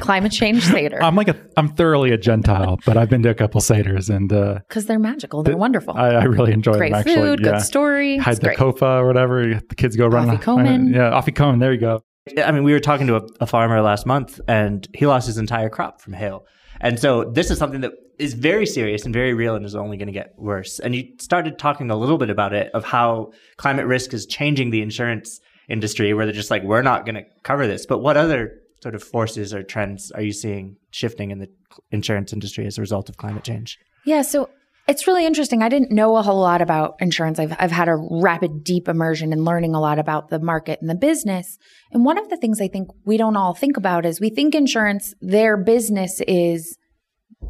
Climate 0.00 0.30
change 0.30 0.62
Seder. 0.62 1.02
I'm 1.02 1.16
like 1.16 1.28
a, 1.28 1.36
I'm 1.56 1.68
thoroughly 1.68 2.12
a 2.12 2.18
Gentile, 2.18 2.78
but 2.84 2.98
I've 2.98 3.08
been 3.08 3.22
to 3.22 3.30
a 3.30 3.34
couple 3.34 3.60
Seders 3.62 4.14
and 4.14 4.30
uh, 4.30 4.60
Because 4.68 4.84
they're 4.86 4.98
magical. 4.98 5.42
They're 5.42 5.56
wonderful. 5.56 5.94
I, 5.96 6.08
I 6.08 6.24
really 6.24 6.52
enjoy 6.52 6.74
Great 6.74 6.92
them. 6.92 7.00
Actually, 7.00 7.14
food, 7.14 7.40
yeah. 7.40 7.52
good 7.52 7.60
story. 7.62 8.18
Hide 8.18 8.32
It's 8.32 8.40
the 8.40 8.46
great. 8.48 8.58
kofa 8.58 9.00
or 9.00 9.06
whatever. 9.06 9.54
The 9.54 9.74
kids 9.74 9.96
go 9.96 10.06
running. 10.06 10.38
Afikomen. 10.38 10.94
Yeah, 10.94 11.18
afikomen. 11.18 11.60
There 11.60 11.72
you 11.72 11.80
go. 11.80 12.04
I 12.44 12.52
mean, 12.52 12.62
we 12.62 12.72
were 12.72 12.80
talking 12.80 13.06
to 13.06 13.16
a, 13.16 13.22
a 13.40 13.46
farmer 13.46 13.80
last 13.80 14.04
month, 14.04 14.38
and 14.46 14.86
he 14.94 15.06
lost 15.06 15.26
his 15.26 15.38
entire 15.38 15.70
crop 15.70 16.02
from 16.02 16.12
hail. 16.12 16.44
And 16.80 17.00
so 17.00 17.24
this 17.24 17.50
is 17.50 17.58
something 17.58 17.80
that 17.80 17.92
is 18.18 18.34
very 18.34 18.66
serious 18.66 19.06
and 19.06 19.14
very 19.14 19.32
real, 19.32 19.54
and 19.54 19.64
is 19.64 19.74
only 19.74 19.96
going 19.96 20.08
to 20.08 20.12
get 20.12 20.34
worse. 20.36 20.78
And 20.78 20.94
you 20.94 21.04
started 21.20 21.58
talking 21.58 21.90
a 21.90 21.96
little 21.96 22.18
bit 22.18 22.28
about 22.28 22.52
it 22.52 22.70
of 22.74 22.84
how 22.84 23.32
climate 23.56 23.86
risk 23.86 24.12
is 24.12 24.26
changing 24.26 24.70
the 24.70 24.82
insurance 24.82 25.40
industry, 25.68 26.14
where 26.14 26.26
they're 26.26 26.34
just 26.34 26.50
like, 26.50 26.62
we're 26.62 26.82
not 26.82 27.04
going 27.04 27.16
to 27.16 27.24
cover 27.42 27.66
this. 27.66 27.86
But 27.86 27.98
what 27.98 28.16
other 28.16 28.60
sort 28.82 28.94
of 28.94 29.02
forces 29.02 29.52
or 29.52 29.62
trends 29.62 30.10
are 30.12 30.22
you 30.22 30.32
seeing 30.32 30.76
shifting 30.90 31.30
in 31.30 31.38
the 31.38 31.48
insurance 31.90 32.32
industry 32.32 32.66
as 32.66 32.78
a 32.78 32.80
result 32.80 33.08
of 33.08 33.16
climate 33.16 33.44
change? 33.44 33.78
Yeah, 34.04 34.22
so 34.22 34.48
it's 34.88 35.06
really 35.06 35.26
interesting. 35.26 35.62
I 35.62 35.68
didn't 35.68 35.92
know 35.92 36.16
a 36.16 36.22
whole 36.22 36.40
lot 36.40 36.62
about 36.62 36.96
insurance. 37.00 37.38
I've 37.38 37.54
I've 37.58 37.70
had 37.70 37.88
a 37.88 37.96
rapid 37.96 38.64
deep 38.64 38.88
immersion 38.88 39.32
in 39.32 39.44
learning 39.44 39.74
a 39.74 39.80
lot 39.80 39.98
about 39.98 40.30
the 40.30 40.38
market 40.38 40.80
and 40.80 40.88
the 40.88 40.94
business. 40.94 41.58
And 41.92 42.04
one 42.04 42.16
of 42.16 42.30
the 42.30 42.38
things 42.38 42.60
I 42.60 42.68
think 42.68 42.88
we 43.04 43.18
don't 43.18 43.36
all 43.36 43.52
think 43.52 43.76
about 43.76 44.06
is 44.06 44.18
we 44.18 44.30
think 44.30 44.54
insurance 44.54 45.14
their 45.20 45.58
business 45.58 46.22
is 46.26 46.78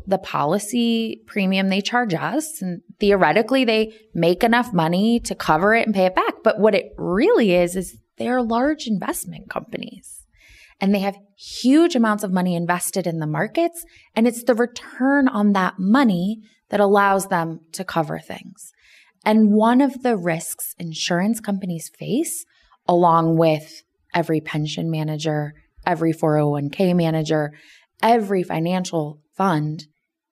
the 0.06 0.18
policy 0.18 1.22
premium 1.26 1.68
they 1.68 1.80
charge 1.80 2.12
us 2.12 2.60
and 2.60 2.82
theoretically 2.98 3.64
they 3.64 3.94
make 4.14 4.42
enough 4.42 4.72
money 4.72 5.20
to 5.20 5.34
cover 5.34 5.74
it 5.74 5.86
and 5.86 5.94
pay 5.94 6.06
it 6.06 6.14
back. 6.14 6.34
But 6.42 6.58
what 6.58 6.74
it 6.74 6.92
really 6.98 7.54
is 7.54 7.76
is 7.76 7.96
they're 8.18 8.42
large 8.42 8.86
investment 8.86 9.48
companies. 9.50 10.24
and 10.80 10.94
they 10.94 11.00
have 11.00 11.18
huge 11.36 11.96
amounts 11.96 12.22
of 12.22 12.32
money 12.32 12.54
invested 12.54 13.06
in 13.06 13.18
the 13.18 13.26
markets. 13.26 13.84
And 14.14 14.28
it's 14.28 14.44
the 14.44 14.54
return 14.54 15.26
on 15.26 15.52
that 15.52 15.74
money 15.78 16.40
that 16.68 16.80
allows 16.80 17.26
them 17.26 17.60
to 17.72 17.84
cover 17.84 18.18
things. 18.20 18.72
And 19.24 19.52
one 19.52 19.80
of 19.80 20.02
the 20.02 20.16
risks 20.16 20.74
insurance 20.78 21.40
companies 21.40 21.90
face, 21.98 22.44
along 22.86 23.36
with 23.38 23.82
every 24.14 24.40
pension 24.40 24.90
manager, 24.90 25.54
every 25.84 26.12
401k 26.12 26.94
manager, 26.94 27.52
every 28.02 28.42
financial 28.42 29.20
fund, 29.36 29.86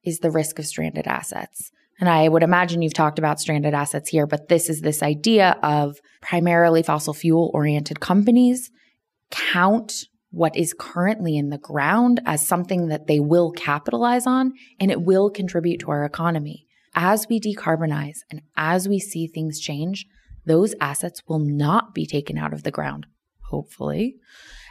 is 0.05 0.21
the 0.21 0.31
risk 0.31 0.61
of 0.61 0.67
stranded 0.67 1.07
assets. 1.09 1.73
And 1.99 2.09
I 2.09 2.29
would 2.29 2.43
imagine 2.43 2.83
you've 2.83 2.93
talked 2.93 3.19
about 3.19 3.41
stranded 3.41 3.75
assets 3.75 4.11
here, 4.11 4.27
but 4.27 4.49
this 4.49 4.69
is 4.69 4.81
this 4.81 5.03
idea 5.03 5.59
of 5.63 5.99
primarily 6.21 6.83
fossil 6.83 7.15
fuel 7.15 7.51
oriented 7.55 8.01
companies 8.01 8.71
count 9.31 10.05
what 10.31 10.55
is 10.57 10.75
currently 10.79 11.37
in 11.37 11.49
the 11.49 11.59
ground 11.59 12.21
as 12.27 12.47
something 12.47 12.89
that 12.89 13.07
they 13.07 13.19
will 13.19 13.51
capitalize 13.53 14.27
on 14.27 14.53
and 14.79 14.91
it 14.91 15.03
will 15.03 15.31
contribute 15.31 15.79
to 15.79 15.91
our 15.91 16.05
economy. 16.05 16.67
As 16.95 17.27
we 17.29 17.41
decarbonize 17.41 18.19
and 18.31 18.43
as 18.57 18.89
we 18.89 18.99
see 18.99 19.27
things 19.27 19.61
change, 19.61 20.07
those 20.45 20.75
assets 20.81 21.23
will 21.27 21.39
not 21.39 21.95
be 21.95 22.07
taken 22.07 22.37
out 22.39 22.53
of 22.53 22.63
the 22.63 22.71
ground, 22.71 23.07
hopefully. 23.51 24.17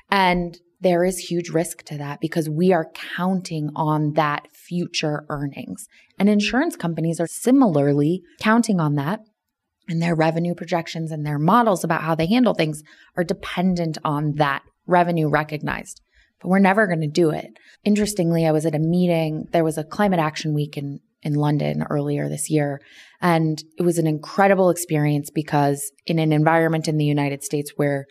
And 0.10 0.58
there 0.82 1.04
is 1.04 1.18
huge 1.18 1.50
risk 1.50 1.84
to 1.84 1.98
that 1.98 2.20
because 2.20 2.50
we 2.50 2.74
are 2.74 2.92
counting 3.16 3.70
on 3.76 4.14
that 4.14 4.48
future 4.54 5.26
earnings. 5.30 5.88
And 6.20 6.30
insurance 6.30 6.76
companies 6.76 7.20
are 7.20 7.28
similarly 7.28 8.22
counting 8.40 8.80
on 8.80 8.96
that. 8.96 9.22
And 9.88 10.02
their 10.02 10.16
revenue 10.16 10.56
projections 10.56 11.12
and 11.12 11.26
their 11.26 11.38
models 11.38 11.84
about 11.84 12.02
how 12.02 12.16
they 12.16 12.26
handle 12.26 12.56
things 12.56 12.82
are 13.16 13.24
dependent 13.24 14.00
on 14.04 14.34
that 14.34 14.64
revenue 14.88 15.30
recognized. 15.30 16.02
But 16.42 16.50
we're 16.50 16.60
never 16.60 16.88
going 16.88 17.02
to 17.02 17.08
do 17.08 17.30
it. 17.30 17.58
Interestingly, 17.84 18.46
I 18.46 18.52
was 18.52 18.66
at 18.66 18.76
a 18.76 18.80
meeting. 18.80 19.46
There 19.52 19.64
was 19.64 19.78
a 19.78 19.84
climate 19.84 20.20
action 20.20 20.54
week 20.54 20.76
in, 20.76 21.00
in 21.22 21.36
London 21.36 21.84
earlier 21.90 22.28
this 22.28 22.50
year. 22.50 22.82
And 23.22 23.64
it 23.78 23.84
was 23.84 23.98
an 23.98 24.08
incredible 24.08 24.70
experience 24.70 25.30
because 25.30 25.92
in 26.06 26.20
an 26.20 26.34
environment 26.34 26.88
in 26.88 26.98
the 26.98 27.06
United 27.06 27.44
States 27.44 27.74
where 27.76 28.06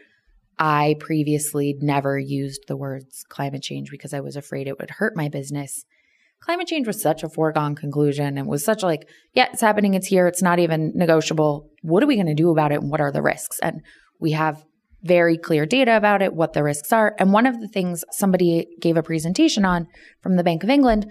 I 0.59 0.97
previously 1.01 1.77
never 1.81 2.19
used 2.19 2.65
the 2.69 2.77
words 2.77 3.25
climate 3.29 3.63
change 3.63 3.91
because 3.91 4.15
I 4.15 4.21
was 4.21 4.37
afraid 4.37 4.67
it 4.67 4.79
would 4.79 4.91
hurt 4.91 5.17
my 5.17 5.29
business. 5.29 5.85
Climate 6.41 6.67
change 6.67 6.87
was 6.87 7.01
such 7.01 7.23
a 7.23 7.29
foregone 7.29 7.75
conclusion 7.75 8.37
and 8.37 8.47
was 8.47 8.65
such 8.65 8.83
like, 8.83 9.09
yeah, 9.33 9.49
it's 9.53 9.63
happening, 9.63 9.95
it's 9.95 10.07
here, 10.07 10.27
it's 10.27 10.43
not 10.43 10.59
even 10.59 10.93
negotiable. 10.95 11.71
What 11.83 12.03
are 12.03 12.07
we 12.07 12.17
going 12.17 12.27
to 12.27 12.35
do 12.35 12.51
about 12.51 12.71
it 12.71 12.81
and 12.81 12.91
what 12.91 13.01
are 13.01 13.11
the 13.11 13.23
risks? 13.23 13.59
And 13.61 13.81
we 14.21 14.33
have 14.33 14.63
very 15.03 15.37
clear 15.37 15.67
data 15.67 15.97
about 15.97 16.23
it, 16.23 16.35
what 16.35 16.53
the 16.53 16.63
risks 16.63 16.93
are. 16.93 17.15
And 17.19 17.33
one 17.33 17.47
of 17.47 17.61
the 17.61 17.69
things 17.69 18.05
somebody 18.11 18.67
gave 18.81 18.97
a 18.97 19.03
presentation 19.03 19.65
on 19.65 19.87
from 20.23 20.37
the 20.37 20.45
Bank 20.45 20.63
of 20.63 20.71
England 20.71 21.11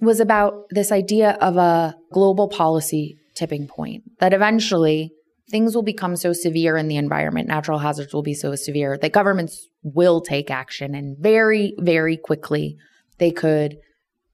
was 0.00 0.20
about 0.20 0.64
this 0.70 0.90
idea 0.90 1.36
of 1.40 1.56
a 1.56 1.94
global 2.12 2.48
policy 2.48 3.16
tipping 3.34 3.66
point 3.66 4.04
that 4.20 4.32
eventually 4.32 5.12
things 5.50 5.74
will 5.74 5.82
become 5.82 6.16
so 6.16 6.32
severe 6.32 6.76
in 6.76 6.88
the 6.88 6.96
environment, 6.96 7.48
natural 7.48 7.78
hazards 7.78 8.14
will 8.14 8.22
be 8.22 8.34
so 8.34 8.54
severe 8.54 8.98
that 8.98 9.12
governments 9.12 9.68
will 9.82 10.20
take 10.20 10.50
action 10.50 10.94
and 10.94 11.18
very, 11.18 11.74
very 11.78 12.16
quickly 12.16 12.76
they 13.18 13.30
could 13.30 13.78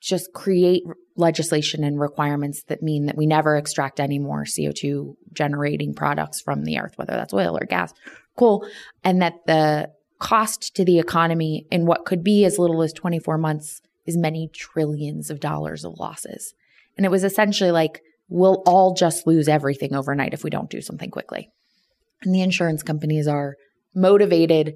just 0.00 0.32
create 0.32 0.82
legislation 1.16 1.84
and 1.84 2.00
requirements 2.00 2.62
that 2.64 2.82
mean 2.82 3.06
that 3.06 3.16
we 3.16 3.26
never 3.26 3.56
extract 3.56 4.00
any 4.00 4.18
more 4.18 4.44
CO2 4.44 5.14
generating 5.32 5.94
products 5.94 6.40
from 6.40 6.64
the 6.64 6.78
earth, 6.78 6.96
whether 6.96 7.12
that's 7.12 7.34
oil 7.34 7.58
or 7.61 7.66
gas, 7.66 7.92
coal, 8.36 8.66
and 9.04 9.20
that 9.20 9.34
the 9.46 9.90
cost 10.18 10.74
to 10.76 10.84
the 10.84 10.98
economy 10.98 11.66
in 11.70 11.86
what 11.86 12.06
could 12.06 12.24
be 12.24 12.44
as 12.44 12.58
little 12.58 12.82
as 12.82 12.92
24 12.92 13.36
months 13.36 13.82
is 14.06 14.16
many 14.16 14.48
trillions 14.48 15.30
of 15.30 15.40
dollars 15.40 15.84
of 15.84 15.98
losses. 15.98 16.54
And 16.96 17.04
it 17.04 17.11
was 17.11 17.24
essentially 17.24 17.70
like, 17.70 18.02
we'll 18.31 18.62
all 18.64 18.95
just 18.95 19.26
lose 19.26 19.49
everything 19.49 19.95
overnight 19.95 20.33
if 20.33 20.43
we 20.43 20.51
don't 20.51 20.70
do 20.70 20.81
something 20.81 21.11
quickly. 21.11 21.51
And 22.22 22.35
the 22.35 22.43
insurance 22.43 22.83
companies 22.83 23.28
are 23.28 23.57
motivated 23.95 24.74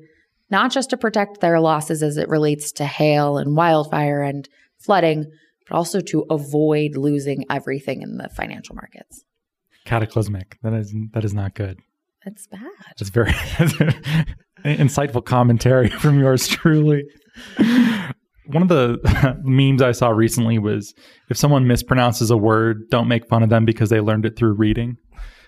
not 0.50 0.70
just 0.70 0.90
to 0.90 0.96
protect 0.96 1.40
their 1.40 1.60
losses 1.60 2.02
as 2.02 2.16
it 2.16 2.28
relates 2.28 2.72
to 2.72 2.84
hail 2.84 3.38
and 3.38 3.56
wildfire 3.56 4.22
and 4.22 4.48
flooding, 4.78 5.30
but 5.68 5.76
also 5.76 6.00
to 6.00 6.26
avoid 6.28 6.96
losing 6.96 7.44
everything 7.48 8.02
in 8.02 8.18
the 8.18 8.28
financial 8.28 8.74
markets. 8.74 9.24
Cataclysmic. 9.86 10.58
That 10.62 10.74
is 10.74 10.94
that 11.12 11.24
is 11.24 11.34
not 11.34 11.54
good. 11.54 11.78
That's 12.24 12.46
bad. 12.46 12.60
It's 12.98 13.10
very 13.10 13.32
insightful 14.64 15.24
commentary 15.24 15.90
from 15.90 16.18
yours 16.18 16.48
truly 16.48 17.04
one 18.46 18.62
of 18.62 18.68
the 18.68 19.40
memes 19.42 19.82
I 19.82 19.92
saw 19.92 20.10
recently 20.10 20.58
was 20.58 20.94
if 21.30 21.36
someone 21.36 21.64
mispronounces 21.66 22.30
a 22.30 22.36
word, 22.36 22.88
don't 22.90 23.08
make 23.08 23.26
fun 23.26 23.42
of 23.42 23.48
them 23.48 23.64
because 23.64 23.90
they 23.90 24.00
learned 24.00 24.26
it 24.26 24.36
through 24.36 24.54
reading. 24.54 24.96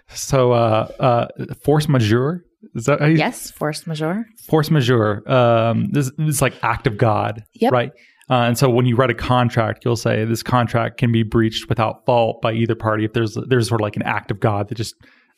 So, 0.08 0.52
uh, 0.52 0.88
uh, 1.00 1.54
force 1.62 1.88
majeure 1.88 2.44
is 2.74 2.84
that 2.84 3.00
how 3.00 3.06
you, 3.06 3.16
yes, 3.16 3.50
force 3.50 3.86
majeure. 3.86 4.26
Force 4.46 4.70
majeure. 4.70 5.28
Um, 5.30 5.88
this, 5.90 6.10
this 6.16 6.36
is 6.36 6.42
like 6.42 6.54
act 6.62 6.86
of 6.86 6.96
God, 6.96 7.44
yep. 7.54 7.72
right? 7.72 7.92
Uh, 8.28 8.42
and 8.42 8.58
so 8.58 8.68
when 8.68 8.86
you 8.86 8.96
write 8.96 9.10
a 9.10 9.14
contract, 9.14 9.84
you'll 9.84 9.96
say 9.96 10.24
this 10.24 10.42
contract 10.42 10.98
can 10.98 11.12
be 11.12 11.22
breached 11.22 11.68
without 11.68 12.04
fault 12.06 12.42
by 12.42 12.52
either 12.52 12.74
party 12.74 13.04
if 13.04 13.12
there's 13.12 13.36
there's 13.48 13.68
sort 13.68 13.80
of 13.80 13.84
like 13.84 13.96
an 13.96 14.02
act 14.02 14.30
of 14.30 14.40
God 14.40 14.68
that 14.68 14.74
just 14.74 14.96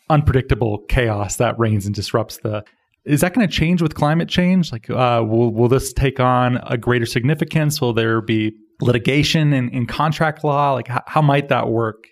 unpredictable 0.08 0.78
chaos 0.88 1.36
that 1.36 1.58
reigns 1.58 1.84
and 1.84 1.94
disrupts 1.94 2.38
the 2.38 2.64
is 3.08 3.22
that 3.22 3.32
going 3.32 3.48
to 3.48 3.52
change 3.52 3.80
with 3.80 3.94
climate 3.94 4.28
change? 4.28 4.70
Like, 4.70 4.90
uh, 4.90 5.24
will 5.26 5.50
will 5.52 5.68
this 5.68 5.92
take 5.92 6.20
on 6.20 6.58
a 6.66 6.76
greater 6.76 7.06
significance? 7.06 7.80
Will 7.80 7.94
there 7.94 8.20
be 8.20 8.52
litigation 8.80 9.52
in, 9.52 9.70
in 9.70 9.86
contract 9.86 10.44
law? 10.44 10.74
Like, 10.74 10.86
how, 10.88 11.02
how 11.06 11.22
might 11.22 11.48
that 11.48 11.68
work? 11.68 12.04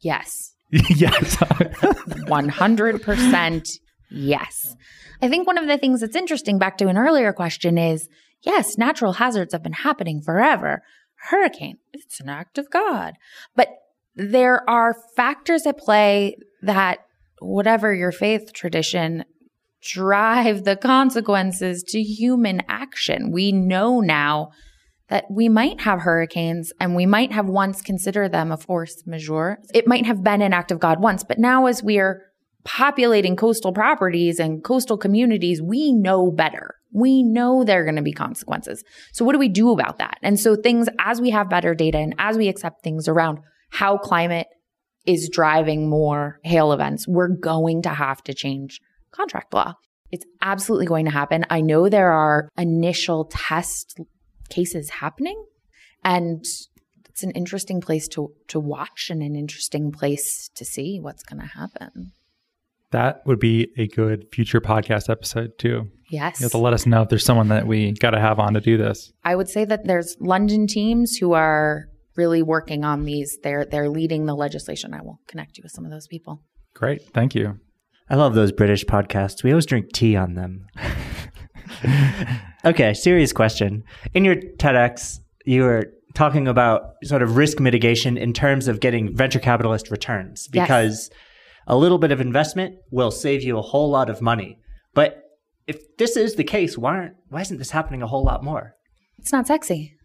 Yes. 0.00 0.52
yes. 0.70 1.36
100% 1.36 3.78
yes. 4.10 4.76
I 5.20 5.28
think 5.28 5.46
one 5.46 5.58
of 5.58 5.66
the 5.66 5.76
things 5.78 6.00
that's 6.00 6.16
interesting 6.16 6.58
back 6.58 6.78
to 6.78 6.88
an 6.88 6.98
earlier 6.98 7.32
question 7.32 7.76
is 7.76 8.08
yes, 8.42 8.78
natural 8.78 9.14
hazards 9.14 9.52
have 9.52 9.62
been 9.62 9.72
happening 9.72 10.22
forever. 10.22 10.82
Hurricane, 11.30 11.78
it's 11.92 12.20
an 12.20 12.28
act 12.28 12.58
of 12.58 12.70
God. 12.70 13.14
But 13.56 13.68
there 14.14 14.68
are 14.68 14.94
factors 15.16 15.66
at 15.66 15.78
play 15.78 16.36
that 16.62 16.98
whatever 17.40 17.94
your 17.94 18.12
faith 18.12 18.52
tradition 18.52 19.24
drive 19.84 20.64
the 20.64 20.76
consequences 20.76 21.82
to 21.82 22.02
human 22.02 22.62
action. 22.68 23.30
We 23.30 23.52
know 23.52 24.00
now 24.00 24.50
that 25.08 25.26
we 25.30 25.48
might 25.48 25.82
have 25.82 26.00
hurricanes 26.00 26.72
and 26.80 26.96
we 26.96 27.06
might 27.06 27.32
have 27.32 27.46
once 27.46 27.82
considered 27.82 28.32
them 28.32 28.50
a 28.50 28.56
force 28.56 29.02
majeure. 29.06 29.58
It 29.74 29.86
might 29.86 30.06
have 30.06 30.24
been 30.24 30.42
an 30.42 30.54
act 30.54 30.72
of 30.72 30.80
God 30.80 31.00
once, 31.00 31.22
but 31.22 31.38
now 31.38 31.66
as 31.66 31.82
we 31.82 31.98
are 31.98 32.22
populating 32.64 33.36
coastal 33.36 33.72
properties 33.72 34.40
and 34.40 34.64
coastal 34.64 34.96
communities, 34.96 35.60
we 35.60 35.92
know 35.92 36.30
better. 36.30 36.76
We 36.92 37.22
know 37.22 37.62
there 37.62 37.82
are 37.82 37.84
going 37.84 37.96
to 37.96 38.02
be 38.02 38.12
consequences. 38.12 38.82
So 39.12 39.24
what 39.24 39.32
do 39.32 39.38
we 39.38 39.50
do 39.50 39.70
about 39.70 39.98
that? 39.98 40.16
And 40.22 40.40
so 40.40 40.56
things, 40.56 40.88
as 40.98 41.20
we 41.20 41.30
have 41.30 41.50
better 41.50 41.74
data 41.74 41.98
and 41.98 42.14
as 42.18 42.38
we 42.38 42.48
accept 42.48 42.82
things 42.82 43.06
around 43.06 43.40
how 43.70 43.98
climate 43.98 44.46
is 45.04 45.28
driving 45.28 45.90
more 45.90 46.38
hail 46.44 46.72
events, 46.72 47.06
we're 47.06 47.28
going 47.28 47.82
to 47.82 47.90
have 47.90 48.22
to 48.22 48.32
change 48.32 48.80
contract 49.14 49.54
law. 49.54 49.74
It's 50.10 50.26
absolutely 50.42 50.86
going 50.86 51.06
to 51.06 51.10
happen. 51.10 51.44
I 51.50 51.60
know 51.60 51.88
there 51.88 52.12
are 52.12 52.48
initial 52.56 53.24
test 53.24 53.98
cases 54.50 54.90
happening 54.90 55.42
and 56.04 56.44
it's 57.08 57.22
an 57.22 57.30
interesting 57.30 57.80
place 57.80 58.08
to 58.08 58.32
to 58.48 58.60
watch 58.60 59.08
and 59.10 59.22
an 59.22 59.36
interesting 59.36 59.92
place 59.92 60.50
to 60.56 60.64
see 60.64 60.98
what's 61.00 61.22
going 61.22 61.40
to 61.40 61.46
happen. 61.46 62.12
That 62.90 63.22
would 63.26 63.40
be 63.40 63.68
a 63.76 63.88
good 63.88 64.26
future 64.32 64.60
podcast 64.60 65.08
episode 65.08 65.58
too. 65.58 65.90
Yes. 66.10 66.40
You 66.40 66.44
have 66.44 66.52
to 66.52 66.58
let 66.58 66.74
us 66.74 66.86
know 66.86 67.02
if 67.02 67.08
there's 67.08 67.24
someone 67.24 67.48
that 67.48 67.66
we 67.66 67.92
got 67.92 68.10
to 68.10 68.20
have 68.20 68.38
on 68.38 68.54
to 68.54 68.60
do 68.60 68.76
this. 68.76 69.12
I 69.24 69.34
would 69.34 69.48
say 69.48 69.64
that 69.64 69.84
there's 69.84 70.16
London 70.20 70.66
teams 70.66 71.16
who 71.16 71.32
are 71.32 71.86
really 72.16 72.42
working 72.42 72.84
on 72.84 73.04
these. 73.04 73.38
They're 73.42 73.64
they're 73.64 73.88
leading 73.88 74.26
the 74.26 74.34
legislation. 74.34 74.94
I 74.94 75.02
will 75.02 75.20
connect 75.26 75.56
you 75.56 75.62
with 75.64 75.72
some 75.72 75.84
of 75.84 75.90
those 75.90 76.06
people. 76.06 76.42
Great. 76.74 77.02
Thank 77.12 77.34
you. 77.34 77.58
I 78.08 78.16
love 78.16 78.34
those 78.34 78.52
British 78.52 78.84
podcasts. 78.84 79.42
We 79.42 79.50
always 79.50 79.66
drink 79.66 79.92
tea 79.92 80.16
on 80.16 80.34
them. 80.34 80.66
okay, 82.64 82.92
serious 82.92 83.32
question. 83.32 83.82
In 84.12 84.24
your 84.24 84.36
TEDx, 84.36 85.20
you 85.46 85.62
were 85.62 85.90
talking 86.14 86.46
about 86.46 86.94
sort 87.04 87.22
of 87.22 87.36
risk 87.36 87.60
mitigation 87.60 88.16
in 88.16 88.32
terms 88.32 88.68
of 88.68 88.80
getting 88.80 89.14
venture 89.14 89.40
capitalist 89.40 89.90
returns 89.90 90.48
because 90.48 91.10
yes. 91.10 91.20
a 91.66 91.76
little 91.76 91.98
bit 91.98 92.12
of 92.12 92.20
investment 92.20 92.76
will 92.90 93.10
save 93.10 93.42
you 93.42 93.58
a 93.58 93.62
whole 93.62 93.90
lot 93.90 94.10
of 94.10 94.20
money. 94.20 94.58
But 94.94 95.22
if 95.66 95.96
this 95.96 96.16
is 96.16 96.34
the 96.34 96.44
case, 96.44 96.78
why 96.78 96.96
aren't 96.96 97.16
why 97.28 97.40
isn't 97.40 97.58
this 97.58 97.70
happening 97.70 98.02
a 98.02 98.06
whole 98.06 98.24
lot 98.24 98.44
more? 98.44 98.76
It's 99.18 99.32
not 99.32 99.46
sexy. 99.46 99.96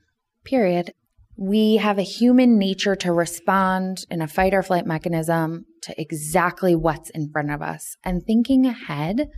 Period. 0.45 0.93
We 1.41 1.77
have 1.77 1.97
a 1.97 2.03
human 2.03 2.57
nature 2.57 2.97
to 2.97 3.13
respond 3.13 3.99
in 4.11 4.21
a 4.21 4.27
fight 4.27 4.53
or 4.53 4.61
flight 4.61 4.85
mechanism 4.85 5.65
to 5.81 5.99
exactly 5.99 6.75
what's 6.75 7.09
in 7.11 7.29
front 7.31 7.49
of 7.49 7.61
us. 7.61 7.95
And 8.03 8.21
thinking 8.27 8.65
ahead 8.65 9.29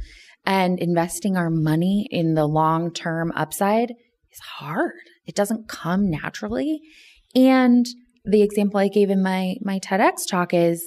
and 0.44 0.80
investing 0.80 1.38
our 1.38 1.52
money 1.52 2.08
in 2.10 2.34
the 2.34 2.48
long 2.48 2.92
term 2.92 3.32
upside 3.36 3.92
is 3.92 4.40
hard. 4.58 4.94
It 5.28 5.36
doesn't 5.36 5.68
come 5.68 6.10
naturally. 6.10 6.82
And 7.36 7.86
the 8.26 8.42
example 8.42 8.80
I 8.80 8.88
gave 8.88 9.12
in 9.12 9.22
my, 9.22 9.58
my 9.62 9.78
TEDx 9.78 10.28
talk 10.28 10.56
is 10.56 10.84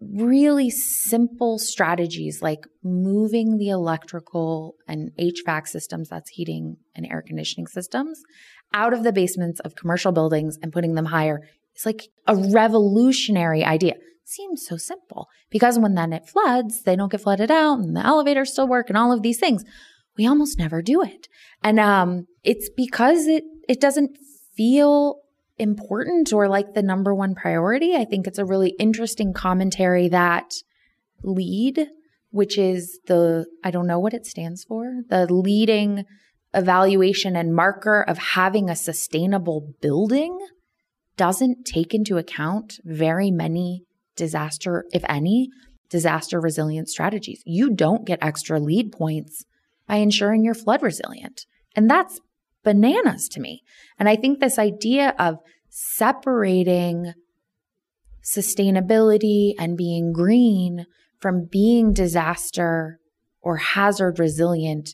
really 0.00 0.70
simple 0.70 1.58
strategies 1.58 2.40
like 2.40 2.64
moving 2.82 3.58
the 3.58 3.68
electrical 3.68 4.74
and 4.88 5.10
HVAC 5.18 5.68
systems, 5.68 6.08
that's 6.08 6.30
heating 6.30 6.76
and 6.94 7.06
air 7.06 7.22
conditioning 7.26 7.66
systems, 7.66 8.22
out 8.72 8.92
of 8.92 9.02
the 9.02 9.12
basements 9.12 9.60
of 9.60 9.76
commercial 9.76 10.12
buildings 10.12 10.56
and 10.62 10.72
putting 10.72 10.94
them 10.94 11.06
higher. 11.06 11.40
It's 11.74 11.86
like 11.86 12.08
a 12.26 12.34
revolutionary 12.34 13.64
idea. 13.64 13.94
Seems 14.24 14.64
so 14.66 14.76
simple 14.76 15.28
because 15.50 15.78
when 15.78 15.94
then 15.94 16.12
it 16.12 16.28
floods, 16.28 16.82
they 16.82 16.96
don't 16.96 17.10
get 17.10 17.20
flooded 17.20 17.50
out 17.50 17.80
and 17.80 17.96
the 17.96 18.06
elevators 18.06 18.52
still 18.52 18.68
work 18.68 18.88
and 18.88 18.96
all 18.96 19.12
of 19.12 19.22
these 19.22 19.38
things. 19.38 19.64
We 20.16 20.26
almost 20.26 20.58
never 20.58 20.82
do 20.82 21.02
it. 21.02 21.28
And 21.62 21.80
um, 21.80 22.26
it's 22.44 22.70
because 22.76 23.26
it 23.26 23.44
it 23.68 23.80
doesn't 23.80 24.16
feel 24.56 25.20
important 25.60 26.32
or 26.32 26.48
like 26.48 26.74
the 26.74 26.82
number 26.82 27.14
one 27.14 27.34
priority. 27.34 27.94
I 27.94 28.04
think 28.04 28.26
it's 28.26 28.38
a 28.38 28.44
really 28.44 28.74
interesting 28.78 29.32
commentary 29.32 30.08
that 30.08 30.52
LEED, 31.22 31.88
which 32.30 32.58
is 32.58 32.98
the 33.06 33.46
I 33.62 33.70
don't 33.70 33.86
know 33.86 33.98
what 33.98 34.14
it 34.14 34.26
stands 34.26 34.64
for, 34.64 35.02
the 35.08 35.32
leading 35.32 36.04
evaluation 36.54 37.36
and 37.36 37.54
marker 37.54 38.02
of 38.02 38.18
having 38.18 38.68
a 38.68 38.76
sustainable 38.76 39.74
building 39.80 40.36
doesn't 41.16 41.64
take 41.64 41.94
into 41.94 42.16
account 42.16 42.80
very 42.84 43.30
many 43.30 43.84
disaster, 44.16 44.84
if 44.92 45.04
any, 45.08 45.48
disaster 45.90 46.40
resilient 46.40 46.88
strategies. 46.88 47.42
You 47.44 47.74
don't 47.74 48.06
get 48.06 48.18
extra 48.22 48.58
LEED 48.58 48.92
points 48.92 49.44
by 49.86 49.96
ensuring 49.96 50.44
you're 50.44 50.54
flood 50.54 50.82
resilient. 50.82 51.46
And 51.76 51.90
that's 51.90 52.20
bananas 52.62 53.28
to 53.28 53.40
me. 53.40 53.62
And 53.98 54.08
I 54.08 54.16
think 54.16 54.38
this 54.38 54.58
idea 54.58 55.14
of 55.18 55.38
separating 55.68 57.14
sustainability 58.22 59.54
and 59.58 59.76
being 59.76 60.12
green 60.12 60.86
from 61.18 61.46
being 61.50 61.92
disaster 61.92 62.98
or 63.40 63.56
hazard 63.56 64.18
resilient 64.18 64.90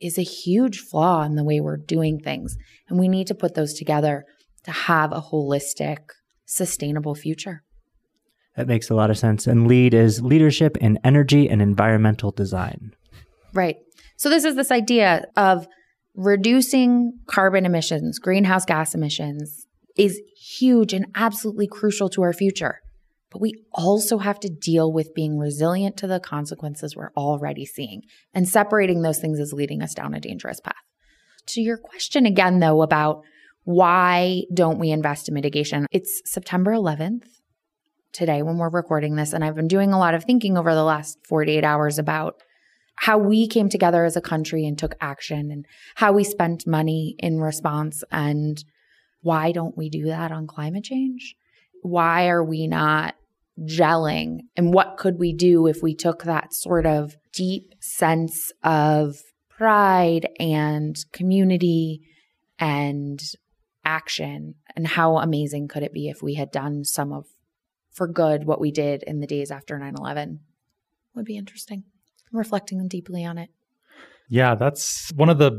is 0.00 0.18
a 0.18 0.22
huge 0.22 0.78
flaw 0.78 1.22
in 1.22 1.36
the 1.36 1.44
way 1.44 1.60
we're 1.60 1.76
doing 1.76 2.18
things. 2.18 2.56
And 2.88 2.98
we 2.98 3.08
need 3.08 3.26
to 3.28 3.34
put 3.34 3.54
those 3.54 3.72
together 3.74 4.24
to 4.64 4.70
have 4.70 5.12
a 5.12 5.20
holistic, 5.20 5.98
sustainable 6.44 7.14
future. 7.14 7.62
That 8.56 8.66
makes 8.66 8.90
a 8.90 8.94
lot 8.94 9.10
of 9.10 9.18
sense. 9.18 9.46
And 9.46 9.66
LEED 9.66 9.94
is 9.94 10.22
leadership 10.22 10.76
in 10.78 10.98
energy 11.04 11.48
and 11.48 11.60
environmental 11.60 12.30
design. 12.30 12.94
Right. 13.52 13.76
So 14.16 14.28
this 14.28 14.44
is 14.44 14.54
this 14.54 14.70
idea 14.70 15.26
of 15.36 15.66
reducing 16.16 17.18
carbon 17.26 17.66
emissions, 17.66 18.18
greenhouse 18.18 18.64
gas 18.64 18.94
emissions 18.94 19.66
is 19.96 20.20
huge 20.36 20.92
and 20.92 21.06
absolutely 21.14 21.66
crucial 21.66 22.08
to 22.10 22.22
our 22.22 22.32
future. 22.32 22.80
But 23.30 23.40
we 23.40 23.54
also 23.72 24.18
have 24.18 24.40
to 24.40 24.48
deal 24.48 24.92
with 24.92 25.14
being 25.14 25.38
resilient 25.38 25.96
to 25.98 26.06
the 26.06 26.20
consequences 26.20 26.96
we're 26.96 27.12
already 27.16 27.66
seeing. 27.66 28.02
And 28.32 28.48
separating 28.48 29.02
those 29.02 29.18
things 29.18 29.38
is 29.38 29.52
leading 29.52 29.82
us 29.82 29.94
down 29.94 30.14
a 30.14 30.20
dangerous 30.20 30.60
path. 30.60 30.74
To 31.48 31.60
your 31.60 31.76
question 31.76 32.24
again, 32.24 32.60
though, 32.60 32.82
about 32.82 33.22
why 33.64 34.44
don't 34.54 34.78
we 34.78 34.90
invest 34.90 35.28
in 35.28 35.34
mitigation? 35.34 35.86
It's 35.90 36.22
September 36.24 36.72
11th 36.72 37.26
today 38.12 38.42
when 38.42 38.58
we're 38.58 38.70
recording 38.70 39.16
this. 39.16 39.32
And 39.32 39.44
I've 39.44 39.56
been 39.56 39.68
doing 39.68 39.92
a 39.92 39.98
lot 39.98 40.14
of 40.14 40.24
thinking 40.24 40.56
over 40.56 40.74
the 40.74 40.84
last 40.84 41.18
48 41.26 41.64
hours 41.64 41.98
about 41.98 42.40
how 42.96 43.18
we 43.18 43.46
came 43.46 43.68
together 43.68 44.04
as 44.04 44.16
a 44.16 44.20
country 44.20 44.66
and 44.66 44.78
took 44.78 44.94
action 45.00 45.50
and 45.50 45.66
how 45.94 46.12
we 46.12 46.24
spent 46.24 46.66
money 46.66 47.14
in 47.18 47.40
response 47.40 48.02
and 48.10 48.64
why 49.22 49.52
don't 49.52 49.76
we 49.76 49.90
do 49.90 50.06
that 50.06 50.32
on 50.32 50.46
climate 50.46 50.84
change? 50.84 51.34
Why 51.82 52.28
are 52.28 52.44
we 52.44 52.66
not 52.66 53.14
gelling? 53.60 54.40
And 54.56 54.72
what 54.72 54.96
could 54.96 55.18
we 55.18 55.32
do 55.32 55.66
if 55.66 55.82
we 55.82 55.94
took 55.94 56.24
that 56.24 56.54
sort 56.54 56.86
of 56.86 57.16
deep 57.32 57.74
sense 57.80 58.52
of 58.62 59.16
pride 59.48 60.28
and 60.38 60.96
community 61.12 62.02
and 62.58 63.20
action? 63.84 64.54
And 64.74 64.86
how 64.86 65.18
amazing 65.18 65.68
could 65.68 65.82
it 65.82 65.92
be 65.92 66.08
if 66.08 66.22
we 66.22 66.34
had 66.34 66.50
done 66.50 66.84
some 66.84 67.12
of 67.12 67.26
for 67.90 68.06
good 68.06 68.44
what 68.44 68.60
we 68.60 68.70
did 68.70 69.02
in 69.02 69.20
the 69.20 69.26
days 69.26 69.50
after 69.50 69.78
9 69.78 69.94
11? 69.98 70.40
Would 71.14 71.24
be 71.24 71.36
interesting. 71.36 71.84
Reflecting 72.32 72.86
deeply 72.88 73.24
on 73.24 73.38
it. 73.38 73.50
Yeah, 74.28 74.54
that's 74.54 75.12
one 75.14 75.28
of 75.28 75.38
the 75.38 75.52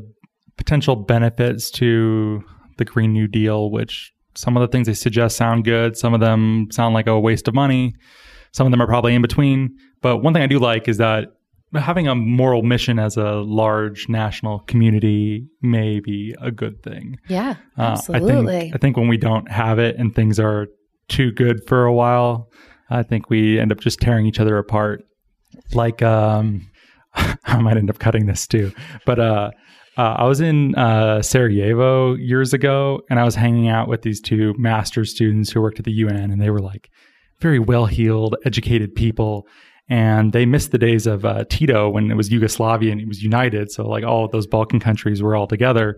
potential 0.57 0.95
benefits 0.95 1.71
to 1.71 2.43
the 2.77 2.85
Green 2.85 3.13
New 3.13 3.27
Deal, 3.27 3.71
which 3.71 4.13
some 4.35 4.55
of 4.55 4.61
the 4.61 4.67
things 4.67 4.87
they 4.87 4.93
suggest 4.93 5.37
sound 5.37 5.63
good. 5.63 5.97
Some 5.97 6.13
of 6.13 6.19
them 6.19 6.67
sound 6.71 6.93
like 6.93 7.07
a 7.07 7.19
waste 7.19 7.47
of 7.47 7.53
money. 7.53 7.95
Some 8.51 8.67
of 8.67 8.71
them 8.71 8.81
are 8.81 8.87
probably 8.87 9.15
in 9.15 9.21
between. 9.21 9.77
But 10.01 10.17
one 10.17 10.33
thing 10.33 10.43
I 10.43 10.47
do 10.47 10.59
like 10.59 10.87
is 10.87 10.97
that 10.97 11.29
having 11.75 12.07
a 12.07 12.15
moral 12.15 12.63
mission 12.63 12.99
as 12.99 13.17
a 13.17 13.33
large 13.35 14.07
national 14.07 14.59
community 14.59 15.47
may 15.61 15.99
be 15.99 16.35
a 16.41 16.51
good 16.51 16.81
thing. 16.83 17.17
Yeah, 17.27 17.55
absolutely. 17.77 18.33
Uh, 18.33 18.41
I, 18.41 18.59
think, 18.61 18.75
I 18.75 18.77
think 18.77 18.97
when 18.97 19.07
we 19.07 19.17
don't 19.17 19.49
have 19.51 19.79
it 19.79 19.95
and 19.97 20.15
things 20.15 20.39
are 20.39 20.67
too 21.07 21.31
good 21.31 21.65
for 21.67 21.85
a 21.85 21.93
while, 21.93 22.49
I 22.89 23.03
think 23.03 23.29
we 23.29 23.59
end 23.59 23.71
up 23.71 23.79
just 23.79 23.99
tearing 23.99 24.25
each 24.25 24.39
other 24.39 24.57
apart. 24.57 25.03
Like, 25.73 26.01
um, 26.01 26.69
I 27.13 27.57
might 27.59 27.77
end 27.77 27.89
up 27.89 27.99
cutting 27.99 28.25
this 28.25 28.47
too, 28.47 28.71
but 29.05 29.19
uh, 29.19 29.51
uh, 29.97 30.15
I 30.19 30.25
was 30.25 30.41
in 30.41 30.75
uh, 30.75 31.21
Sarajevo 31.23 32.13
years 32.13 32.53
ago, 32.53 33.01
and 33.09 33.19
I 33.19 33.23
was 33.23 33.33
hanging 33.33 33.67
out 33.67 33.87
with 33.87 34.03
these 34.03 34.21
two 34.21 34.53
master's 34.57 35.11
students 35.11 35.51
who 35.51 35.61
worked 35.61 35.79
at 35.79 35.85
the 35.85 35.91
UN, 35.91 36.31
and 36.31 36.39
they 36.39 36.51
were 36.51 36.59
like 36.59 36.89
very 37.39 37.57
well-heeled, 37.57 38.35
educated 38.45 38.93
people, 38.93 39.47
and 39.89 40.33
they 40.33 40.45
missed 40.45 40.71
the 40.71 40.77
days 40.77 41.07
of 41.07 41.25
uh, 41.25 41.45
Tito 41.49 41.89
when 41.89 42.11
it 42.11 42.15
was 42.15 42.31
Yugoslavia 42.31 42.91
and 42.91 43.01
it 43.01 43.07
was 43.07 43.23
united. 43.23 43.71
So 43.71 43.87
like 43.87 44.03
all 44.03 44.27
those 44.27 44.45
Balkan 44.45 44.79
countries 44.79 45.23
were 45.23 45.35
all 45.35 45.47
together, 45.47 45.97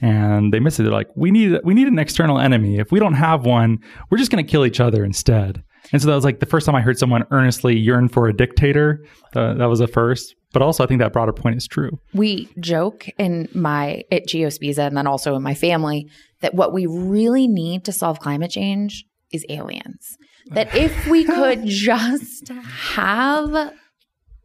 and 0.00 0.52
they 0.52 0.60
missed 0.60 0.78
it. 0.78 0.84
They're 0.84 0.92
like, 0.92 1.10
we 1.16 1.32
need 1.32 1.58
we 1.64 1.74
need 1.74 1.88
an 1.88 1.98
external 1.98 2.38
enemy. 2.38 2.78
If 2.78 2.92
we 2.92 3.00
don't 3.00 3.14
have 3.14 3.44
one, 3.44 3.78
we're 4.10 4.18
just 4.18 4.30
going 4.30 4.44
to 4.44 4.50
kill 4.50 4.64
each 4.64 4.80
other 4.80 5.04
instead. 5.04 5.64
And 5.92 6.00
so 6.00 6.08
that 6.08 6.14
was 6.14 6.24
like 6.24 6.40
the 6.40 6.46
first 6.46 6.66
time 6.66 6.74
I 6.74 6.80
heard 6.80 6.98
someone 6.98 7.24
earnestly 7.30 7.76
yearn 7.76 8.08
for 8.08 8.28
a 8.28 8.32
dictator. 8.32 9.04
Uh, 9.34 9.54
that 9.54 9.66
was 9.66 9.80
a 9.80 9.86
first. 9.86 10.34
But 10.52 10.62
also, 10.62 10.82
I 10.82 10.86
think 10.86 11.00
that 11.00 11.12
broader 11.12 11.32
point 11.32 11.56
is 11.56 11.66
true. 11.66 12.00
We 12.12 12.48
joke 12.58 13.06
in 13.18 13.48
my 13.54 14.02
at 14.10 14.26
Geospiza 14.26 14.86
and 14.86 14.96
then 14.96 15.06
also 15.06 15.36
in 15.36 15.42
my 15.42 15.54
family 15.54 16.08
that 16.40 16.54
what 16.54 16.72
we 16.72 16.86
really 16.86 17.46
need 17.46 17.84
to 17.84 17.92
solve 17.92 18.18
climate 18.18 18.50
change 18.50 19.04
is 19.32 19.44
aliens. 19.48 20.16
That 20.46 20.74
if 20.74 21.06
we 21.06 21.24
could 21.24 21.66
just 21.66 22.48
have 22.48 23.72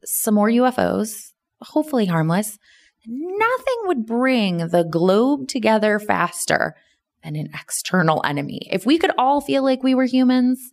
some 0.03 0.35
more 0.35 0.49
UFOs, 0.49 1.31
hopefully 1.61 2.05
harmless, 2.05 2.59
nothing 3.07 3.75
would 3.85 4.05
bring 4.05 4.67
the 4.67 4.83
globe 4.83 5.47
together 5.47 5.97
faster 5.97 6.75
than 7.23 7.35
an 7.35 7.49
external 7.59 8.21
enemy. 8.23 8.67
If 8.71 8.85
we 8.85 8.99
could 8.99 9.11
all 9.17 9.41
feel 9.41 9.63
like 9.63 9.81
we 9.81 9.95
were 9.95 10.05
humans 10.05 10.71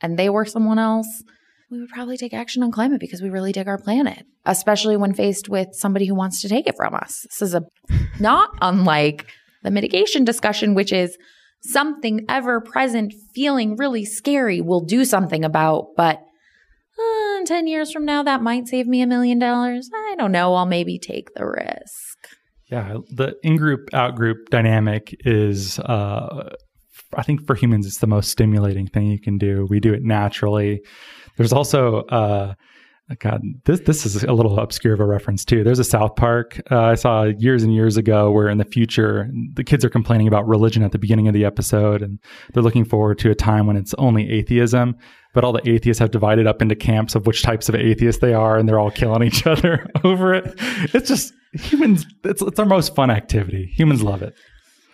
and 0.00 0.18
they 0.18 0.30
were 0.30 0.44
someone 0.44 0.78
else, 0.78 1.22
we 1.70 1.78
would 1.78 1.90
probably 1.90 2.16
take 2.16 2.34
action 2.34 2.62
on 2.62 2.72
climate 2.72 3.00
because 3.00 3.22
we 3.22 3.30
really 3.30 3.52
dig 3.52 3.68
our 3.68 3.78
planet, 3.78 4.26
especially 4.44 4.96
when 4.96 5.14
faced 5.14 5.48
with 5.48 5.68
somebody 5.72 6.06
who 6.06 6.14
wants 6.14 6.40
to 6.42 6.48
take 6.48 6.66
it 6.66 6.76
from 6.76 6.94
us. 6.94 7.26
This 7.30 7.42
is 7.42 7.54
a 7.54 7.62
not 8.20 8.50
unlike 8.60 9.26
the 9.62 9.70
mitigation 9.70 10.24
discussion, 10.24 10.74
which 10.74 10.92
is 10.92 11.16
something 11.62 12.24
ever 12.28 12.60
present 12.60 13.12
feeling 13.34 13.76
really 13.76 14.04
scary 14.04 14.60
we'll 14.60 14.80
do 14.80 15.04
something 15.04 15.44
about, 15.44 15.88
but 15.96 16.22
uh, 16.98 17.44
10 17.44 17.66
years 17.66 17.92
from 17.92 18.04
now, 18.04 18.22
that 18.22 18.42
might 18.42 18.68
save 18.68 18.86
me 18.86 19.00
a 19.00 19.06
million 19.06 19.38
dollars. 19.38 19.88
I 19.94 20.14
don't 20.18 20.32
know. 20.32 20.54
I'll 20.54 20.66
maybe 20.66 20.98
take 20.98 21.34
the 21.34 21.46
risk. 21.46 22.28
Yeah. 22.70 22.98
The 23.10 23.36
in 23.42 23.56
group, 23.56 23.88
out 23.92 24.14
group 24.14 24.50
dynamic 24.50 25.14
is, 25.24 25.78
uh, 25.78 26.50
I 27.16 27.22
think 27.22 27.46
for 27.46 27.54
humans, 27.54 27.86
it's 27.86 27.98
the 27.98 28.06
most 28.06 28.30
stimulating 28.30 28.86
thing 28.86 29.08
you 29.08 29.20
can 29.20 29.38
do. 29.38 29.66
We 29.68 29.80
do 29.80 29.92
it 29.92 30.02
naturally. 30.02 30.82
There's 31.36 31.52
also, 31.52 32.02
uh, 32.04 32.54
God, 33.18 33.42
this 33.64 33.80
this 33.80 34.06
is 34.06 34.22
a 34.22 34.32
little 34.32 34.60
obscure 34.60 34.94
of 34.94 35.00
a 35.00 35.04
reference 35.04 35.44
too. 35.44 35.64
There's 35.64 35.80
a 35.80 35.84
South 35.84 36.14
Park 36.14 36.60
uh, 36.70 36.80
I 36.80 36.94
saw 36.94 37.24
years 37.24 37.64
and 37.64 37.74
years 37.74 37.96
ago 37.96 38.30
where 38.30 38.48
in 38.48 38.58
the 38.58 38.64
future 38.64 39.28
the 39.54 39.64
kids 39.64 39.84
are 39.84 39.90
complaining 39.90 40.28
about 40.28 40.46
religion 40.46 40.84
at 40.84 40.92
the 40.92 40.98
beginning 40.98 41.26
of 41.26 41.34
the 41.34 41.44
episode, 41.44 42.02
and 42.02 42.20
they're 42.52 42.62
looking 42.62 42.84
forward 42.84 43.18
to 43.20 43.30
a 43.30 43.34
time 43.34 43.66
when 43.66 43.76
it's 43.76 43.94
only 43.94 44.30
atheism. 44.30 44.96
But 45.34 45.44
all 45.44 45.52
the 45.52 45.68
atheists 45.68 45.98
have 46.00 46.12
divided 46.12 46.46
up 46.46 46.62
into 46.62 46.74
camps 46.76 47.14
of 47.14 47.26
which 47.26 47.42
types 47.42 47.68
of 47.68 47.74
atheists 47.74 48.20
they 48.20 48.34
are, 48.34 48.56
and 48.56 48.68
they're 48.68 48.78
all 48.78 48.90
killing 48.90 49.24
each 49.24 49.44
other 49.46 49.88
over 50.04 50.32
it. 50.32 50.54
It's 50.94 51.08
just 51.08 51.32
humans. 51.52 52.06
It's 52.24 52.42
it's 52.42 52.60
our 52.60 52.66
most 52.66 52.94
fun 52.94 53.10
activity. 53.10 53.72
Humans 53.76 54.02
love 54.02 54.22
it. 54.22 54.34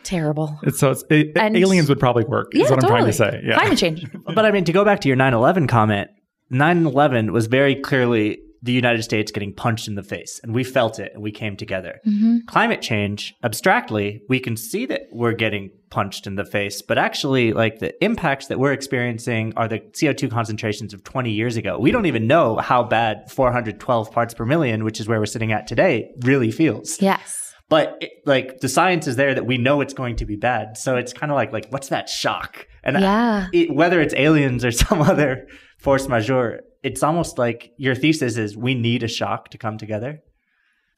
Terrible. 0.06 0.58
It's, 0.62 0.78
so 0.78 0.92
it's, 0.92 1.04
it, 1.10 1.32
And- 1.36 1.56
aliens 1.56 1.88
would 1.88 1.98
probably 2.00 2.24
work. 2.24 2.54
is 2.54 2.60
Yeah, 2.62 2.70
what 2.70 2.84
I'm 2.84 2.88
trying 2.88 3.06
to 3.06 3.12
say. 3.12 3.42
Yeah. 3.44 3.54
Climate 3.58 3.78
change. 3.78 4.06
But 4.34 4.44
I 4.44 4.50
mean, 4.50 4.64
to 4.64 4.72
go 4.72 4.84
back 4.84 5.00
to 5.00 5.08
your 5.08 5.16
9 5.16 5.34
11 5.34 5.66
comment, 5.66 6.08
9 6.50 6.86
11 6.86 7.32
was 7.32 7.46
very 7.46 7.74
clearly 7.74 8.38
the 8.62 8.72
United 8.72 9.02
States 9.02 9.30
getting 9.32 9.52
punched 9.54 9.86
in 9.88 9.94
the 9.94 10.02
face, 10.02 10.40
and 10.42 10.54
we 10.54 10.64
felt 10.64 10.98
it 10.98 11.12
and 11.14 11.22
we 11.22 11.30
came 11.30 11.56
together. 11.56 12.00
Mm-hmm. 12.06 12.38
Climate 12.48 12.82
change, 12.82 13.34
abstractly, 13.44 14.22
we 14.28 14.40
can 14.40 14.56
see 14.56 14.86
that 14.86 15.02
we're 15.12 15.32
getting 15.32 15.70
punched 15.90 16.26
in 16.26 16.34
the 16.34 16.44
face, 16.44 16.82
but 16.82 16.98
actually, 16.98 17.52
like 17.52 17.78
the 17.78 17.92
impacts 18.04 18.48
that 18.48 18.58
we're 18.58 18.72
experiencing 18.72 19.52
are 19.56 19.68
the 19.68 19.78
CO2 19.80 20.30
concentrations 20.30 20.92
of 20.94 21.04
20 21.04 21.30
years 21.30 21.56
ago. 21.56 21.78
We 21.78 21.92
don't 21.92 22.06
even 22.06 22.26
know 22.26 22.56
how 22.56 22.82
bad 22.82 23.30
412 23.30 24.10
parts 24.10 24.34
per 24.34 24.44
million, 24.44 24.84
which 24.84 25.00
is 25.00 25.06
where 25.08 25.20
we're 25.20 25.26
sitting 25.26 25.52
at 25.52 25.66
today, 25.66 26.10
really 26.22 26.50
feels. 26.50 27.00
Yes. 27.00 27.45
But 27.68 27.98
it, 28.00 28.12
like 28.24 28.60
the 28.60 28.68
science 28.68 29.06
is 29.06 29.16
there 29.16 29.34
that 29.34 29.44
we 29.46 29.58
know 29.58 29.80
it's 29.80 29.94
going 29.94 30.16
to 30.16 30.26
be 30.26 30.36
bad. 30.36 30.76
So 30.76 30.96
it's 30.96 31.12
kind 31.12 31.32
of 31.32 31.36
like 31.36 31.52
like 31.52 31.66
what's 31.70 31.88
that 31.88 32.08
shock? 32.08 32.66
And 32.84 32.96
uh, 32.96 33.00
Yeah. 33.00 33.46
it, 33.52 33.74
whether 33.74 34.00
it's 34.00 34.14
aliens 34.16 34.64
or 34.64 34.70
some 34.84 35.02
other 35.02 35.46
force 35.78 36.06
majeure, 36.08 36.60
it's 36.82 37.02
almost 37.02 37.38
like 37.38 37.70
your 37.78 37.94
thesis 37.94 38.36
is 38.36 38.56
we 38.56 38.74
need 38.74 39.02
a 39.02 39.08
shock 39.08 39.48
to 39.50 39.58
come 39.58 39.78
together. 39.78 40.20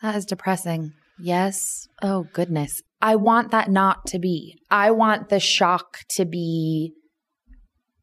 That 0.02 0.14
is 0.14 0.24
depressing. 0.26 0.92
Yes. 1.18 1.88
Oh, 2.02 2.26
goodness. 2.32 2.82
I 3.00 3.16
want 3.16 3.50
that 3.50 3.70
not 3.70 4.06
to 4.08 4.18
be. 4.18 4.56
I 4.70 4.90
want 4.90 5.30
the 5.30 5.40
shock 5.40 5.98
to 6.10 6.24
be 6.24 6.92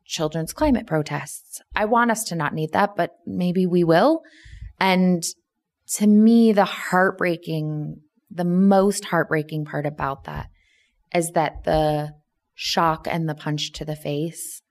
children's 0.05 0.53
climate 0.53 0.87
protests. 0.87 1.61
I 1.75 1.85
want 1.85 2.11
us 2.11 2.23
to 2.25 2.35
not 2.35 2.53
need 2.53 2.71
that, 2.73 2.95
but 2.95 3.11
maybe 3.25 3.65
we 3.65 3.83
will. 3.83 4.21
And 4.79 5.23
to 5.95 6.07
me, 6.07 6.51
the 6.51 6.65
heartbreaking, 6.65 8.01
the 8.35 8.45
most 8.45 9.05
heartbreaking 9.05 9.65
part 9.65 9.85
about 9.85 10.25
that 10.25 10.49
is 11.13 11.31
that 11.31 11.63
the 11.63 12.13
shock 12.53 13.07
and 13.09 13.27
the 13.27 13.35
punch 13.35 13.71
to 13.71 13.85
the 13.85 13.95
face 13.95 14.61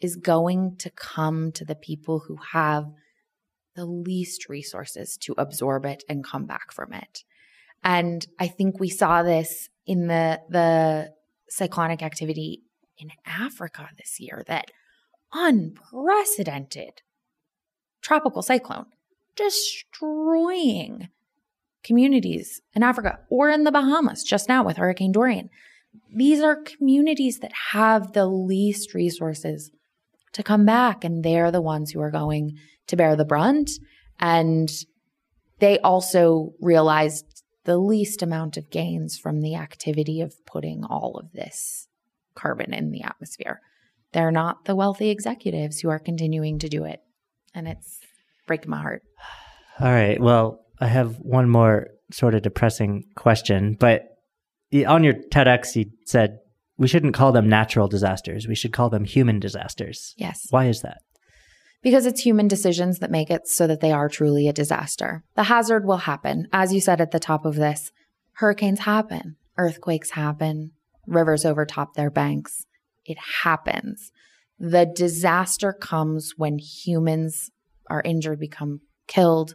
is 0.00 0.16
going 0.16 0.76
to 0.78 0.90
come 0.90 1.50
to 1.52 1.64
the 1.64 1.74
people 1.74 2.24
who 2.26 2.36
have 2.52 2.84
the 3.74 3.86
least 3.86 4.48
resources 4.48 5.16
to 5.22 5.34
absorb 5.38 5.84
it 5.86 6.04
and 6.08 6.24
come 6.24 6.46
back 6.46 6.72
from 6.72 6.92
it. 6.92 7.24
And 7.82 8.26
I 8.38 8.46
think 8.46 8.78
we 8.78 8.88
saw 8.88 9.22
this 9.22 9.68
in 9.86 10.06
the 10.06 10.40
the 10.48 11.12
cyclonic 11.48 12.02
activity 12.02 12.62
in 12.98 13.10
Africa 13.26 13.88
this 13.98 14.18
year 14.18 14.42
that 14.46 14.70
unprecedented 15.32 17.02
tropical 18.00 18.42
cyclone 18.42 18.86
destroying 19.36 21.08
communities 21.84 22.60
in 22.74 22.82
Africa 22.82 23.18
or 23.30 23.50
in 23.50 23.64
the 23.64 23.72
Bahamas 23.72 24.24
just 24.24 24.48
now 24.48 24.64
with 24.64 24.78
Hurricane 24.78 25.12
Dorian. 25.12 25.50
These 26.14 26.40
are 26.40 26.56
communities 26.56 27.38
that 27.40 27.52
have 27.72 28.12
the 28.12 28.26
least 28.26 28.94
resources 28.94 29.70
to 30.32 30.42
come 30.42 30.64
back, 30.64 31.04
and 31.04 31.24
they're 31.24 31.52
the 31.52 31.60
ones 31.60 31.92
who 31.92 32.00
are 32.00 32.10
going 32.10 32.56
to 32.88 32.96
bear 32.96 33.14
the 33.14 33.24
brunt. 33.24 33.70
And 34.18 34.68
they 35.60 35.78
also 35.78 36.52
realized 36.60 37.42
the 37.64 37.78
least 37.78 38.22
amount 38.22 38.56
of 38.56 38.70
gains 38.70 39.16
from 39.16 39.40
the 39.40 39.54
activity 39.54 40.20
of 40.20 40.34
putting 40.46 40.84
all 40.84 41.16
of 41.16 41.32
this 41.32 41.88
carbon 42.34 42.74
in 42.74 42.90
the 42.90 43.02
atmosphere. 43.02 43.60
They're 44.12 44.30
not 44.30 44.64
the 44.64 44.76
wealthy 44.76 45.10
executives 45.10 45.80
who 45.80 45.88
are 45.88 45.98
continuing 45.98 46.58
to 46.60 46.68
do 46.68 46.84
it. 46.84 47.00
And 47.54 47.66
it's 47.68 48.00
breaking 48.46 48.70
my 48.70 48.80
heart. 48.80 49.02
All 49.80 49.90
right. 49.90 50.20
Well, 50.20 50.63
I 50.80 50.88
have 50.88 51.16
one 51.16 51.48
more 51.48 51.88
sort 52.12 52.34
of 52.34 52.42
depressing 52.42 53.04
question, 53.16 53.76
but 53.78 54.02
on 54.86 55.04
your 55.04 55.14
TEDx, 55.14 55.76
you 55.76 55.86
said 56.04 56.38
we 56.76 56.88
shouldn't 56.88 57.14
call 57.14 57.32
them 57.32 57.48
natural 57.48 57.88
disasters. 57.88 58.48
We 58.48 58.54
should 58.54 58.72
call 58.72 58.90
them 58.90 59.04
human 59.04 59.38
disasters. 59.38 60.14
Yes. 60.16 60.46
Why 60.50 60.66
is 60.66 60.82
that? 60.82 60.98
Because 61.82 62.06
it's 62.06 62.22
human 62.22 62.48
decisions 62.48 62.98
that 62.98 63.10
make 63.10 63.30
it 63.30 63.46
so 63.46 63.66
that 63.66 63.80
they 63.80 63.92
are 63.92 64.08
truly 64.08 64.48
a 64.48 64.52
disaster. 64.52 65.22
The 65.34 65.44
hazard 65.44 65.84
will 65.84 65.98
happen. 65.98 66.48
As 66.52 66.72
you 66.72 66.80
said 66.80 67.00
at 67.00 67.10
the 67.10 67.20
top 67.20 67.44
of 67.44 67.56
this, 67.56 67.92
hurricanes 68.36 68.80
happen, 68.80 69.36
earthquakes 69.58 70.10
happen, 70.12 70.72
rivers 71.06 71.44
overtop 71.44 71.94
their 71.94 72.10
banks. 72.10 72.64
It 73.04 73.18
happens. 73.42 74.10
The 74.58 74.86
disaster 74.86 75.72
comes 75.72 76.34
when 76.36 76.58
humans 76.58 77.50
are 77.90 78.02
injured, 78.04 78.40
become 78.40 78.80
killed, 79.06 79.54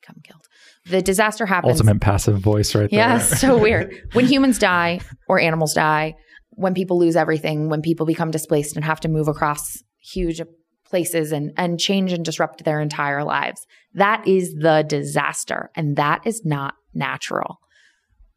become 0.00 0.16
killed. 0.22 0.46
The 0.86 1.02
disaster 1.02 1.46
happens. 1.46 1.80
Ultimate 1.80 2.00
passive 2.00 2.38
voice 2.38 2.74
right 2.74 2.90
there. 2.90 2.98
Yeah, 2.98 3.18
so 3.18 3.56
weird. 3.56 3.94
When 4.12 4.26
humans 4.26 4.58
die 4.58 5.00
or 5.28 5.40
animals 5.40 5.74
die, 5.74 6.14
when 6.50 6.74
people 6.74 6.98
lose 6.98 7.16
everything, 7.16 7.68
when 7.68 7.82
people 7.82 8.06
become 8.06 8.30
displaced 8.30 8.76
and 8.76 8.84
have 8.84 9.00
to 9.00 9.08
move 9.08 9.28
across 9.28 9.82
huge 9.98 10.40
places 10.84 11.32
and, 11.32 11.52
and 11.56 11.80
change 11.80 12.12
and 12.12 12.24
disrupt 12.24 12.64
their 12.64 12.80
entire 12.80 13.24
lives, 13.24 13.66
that 13.94 14.26
is 14.26 14.54
the 14.54 14.84
disaster. 14.86 15.70
And 15.74 15.96
that 15.96 16.20
is 16.24 16.44
not 16.44 16.74
natural. 16.94 17.58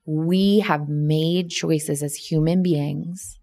We 0.05 0.59
have 0.59 0.89
made 0.89 1.49
choices 1.49 2.01
as 2.01 2.15
human 2.15 2.63
beings, 2.63 3.37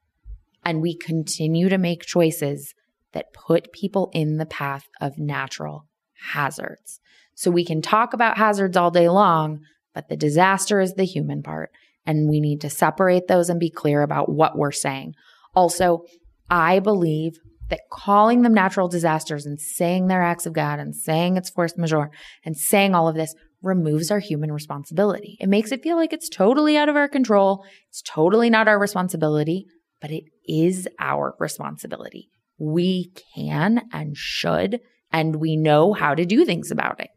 and 0.64 0.82
we 0.82 0.96
continue 0.96 1.68
to 1.68 1.78
make 1.78 2.02
choices 2.02 2.74
that 3.12 3.32
put 3.32 3.72
people 3.72 4.10
in 4.12 4.36
the 4.36 4.46
path 4.46 4.88
of 5.00 5.16
natural 5.16 5.86
hazards. 6.32 7.00
So 7.36 7.50
we 7.50 7.64
can 7.64 7.82
talk 7.82 8.14
about 8.14 8.38
hazards 8.38 8.76
all 8.76 8.90
day 8.90 9.08
long, 9.08 9.60
but 9.94 10.08
the 10.08 10.16
disaster 10.16 10.80
is 10.80 10.94
the 10.94 11.04
human 11.04 11.42
part. 11.42 11.70
And 12.04 12.28
we 12.28 12.40
need 12.40 12.60
to 12.62 12.70
separate 12.70 13.28
those 13.28 13.50
and 13.50 13.60
be 13.60 13.70
clear 13.70 14.02
about 14.02 14.28
what 14.28 14.56
we're 14.56 14.72
saying. 14.72 15.14
Also, 15.54 16.04
I 16.48 16.80
believe 16.80 17.38
that 17.68 17.80
calling 17.90 18.42
them 18.42 18.54
natural 18.54 18.88
disasters 18.88 19.44
and 19.44 19.60
saying 19.60 20.06
they're 20.06 20.22
acts 20.22 20.46
of 20.46 20.52
God 20.52 20.78
and 20.78 20.94
saying 20.94 21.36
it's 21.36 21.50
force 21.50 21.76
majeure 21.76 22.10
and 22.44 22.56
saying 22.56 22.94
all 22.94 23.08
of 23.08 23.16
this 23.16 23.34
removes 23.62 24.10
our 24.10 24.20
human 24.20 24.52
responsibility. 24.52 25.36
It 25.40 25.48
makes 25.48 25.72
it 25.72 25.82
feel 25.82 25.96
like 25.96 26.12
it's 26.12 26.28
totally 26.28 26.76
out 26.76 26.88
of 26.88 26.96
our 26.96 27.08
control. 27.08 27.64
It's 27.88 28.02
totally 28.02 28.48
not 28.48 28.68
our 28.68 28.78
responsibility, 28.78 29.66
but 30.00 30.10
it 30.10 30.24
is 30.46 30.88
our 31.00 31.34
responsibility. 31.38 32.28
We 32.58 33.12
can 33.34 33.82
and 33.92 34.16
should, 34.16 34.80
and 35.12 35.36
we 35.36 35.56
know 35.56 35.92
how 35.92 36.14
to 36.14 36.24
do 36.24 36.44
things 36.44 36.70
about 36.70 37.00
it. 37.00 37.10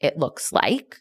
It 0.00 0.18
looks 0.18 0.52
like 0.52 0.96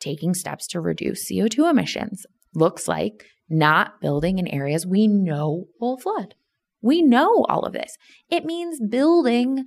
taking 0.00 0.34
steps 0.34 0.66
to 0.68 0.80
reduce 0.80 1.30
CO2 1.30 1.70
emissions, 1.70 2.26
looks 2.54 2.86
like 2.88 3.24
not 3.48 4.00
building 4.00 4.38
in 4.38 4.46
areas 4.48 4.86
we 4.86 5.06
know 5.06 5.66
will 5.80 5.96
flood. 5.96 6.34
We 6.82 7.02
know 7.02 7.44
all 7.48 7.64
of 7.64 7.72
this. 7.72 7.96
It 8.30 8.44
means 8.44 8.80
building 8.80 9.64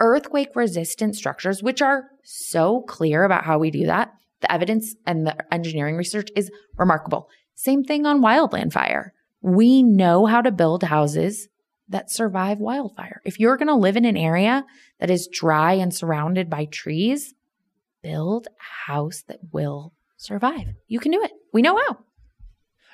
earthquake 0.00 0.54
resistant 0.54 1.16
structures, 1.16 1.62
which 1.62 1.80
are 1.80 2.04
so 2.24 2.82
clear 2.82 3.24
about 3.24 3.44
how 3.44 3.58
we 3.58 3.70
do 3.70 3.86
that. 3.86 4.12
The 4.40 4.52
evidence 4.52 4.94
and 5.06 5.26
the 5.26 5.36
engineering 5.52 5.96
research 5.96 6.28
is 6.36 6.50
remarkable. 6.76 7.28
Same 7.54 7.84
thing 7.84 8.04
on 8.04 8.20
wildland 8.20 8.72
fire. 8.72 9.12
We 9.40 9.82
know 9.82 10.26
how 10.26 10.40
to 10.40 10.50
build 10.50 10.82
houses 10.82 11.48
that 11.88 12.10
survive 12.10 12.58
wildfire. 12.58 13.20
If 13.24 13.38
you're 13.38 13.56
going 13.56 13.68
to 13.68 13.74
live 13.74 13.96
in 13.96 14.04
an 14.04 14.16
area 14.16 14.64
that 15.00 15.10
is 15.10 15.28
dry 15.30 15.74
and 15.74 15.94
surrounded 15.94 16.50
by 16.50 16.64
trees, 16.66 17.34
build 18.04 18.46
a 18.46 18.92
house 18.92 19.24
that 19.28 19.40
will 19.52 19.94
survive. 20.16 20.68
You 20.86 21.00
can 21.00 21.10
do 21.10 21.22
it. 21.22 21.32
We 21.52 21.62
know 21.62 21.76
how. 21.76 21.98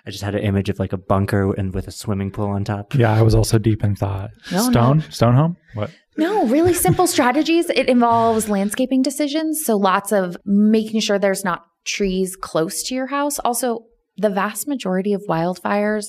I 0.06 0.10
just 0.10 0.22
had 0.22 0.34
an 0.34 0.42
image 0.42 0.70
of 0.70 0.78
like 0.78 0.94
a 0.94 0.96
bunker 0.96 1.52
and 1.52 1.74
with 1.74 1.86
a 1.88 1.90
swimming 1.90 2.30
pool 2.30 2.46
on 2.46 2.64
top. 2.64 2.94
Yeah, 2.94 3.12
I 3.12 3.20
was 3.20 3.34
also 3.34 3.58
deep 3.58 3.84
in 3.84 3.96
thought. 3.96 4.30
No, 4.50 4.70
Stone? 4.70 5.02
Stone 5.10 5.34
home? 5.34 5.56
What? 5.74 5.90
No, 6.16 6.46
really 6.46 6.72
simple 6.72 7.06
strategies. 7.16 7.68
It 7.68 7.88
involves 7.88 8.48
landscaping 8.48 9.02
decisions. 9.02 9.64
So 9.64 9.76
lots 9.76 10.12
of 10.12 10.36
making 10.46 11.00
sure 11.00 11.18
there's 11.18 11.44
not 11.44 11.64
trees 11.84 12.36
close 12.36 12.82
to 12.84 12.94
your 12.94 13.08
house. 13.08 13.38
Also, 13.40 13.84
the 14.16 14.30
vast 14.30 14.66
majority 14.66 15.12
of 15.12 15.22
wildfires, 15.28 16.06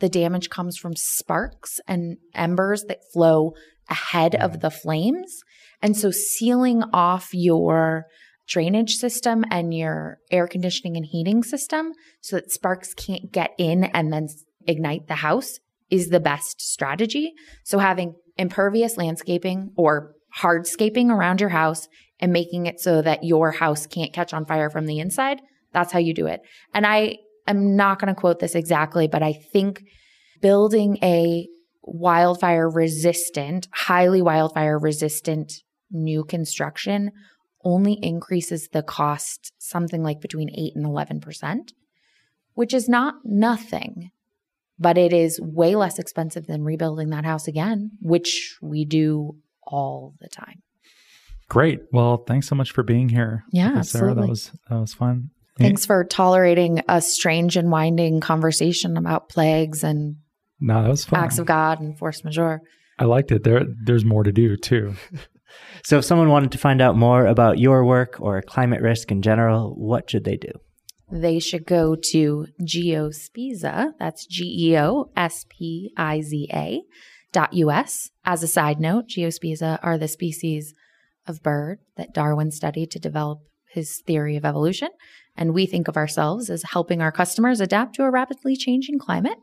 the 0.00 0.08
damage 0.08 0.50
comes 0.50 0.76
from 0.76 0.96
sparks 0.96 1.78
and 1.86 2.16
embers 2.34 2.84
that 2.84 3.00
flow 3.12 3.52
ahead 3.88 4.34
of 4.34 4.52
mm. 4.52 4.60
the 4.60 4.70
flames. 4.70 5.42
And 5.82 5.96
so 5.96 6.10
sealing 6.10 6.82
off 6.92 7.30
your 7.32 8.06
drainage 8.50 8.96
system 8.96 9.44
and 9.50 9.72
your 9.72 10.18
air 10.30 10.46
conditioning 10.46 10.96
and 10.96 11.06
heating 11.06 11.42
system 11.42 11.92
so 12.20 12.36
that 12.36 12.50
sparks 12.50 12.92
can't 12.92 13.32
get 13.32 13.52
in 13.56 13.84
and 13.84 14.12
then 14.12 14.26
ignite 14.66 15.06
the 15.06 15.14
house 15.14 15.60
is 15.88 16.08
the 16.08 16.20
best 16.20 16.60
strategy. 16.60 17.32
So 17.64 17.78
having 17.78 18.14
impervious 18.36 18.96
landscaping 18.96 19.70
or 19.76 20.14
hardscaping 20.36 21.10
around 21.10 21.40
your 21.40 21.50
house 21.50 21.88
and 22.18 22.32
making 22.32 22.66
it 22.66 22.80
so 22.80 23.00
that 23.02 23.24
your 23.24 23.52
house 23.52 23.86
can't 23.86 24.12
catch 24.12 24.34
on 24.34 24.44
fire 24.44 24.68
from 24.68 24.86
the 24.86 24.98
inside, 24.98 25.40
that's 25.72 25.92
how 25.92 25.98
you 25.98 26.12
do 26.12 26.26
it. 26.26 26.40
And 26.74 26.86
I 26.86 27.18
am 27.46 27.76
not 27.76 28.00
going 28.00 28.12
to 28.12 28.20
quote 28.20 28.40
this 28.40 28.54
exactly, 28.54 29.06
but 29.08 29.22
I 29.22 29.32
think 29.52 29.82
building 30.42 30.98
a 31.02 31.48
wildfire 31.82 32.68
resistant, 32.68 33.68
highly 33.72 34.22
wildfire 34.22 34.78
resistant 34.78 35.52
new 35.90 36.24
construction 36.24 37.10
only 37.64 37.98
increases 38.02 38.68
the 38.72 38.82
cost 38.82 39.52
something 39.58 40.02
like 40.02 40.20
between 40.20 40.50
8 40.50 40.72
and 40.76 40.86
11%, 40.86 41.72
which 42.54 42.72
is 42.74 42.88
not 42.88 43.14
nothing. 43.24 44.10
but 44.78 44.96
it 44.96 45.12
is 45.12 45.38
way 45.42 45.74
less 45.76 45.98
expensive 45.98 46.46
than 46.46 46.64
rebuilding 46.64 47.10
that 47.10 47.24
house 47.26 47.46
again, 47.46 47.90
which 48.00 48.56
we 48.62 48.86
do 48.86 49.36
all 49.62 50.14
the 50.20 50.28
time. 50.28 50.62
Great. 51.50 51.80
Well, 51.92 52.24
thanks 52.26 52.48
so 52.48 52.54
much 52.54 52.70
for 52.70 52.82
being 52.82 53.10
here. 53.10 53.44
Yeah, 53.52 53.82
Sarah. 53.82 54.10
absolutely. 54.12 54.22
That 54.22 54.28
was 54.28 54.52
that 54.70 54.80
was 54.80 54.94
fun. 54.94 55.30
Thanks 55.58 55.84
for 55.84 56.04
tolerating 56.04 56.80
a 56.88 57.02
strange 57.02 57.58
and 57.58 57.70
winding 57.70 58.20
conversation 58.20 58.96
about 58.96 59.28
plagues 59.28 59.84
and 59.84 60.16
No, 60.60 60.82
that 60.82 60.88
was 60.88 61.04
fun. 61.04 61.20
acts 61.22 61.38
of 61.38 61.44
God 61.44 61.80
and 61.80 61.98
force 61.98 62.24
majeure. 62.24 62.62
I 62.98 63.04
liked 63.04 63.30
it. 63.32 63.44
There, 63.44 63.64
there's 63.84 64.04
more 64.04 64.22
to 64.22 64.32
do 64.32 64.56
too. 64.56 64.94
So, 65.84 65.98
if 65.98 66.04
someone 66.04 66.28
wanted 66.28 66.52
to 66.52 66.58
find 66.58 66.80
out 66.80 66.96
more 66.96 67.26
about 67.26 67.58
your 67.58 67.84
work 67.84 68.16
or 68.20 68.42
climate 68.42 68.82
risk 68.82 69.10
in 69.10 69.22
general, 69.22 69.74
what 69.76 70.10
should 70.10 70.24
they 70.24 70.36
do? 70.36 70.52
They 71.12 71.40
should 71.40 71.66
go 71.66 71.96
to 72.12 72.46
Geospiza, 72.62 73.92
that's 73.98 74.26
G 74.26 74.70
E 74.70 74.78
O 74.78 75.10
S 75.16 75.44
P 75.48 75.92
I 75.96 76.20
Z 76.20 76.48
A 76.52 76.82
dot 77.32 77.52
US. 77.52 78.10
As 78.24 78.42
a 78.42 78.48
side 78.48 78.80
note, 78.80 79.08
Geospiza 79.08 79.78
are 79.82 79.98
the 79.98 80.08
species 80.08 80.74
of 81.26 81.42
bird 81.42 81.78
that 81.96 82.14
Darwin 82.14 82.50
studied 82.50 82.90
to 82.92 82.98
develop 82.98 83.40
his 83.72 84.02
theory 84.06 84.36
of 84.36 84.44
evolution. 84.44 84.88
And 85.36 85.54
we 85.54 85.66
think 85.66 85.88
of 85.88 85.96
ourselves 85.96 86.50
as 86.50 86.64
helping 86.72 87.00
our 87.00 87.12
customers 87.12 87.60
adapt 87.60 87.94
to 87.96 88.02
a 88.02 88.10
rapidly 88.10 88.56
changing 88.56 88.98
climate. 88.98 89.38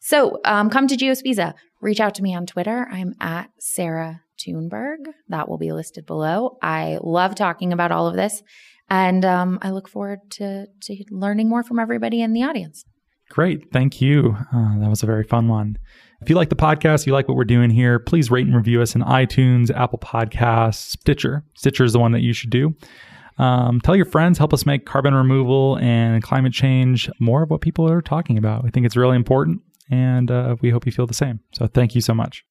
So 0.00 0.40
um, 0.44 0.68
come 0.68 0.88
to 0.88 0.96
Geospiza. 0.96 1.54
Reach 1.80 2.00
out 2.00 2.14
to 2.16 2.22
me 2.22 2.34
on 2.34 2.44
Twitter. 2.44 2.88
I'm 2.90 3.14
at 3.20 3.50
Sarah 3.58 4.21
Thunberg. 4.42 4.98
That 5.28 5.48
will 5.48 5.58
be 5.58 5.72
listed 5.72 6.06
below. 6.06 6.58
I 6.62 6.98
love 7.02 7.34
talking 7.34 7.72
about 7.72 7.92
all 7.92 8.08
of 8.08 8.14
this. 8.14 8.42
And 8.88 9.24
um, 9.24 9.58
I 9.62 9.70
look 9.70 9.88
forward 9.88 10.18
to, 10.32 10.66
to 10.82 11.04
learning 11.10 11.48
more 11.48 11.62
from 11.62 11.78
everybody 11.78 12.20
in 12.20 12.32
the 12.32 12.42
audience. 12.42 12.84
Great. 13.30 13.72
Thank 13.72 14.02
you. 14.02 14.36
Uh, 14.54 14.78
that 14.80 14.90
was 14.90 15.02
a 15.02 15.06
very 15.06 15.24
fun 15.24 15.48
one. 15.48 15.78
If 16.20 16.28
you 16.28 16.36
like 16.36 16.50
the 16.50 16.56
podcast, 16.56 17.06
you 17.06 17.12
like 17.12 17.26
what 17.26 17.36
we're 17.36 17.44
doing 17.44 17.70
here, 17.70 17.98
please 17.98 18.30
rate 18.30 18.46
and 18.46 18.54
review 18.54 18.82
us 18.82 18.94
in 18.94 19.00
iTunes, 19.02 19.74
Apple 19.74 19.98
Podcasts, 19.98 20.98
Stitcher. 20.98 21.42
Stitcher 21.56 21.84
is 21.84 21.94
the 21.94 21.98
one 21.98 22.12
that 22.12 22.20
you 22.20 22.32
should 22.32 22.50
do. 22.50 22.76
Um, 23.38 23.80
tell 23.80 23.96
your 23.96 24.04
friends, 24.04 24.38
help 24.38 24.52
us 24.52 24.66
make 24.66 24.84
carbon 24.84 25.14
removal 25.14 25.78
and 25.78 26.22
climate 26.22 26.52
change 26.52 27.08
more 27.18 27.42
of 27.42 27.50
what 27.50 27.60
people 27.60 27.88
are 27.88 28.02
talking 28.02 28.36
about. 28.36 28.64
I 28.66 28.68
think 28.68 28.84
it's 28.84 28.96
really 28.96 29.16
important, 29.16 29.62
and 29.90 30.30
uh, 30.30 30.56
we 30.60 30.70
hope 30.70 30.84
you 30.84 30.92
feel 30.92 31.06
the 31.06 31.14
same. 31.14 31.40
So 31.54 31.66
thank 31.66 31.94
you 31.94 32.02
so 32.02 32.14
much. 32.14 32.44